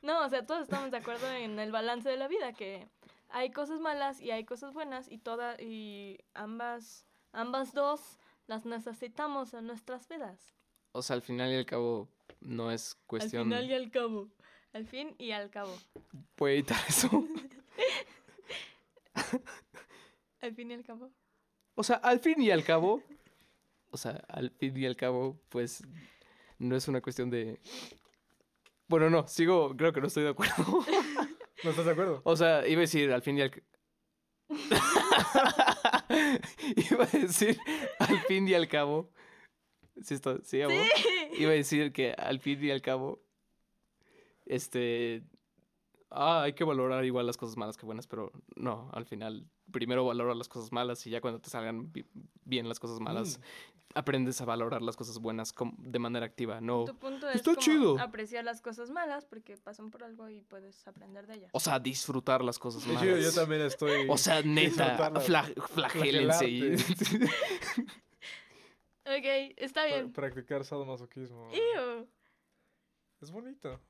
No, 0.00 0.24
o 0.24 0.28
sea, 0.30 0.46
todos 0.46 0.62
estamos 0.62 0.90
de 0.90 0.96
acuerdo 0.96 1.28
en 1.30 1.58
el 1.58 1.70
balance 1.72 2.08
de 2.08 2.16
la 2.16 2.28
vida, 2.28 2.54
que 2.54 2.88
hay 3.28 3.50
cosas 3.50 3.80
malas 3.80 4.20
y 4.22 4.30
hay 4.30 4.44
cosas 4.44 4.72
buenas 4.72 5.10
y 5.10 5.18
todas 5.18 5.60
y 5.60 6.18
ambas 6.32 7.04
ambas 7.32 7.74
dos 7.74 8.16
las 8.46 8.64
necesitamos 8.64 9.52
en 9.52 9.66
nuestras 9.66 10.08
vidas. 10.08 10.54
O 10.92 11.02
sea, 11.02 11.14
al 11.14 11.22
final 11.22 11.52
y 11.52 11.56
al 11.56 11.66
cabo, 11.66 12.08
no 12.40 12.70
es 12.70 12.96
cuestión... 13.06 13.52
Al 13.52 13.60
final 13.60 13.70
y 13.70 13.74
al 13.74 13.90
cabo. 13.90 14.28
Al 14.72 14.86
fin 14.86 15.14
y 15.18 15.32
al 15.32 15.50
cabo. 15.50 15.76
¿Puede 16.34 16.56
editar 16.56 16.78
eso? 16.88 17.26
Al 20.40 20.54
fin 20.54 20.70
y 20.70 20.74
al 20.74 20.84
cabo. 20.84 21.10
O 21.74 21.82
sea, 21.82 21.96
al 21.96 22.20
fin 22.20 22.40
y 22.40 22.50
al 22.50 22.64
cabo, 22.64 23.02
o 23.90 23.96
sea, 23.96 24.22
al 24.28 24.50
fin 24.50 24.76
y 24.76 24.86
al 24.86 24.96
cabo, 24.96 25.40
pues 25.48 25.82
no 26.58 26.76
es 26.76 26.88
una 26.88 27.00
cuestión 27.00 27.30
de... 27.30 27.58
Bueno, 28.86 29.10
no, 29.10 29.26
sigo, 29.26 29.76
creo 29.76 29.92
que 29.92 30.00
no 30.00 30.06
estoy 30.06 30.24
de 30.24 30.30
acuerdo. 30.30 30.54
¿No 31.64 31.70
estás 31.70 31.86
de 31.86 31.92
acuerdo? 31.92 32.20
O 32.24 32.36
sea, 32.36 32.66
iba 32.68 32.78
a 32.78 32.82
decir 32.82 33.12
al 33.12 33.22
fin 33.22 33.38
y 33.38 33.42
al... 33.42 33.62
iba 36.90 37.04
a 37.04 37.18
decir 37.18 37.58
al 37.98 38.18
fin 38.20 38.48
y 38.48 38.54
al 38.54 38.68
cabo... 38.68 39.10
Sí, 40.02 40.14
está, 40.14 40.38
sí, 40.42 40.62
amor? 40.62 40.76
Iba 41.38 41.50
a 41.50 41.54
decir 41.54 41.92
que 41.92 42.12
al 42.12 42.40
fin 42.40 42.62
y 42.64 42.70
al 42.70 42.82
cabo, 42.82 43.20
este... 44.46 45.22
Ah, 46.10 46.42
hay 46.44 46.54
que 46.54 46.64
valorar 46.64 47.04
igual 47.04 47.26
las 47.26 47.36
cosas 47.36 47.58
malas 47.58 47.76
que 47.76 47.84
buenas, 47.84 48.06
pero 48.06 48.32
no, 48.56 48.90
al 48.94 49.04
final, 49.04 49.46
primero 49.70 50.06
valora 50.06 50.34
las 50.34 50.48
cosas 50.48 50.72
malas 50.72 51.06
y 51.06 51.10
ya 51.10 51.20
cuando 51.20 51.38
te 51.38 51.50
salgan 51.50 51.92
bi- 51.92 52.06
bien 52.46 52.66
las 52.66 52.80
cosas 52.80 52.98
malas, 52.98 53.40
aprendes 53.94 54.40
a 54.40 54.46
valorar 54.46 54.80
las 54.80 54.96
cosas 54.96 55.18
buenas 55.18 55.54
de 55.76 55.98
manera 55.98 56.24
activa, 56.24 56.62
no... 56.62 56.86
Tu 56.86 56.96
punto 56.96 57.28
es 57.28 57.36
está 57.36 57.50
como 57.50 57.60
chido. 57.62 57.98
apreciar 58.00 58.42
las 58.44 58.62
cosas 58.62 58.90
malas 58.90 59.26
porque 59.26 59.58
pasan 59.58 59.90
por 59.90 60.02
algo 60.02 60.30
y 60.30 60.40
puedes 60.40 60.86
aprender 60.88 61.26
de 61.26 61.34
ellas. 61.34 61.50
O 61.52 61.60
sea, 61.60 61.78
disfrutar 61.78 62.42
las 62.42 62.58
cosas 62.58 62.86
malas. 62.86 63.02
hecho, 63.02 63.18
yo 63.18 63.32
también 63.32 63.60
estoy... 63.60 64.06
O 64.08 64.16
sea, 64.16 64.40
neta, 64.40 64.84
disfrutarlas. 64.88 65.26
fla- 65.28 65.66
flagélense. 65.68 66.48
y- 66.48 66.74
Ok, 69.08 69.54
está 69.56 69.82
pra- 69.82 69.86
bien. 69.86 70.12
practicar 70.12 70.64
sadomasoquismo. 70.64 71.48
Ew. 71.52 72.06
Es 73.20 73.30
bonito. 73.30 73.80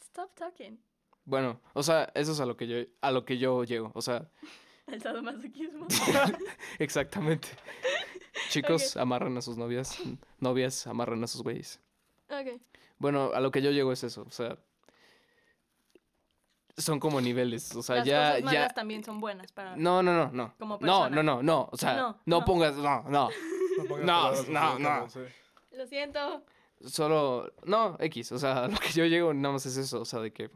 Stop 0.00 0.34
talking. 0.34 0.78
bueno, 1.24 1.60
o 1.72 1.82
sea, 1.82 2.10
eso 2.14 2.32
es 2.32 2.40
a 2.40 2.46
lo 2.46 2.56
que 2.56 2.66
yo, 2.66 2.76
a 3.00 3.10
lo 3.10 3.24
que 3.24 3.38
yo 3.38 3.64
llego. 3.64 3.90
O 3.94 4.02
sea, 4.02 4.28
El 4.86 5.00
sadomasoquismo. 5.00 5.86
exactamente. 6.78 7.48
Chicos, 8.50 8.96
amarran 8.96 9.36
a 9.38 9.40
sus 9.42 9.56
novias. 9.56 9.98
Novias, 10.40 10.86
amarran 10.86 11.22
a 11.24 11.26
sus 11.26 11.42
güeyes. 11.42 11.80
ok. 12.28 12.60
Bueno, 12.98 13.30
a 13.34 13.40
lo 13.40 13.50
que 13.50 13.62
yo 13.62 13.70
llego 13.70 13.92
es 13.92 14.04
eso. 14.04 14.22
O 14.26 14.30
sea, 14.30 14.58
son 16.76 16.98
como 17.00 17.20
niveles. 17.20 17.74
O 17.76 17.82
sea, 17.82 17.96
Las 17.96 18.06
ya, 18.06 18.28
cosas 18.30 18.42
malas 18.44 18.68
ya. 18.68 18.74
también 18.74 19.04
son 19.04 19.20
buenas 19.20 19.52
para... 19.52 19.76
No, 19.76 20.02
no, 20.02 20.12
no, 20.12 20.30
no. 20.32 20.54
Como 20.58 20.74
No, 20.74 20.78
persona. 20.80 21.10
no, 21.10 21.22
no, 21.22 21.42
no. 21.42 21.68
O 21.72 21.76
sea, 21.76 21.96
No, 21.96 22.08
no, 22.26 22.40
no. 22.40 22.44
pongas, 22.44 22.76
no, 22.76 23.02
no. 23.08 23.28
No, 24.04 24.32
No, 24.48 24.78
no. 24.78 25.06
Lo 25.72 25.86
siento. 25.86 26.42
Solo, 26.84 27.52
no, 27.64 27.96
X, 28.00 28.32
o 28.32 28.38
sea, 28.38 28.68
lo 28.68 28.78
que 28.78 28.90
yo 28.90 29.04
llego 29.06 29.32
nada 29.32 29.52
más 29.54 29.66
es 29.66 29.76
eso, 29.76 30.00
o 30.00 30.04
sea, 30.04 30.20
de 30.20 30.32
que 30.32 30.50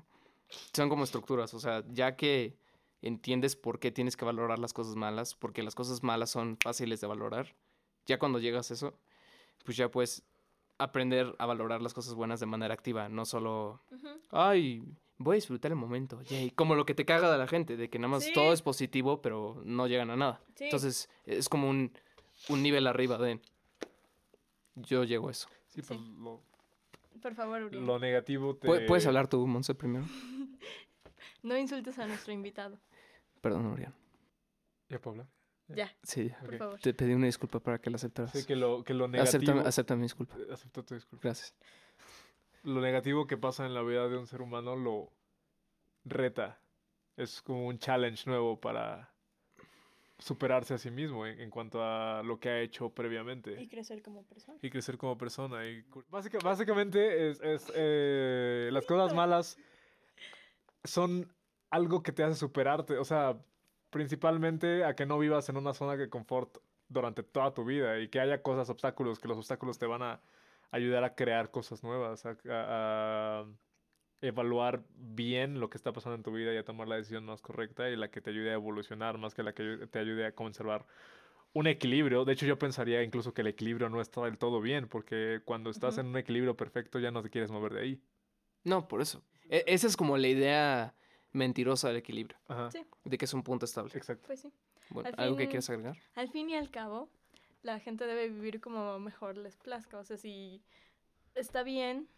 son 0.72 0.88
como 0.88 1.04
estructuras, 1.04 1.54
o 1.54 1.60
sea, 1.60 1.82
ya 1.90 2.16
que 2.16 2.56
entiendes 3.02 3.56
por 3.56 3.78
qué 3.78 3.90
tienes 3.90 4.16
que 4.16 4.24
valorar 4.24 4.58
las 4.58 4.72
cosas 4.72 4.94
malas, 4.96 5.34
porque 5.34 5.62
las 5.62 5.74
cosas 5.74 6.02
malas 6.02 6.30
son 6.30 6.56
fáciles 6.62 7.00
de 7.00 7.06
valorar, 7.06 7.54
ya 8.06 8.18
cuando 8.18 8.38
llegas 8.40 8.70
a 8.70 8.74
eso, 8.74 8.98
pues 9.64 9.76
ya 9.76 9.90
puedes 9.90 10.22
aprender 10.78 11.34
a 11.38 11.46
valorar 11.46 11.80
las 11.82 11.94
cosas 11.94 12.14
buenas 12.14 12.40
de 12.40 12.46
manera 12.46 12.74
activa, 12.74 13.08
no 13.08 13.24
solo, 13.24 13.80
ay, 14.30 14.82
voy 15.18 15.34
a 15.34 15.36
disfrutar 15.36 15.70
el 15.70 15.76
momento, 15.76 16.20
yay, 16.22 16.50
como 16.50 16.74
lo 16.74 16.84
que 16.84 16.94
te 16.94 17.04
caga 17.04 17.30
de 17.32 17.38
la 17.38 17.46
gente, 17.48 17.76
de 17.76 17.88
que 17.88 17.98
nada 17.98 18.08
más 18.10 18.24
Sí. 18.24 18.32
todo 18.32 18.52
es 18.52 18.62
positivo, 18.62 19.22
pero 19.22 19.60
no 19.64 19.86
llegan 19.86 20.10
a 20.10 20.16
nada. 20.16 20.40
Sí. 20.56 20.64
Entonces, 20.64 21.08
es 21.24 21.48
como 21.48 21.68
un, 21.70 21.92
un 22.48 22.62
nivel 22.62 22.86
arriba 22.86 23.18
de... 23.18 23.40
Yo 24.74 25.04
llego 25.04 25.28
a 25.28 25.32
eso. 25.32 25.48
Sí, 25.68 25.82
pues 25.82 25.98
Sí. 25.98 26.14
lo, 26.18 26.40
Por 27.20 27.34
favor, 27.34 27.62
Uriel. 27.64 27.84
lo 27.84 27.98
negativo 27.98 28.56
te... 28.56 28.68
¿Pu- 28.68 28.86
¿Puedes 28.86 29.06
hablar 29.06 29.28
tú, 29.28 29.46
Monse, 29.46 29.74
primero? 29.74 30.04
No 31.42 31.56
insultes 31.56 31.98
a 32.00 32.06
nuestro 32.06 32.32
invitado. 32.32 32.78
Perdón, 33.40 33.66
Orián. 33.66 33.94
¿Ya 34.88 35.00
puedo 35.00 35.12
hablar? 35.12 35.28
Ya, 35.68 35.94
Sí, 36.02 36.32
por 36.40 36.56
favor. 36.56 36.80
te 36.80 36.94
pedí 36.94 37.12
una 37.12 37.26
disculpa 37.26 37.60
para 37.60 37.78
que 37.78 37.90
la 37.90 37.96
aceptaras. 37.96 38.32
Sí, 38.32 38.44
que 38.44 38.56
lo, 38.56 38.82
que 38.82 38.92
lo 38.94 39.06
negativo... 39.06 39.52
acepta, 39.52 39.68
acepta 39.68 39.96
mi 39.96 40.02
disculpa. 40.02 40.34
Eh, 40.38 40.46
Acepto 40.52 40.84
tu 40.84 40.94
disculpa. 40.94 41.22
Gracias. 41.24 41.54
Lo 42.64 42.80
negativo 42.80 43.26
que 43.26 43.36
pasa 43.36 43.66
en 43.66 43.74
la 43.74 43.82
vida 43.82 44.08
de 44.08 44.16
un 44.16 44.26
ser 44.26 44.40
humano 44.42 44.74
lo 44.76 45.12
reta. 46.04 46.60
Es 47.16 47.40
como 47.42 47.66
un 47.66 47.78
challenge 47.78 48.28
nuevo 48.28 48.58
para 48.60 49.12
superarse 50.18 50.74
a 50.74 50.78
sí 50.78 50.90
mismo 50.90 51.26
en, 51.26 51.40
en 51.40 51.50
cuanto 51.50 51.82
a 51.82 52.22
lo 52.24 52.40
que 52.40 52.48
ha 52.48 52.60
hecho 52.60 52.90
previamente. 52.90 53.60
Y 53.60 53.68
crecer 53.68 54.02
como 54.02 54.24
persona. 54.24 54.58
y 54.60 54.70
crecer 54.70 54.98
como 54.98 55.16
persona. 55.16 55.64
Y 55.66 55.84
básica- 56.10 56.38
básicamente 56.42 57.30
es, 57.30 57.40
es, 57.40 57.72
eh, 57.74 58.68
las 58.72 58.84
cosas 58.86 59.14
malas 59.14 59.56
son 60.84 61.32
algo 61.70 62.02
que 62.02 62.12
te 62.12 62.22
hace 62.24 62.34
superarte. 62.34 62.98
O 62.98 63.04
sea, 63.04 63.38
principalmente 63.90 64.84
a 64.84 64.94
que 64.94 65.06
no 65.06 65.18
vivas 65.18 65.48
en 65.48 65.56
una 65.56 65.72
zona 65.74 65.96
de 65.96 66.08
confort 66.08 66.58
durante 66.88 67.22
toda 67.22 67.52
tu 67.54 67.64
vida 67.64 67.98
y 67.98 68.08
que 68.08 68.20
haya 68.20 68.42
cosas, 68.42 68.70
obstáculos, 68.70 69.18
que 69.18 69.28
los 69.28 69.36
obstáculos 69.38 69.78
te 69.78 69.86
van 69.86 70.02
a 70.02 70.20
ayudar 70.70 71.04
a 71.04 71.14
crear 71.14 71.50
cosas 71.50 71.82
nuevas, 71.82 72.24
a, 72.26 72.30
a- 72.30 73.40
a 73.40 73.46
evaluar 74.20 74.82
bien 74.96 75.60
lo 75.60 75.70
que 75.70 75.76
está 75.78 75.92
pasando 75.92 76.16
en 76.16 76.22
tu 76.22 76.32
vida 76.32 76.52
y 76.52 76.56
a 76.56 76.64
tomar 76.64 76.88
la 76.88 76.96
decisión 76.96 77.24
más 77.24 77.40
correcta 77.40 77.88
y 77.88 77.96
la 77.96 78.10
que 78.10 78.20
te 78.20 78.30
ayude 78.30 78.50
a 78.50 78.54
evolucionar 78.54 79.18
más 79.18 79.34
que 79.34 79.42
la 79.42 79.52
que 79.52 79.86
te 79.90 79.98
ayude 79.98 80.26
a 80.26 80.32
conservar 80.32 80.86
un 81.52 81.66
equilibrio. 81.66 82.24
De 82.24 82.32
hecho, 82.32 82.46
yo 82.46 82.58
pensaría 82.58 83.02
incluso 83.02 83.32
que 83.32 83.40
el 83.42 83.46
equilibrio 83.48 83.88
no 83.88 84.00
está 84.00 84.22
del 84.24 84.38
todo 84.38 84.60
bien, 84.60 84.88
porque 84.88 85.40
cuando 85.44 85.70
estás 85.70 85.98
en 85.98 86.06
un 86.06 86.16
equilibrio 86.16 86.56
perfecto 86.56 86.98
ya 86.98 87.10
no 87.10 87.22
te 87.22 87.30
quieres 87.30 87.50
mover 87.50 87.72
de 87.74 87.80
ahí. 87.80 88.02
No, 88.64 88.86
por 88.88 89.00
eso. 89.00 89.22
E- 89.48 89.64
esa 89.66 89.86
es 89.86 89.96
como 89.96 90.16
la 90.18 90.28
idea 90.28 90.94
mentirosa 91.32 91.88
del 91.88 91.98
equilibrio, 91.98 92.38
Ajá. 92.48 92.70
Sí. 92.70 92.84
de 93.04 93.18
que 93.18 93.24
es 93.24 93.34
un 93.34 93.42
punto 93.42 93.64
estable. 93.64 93.92
Exacto. 93.94 94.26
Pues 94.26 94.40
sí. 94.40 94.52
Bueno, 94.90 95.08
Al 95.16 95.24
¿Algo 95.24 95.36
que 95.36 95.46
quieras 95.46 95.68
agregar? 95.70 95.96
Al 96.14 96.28
fin 96.28 96.50
y 96.50 96.54
al 96.56 96.70
cabo, 96.70 97.10
la 97.62 97.78
gente 97.80 98.06
debe 98.06 98.28
vivir 98.28 98.60
como 98.60 98.98
mejor 98.98 99.36
les 99.36 99.56
plazca. 99.56 99.98
O 99.98 100.04
sea, 100.04 100.16
si 100.16 100.62
está 101.34 101.62
bien 101.62 102.08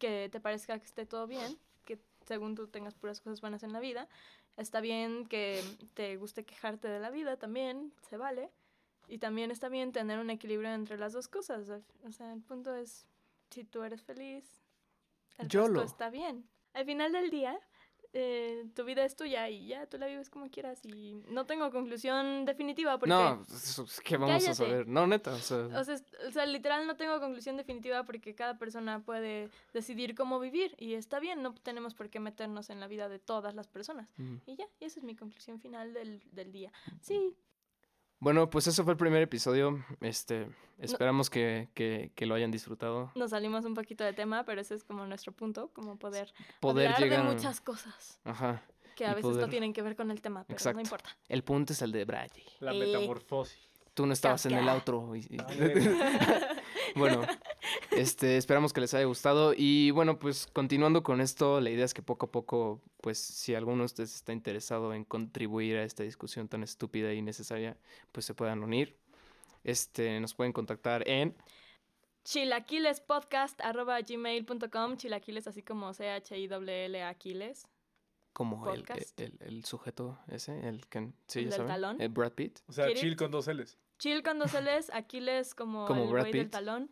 que 0.00 0.28
te 0.32 0.40
parezca 0.40 0.76
que 0.80 0.86
esté 0.86 1.06
todo 1.06 1.28
bien, 1.28 1.56
que 1.84 2.00
según 2.26 2.56
tú 2.56 2.66
tengas 2.66 2.94
puras 2.94 3.20
cosas 3.20 3.40
buenas 3.40 3.62
en 3.62 3.72
la 3.72 3.78
vida, 3.78 4.08
está 4.56 4.80
bien 4.80 5.26
que 5.26 5.62
te 5.94 6.16
guste 6.16 6.44
quejarte 6.44 6.88
de 6.88 6.98
la 6.98 7.10
vida 7.10 7.36
también, 7.36 7.92
se 8.08 8.16
vale. 8.16 8.50
Y 9.06 9.18
también 9.18 9.50
está 9.50 9.68
bien 9.68 9.92
tener 9.92 10.18
un 10.18 10.30
equilibrio 10.30 10.72
entre 10.72 10.96
las 10.96 11.12
dos 11.12 11.28
cosas. 11.28 11.68
O 12.04 12.12
sea, 12.12 12.32
el 12.32 12.42
punto 12.42 12.74
es, 12.74 13.06
si 13.50 13.64
tú 13.64 13.82
eres 13.82 14.02
feliz, 14.02 14.44
el 15.38 15.50
resto 15.50 15.82
está 15.82 16.10
bien. 16.10 16.48
Al 16.74 16.84
final 16.84 17.10
del 17.12 17.30
día, 17.30 17.58
eh, 18.12 18.64
tu 18.74 18.84
vida 18.84 19.04
es 19.04 19.14
tuya 19.16 19.48
y 19.48 19.66
ya 19.68 19.86
tú 19.86 19.96
la 19.98 20.06
vives 20.06 20.28
como 20.30 20.50
quieras. 20.50 20.80
Y 20.84 21.22
no 21.28 21.46
tengo 21.46 21.70
conclusión 21.70 22.44
definitiva 22.44 22.98
porque... 22.98 23.10
No, 23.10 23.44
eso 23.54 23.84
es 23.84 24.00
que 24.00 24.16
vamos 24.16 24.46
a 24.48 24.54
saber. 24.54 24.86
No, 24.88 25.06
neta, 25.06 25.32
o 25.32 25.38
sea, 25.38 25.58
O 25.78 25.84
sea, 25.84 25.94
es- 25.94 26.04
o 26.26 26.30
sea, 26.32 26.46
literal 26.46 26.86
no 26.86 26.96
tengo 26.96 27.20
conclusión 27.20 27.56
definitiva 27.56 28.04
porque 28.04 28.34
cada 28.34 28.58
persona 28.58 29.00
puede 29.04 29.48
decidir 29.72 30.14
cómo 30.14 30.40
vivir 30.40 30.74
y 30.78 30.94
está 30.94 31.20
bien, 31.20 31.42
no 31.42 31.54
tenemos 31.54 31.94
por 31.94 32.10
qué 32.10 32.20
meternos 32.20 32.68
en 32.70 32.80
la 32.80 32.86
vida 32.88 33.08
de 33.08 33.18
todas 33.18 33.54
las 33.54 33.68
personas. 33.68 34.08
mm. 34.16 34.36
Y 34.46 34.56
ya, 34.56 34.66
y 34.80 34.84
esa 34.86 34.98
es 35.00 35.04
mi 35.04 35.14
conclusión 35.14 35.60
final 35.60 35.92
del, 35.94 36.22
del 36.32 36.50
día. 36.52 36.72
Sí, 37.00 37.36
Bueno, 38.20 38.50
pues 38.50 38.66
eso 38.66 38.84
fue 38.84 38.92
el 38.92 38.96
primer 38.98 39.22
episodio. 39.22 39.82
Este, 40.00 40.46
esperamos 40.78 41.30
que, 41.30 41.68
que, 41.74 42.12
que 42.14 42.26
lo 42.26 42.34
hayan 42.34 42.50
disfrutado. 42.50 43.10
nos 43.14 43.30
salimos 43.30 43.64
un 43.64 43.74
poquito 43.74 44.04
de 44.04 44.12
tema, 44.12 44.44
pero 44.44 44.60
ese 44.60 44.74
es 44.74 44.84
como 44.84 45.06
nuestro 45.06 45.32
punto, 45.32 45.70
como 45.72 45.96
poder, 45.98 46.32
Poder 46.60 46.88
hablar 46.88 47.00
llegar. 47.02 47.26
de 47.26 47.34
muchas 47.34 47.60
cosas 47.62 48.20
Ajá. 48.24 48.62
que 48.96 49.06
a 49.06 49.14
veces 49.14 49.36
no 49.36 49.48
tienen 49.48 49.72
que 49.72 49.80
ver 49.82 49.96
con 49.96 50.10
el 50.10 50.20
tema, 50.20 50.44
pero 50.44 50.54
Exacto. 50.56 50.76
no 50.76 50.82
importa. 50.82 51.16
El 51.28 51.42
punto 51.44 51.72
es 51.72 51.80
el 51.82 51.92
de 51.92 52.04
Bradley. 52.04 52.44
La 52.60 52.72
Eh. 52.74 52.78
metamorfosis. 52.78 53.58
Tú 53.94 54.06
no 54.06 54.12
estabas 54.12 54.44
en 54.46 54.52
el 54.54 54.68
outro. 54.68 55.16
y-. 55.16 55.26
Bueno, 56.96 57.22
este, 57.92 58.36
esperamos 58.36 58.72
que 58.72 58.80
les 58.80 58.94
haya 58.94 59.04
gustado. 59.04 59.52
Y 59.56 59.90
bueno, 59.92 60.18
pues 60.18 60.46
continuando 60.46 61.02
con 61.02 61.20
esto, 61.20 61.60
la 61.60 61.70
idea 61.70 61.84
es 61.84 61.94
que 61.94 62.02
poco 62.02 62.26
a 62.26 62.30
poco, 62.32 62.80
pues 63.00 63.18
si 63.18 63.54
alguno 63.54 63.78
de 63.78 63.84
ustedes 63.86 64.14
está 64.14 64.32
interesado 64.32 64.92
en 64.94 65.04
contribuir 65.04 65.76
a 65.76 65.84
esta 65.84 66.02
discusión 66.02 66.48
tan 66.48 66.62
estúpida 66.62 67.12
y 67.12 67.22
necesaria, 67.22 67.76
pues 68.12 68.26
se 68.26 68.34
puedan 68.34 68.62
unir. 68.62 68.96
Este, 69.64 70.18
nos 70.20 70.34
pueden 70.34 70.52
contactar 70.52 71.06
en 71.08 71.36
chilaquilespodcast.gmail.com 72.24 74.96
Chilaquiles 74.96 75.46
así 75.46 75.62
como 75.62 75.92
C-H-I-L-L 75.94 77.02
Aquiles. 77.02 77.66
como 78.32 78.70
el, 78.72 78.80
Podcast. 78.84 79.20
el, 79.20 79.36
el 79.40 79.64
sujeto 79.64 80.18
ese, 80.28 80.68
el 80.68 80.86
que, 80.86 81.10
sí, 81.26 81.40
¿El 81.40 81.44
ya 81.46 81.50
del 81.50 81.56
saben, 81.58 81.68
talón? 81.68 82.00
el 82.00 82.08
Brad 82.10 82.32
Pitt. 82.32 82.60
O 82.68 82.72
sea, 82.72 82.92
chill 82.94 83.16
con 83.16 83.30
dos 83.30 83.46
L's. 83.48 83.78
Chill 84.00 84.22
con 84.24 84.38
dos 84.38 84.52
L's, 84.60 84.90
Aquiles 84.92 85.54
como, 85.54 85.86
Como 85.86 86.02
el 86.04 86.08
güey 86.08 86.32
del 86.32 86.50
talón 86.50 86.90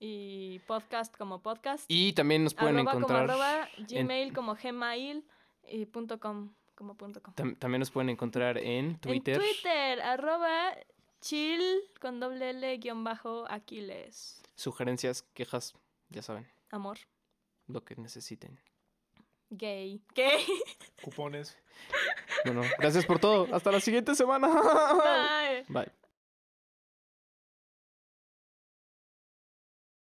y 0.00 0.60
podcast 0.66 1.16
como 1.16 1.42
podcast. 1.42 1.84
Y 1.88 2.12
también 2.14 2.44
nos 2.44 2.54
pueden 2.54 2.76
arroba 2.78 2.92
encontrar, 2.92 3.26
como 3.28 3.42
arroba, 3.42 3.68
gmail 3.88 4.32
como 4.32 4.54
gmail 4.54 5.24
y 5.68 5.84
punto 5.86 6.18
com 6.20 6.52
como 6.74 6.96
punto 6.96 7.22
com. 7.22 7.34
tam- 7.34 7.58
también 7.58 7.80
nos 7.80 7.90
pueden 7.90 8.08
encontrar 8.10 8.58
en 8.58 8.98
Twitter. 9.00 9.34
En 9.36 9.40
Twitter, 9.40 10.00
arroba 10.02 10.74
chill 11.20 11.62
con 12.00 12.20
doble 12.20 12.50
L 12.50 12.76
guion 12.78 13.02
bajo 13.04 13.46
Aquiles. 13.50 14.42
Sugerencias, 14.56 15.22
quejas, 15.34 15.74
ya 16.10 16.22
saben, 16.22 16.46
Amor. 16.70 16.98
lo 17.66 17.84
que 17.84 17.96
necesiten. 17.96 18.60
Gay. 19.50 20.00
Gay. 20.14 20.44
Cupones. 21.02 21.56
Bueno, 22.44 22.62
gracias 22.78 23.06
por 23.06 23.18
todo. 23.20 23.52
Hasta 23.54 23.70
la 23.72 23.80
siguiente 23.80 24.14
semana. 24.14 24.48
Bye. 24.48 25.64
Bye. 25.68 26.03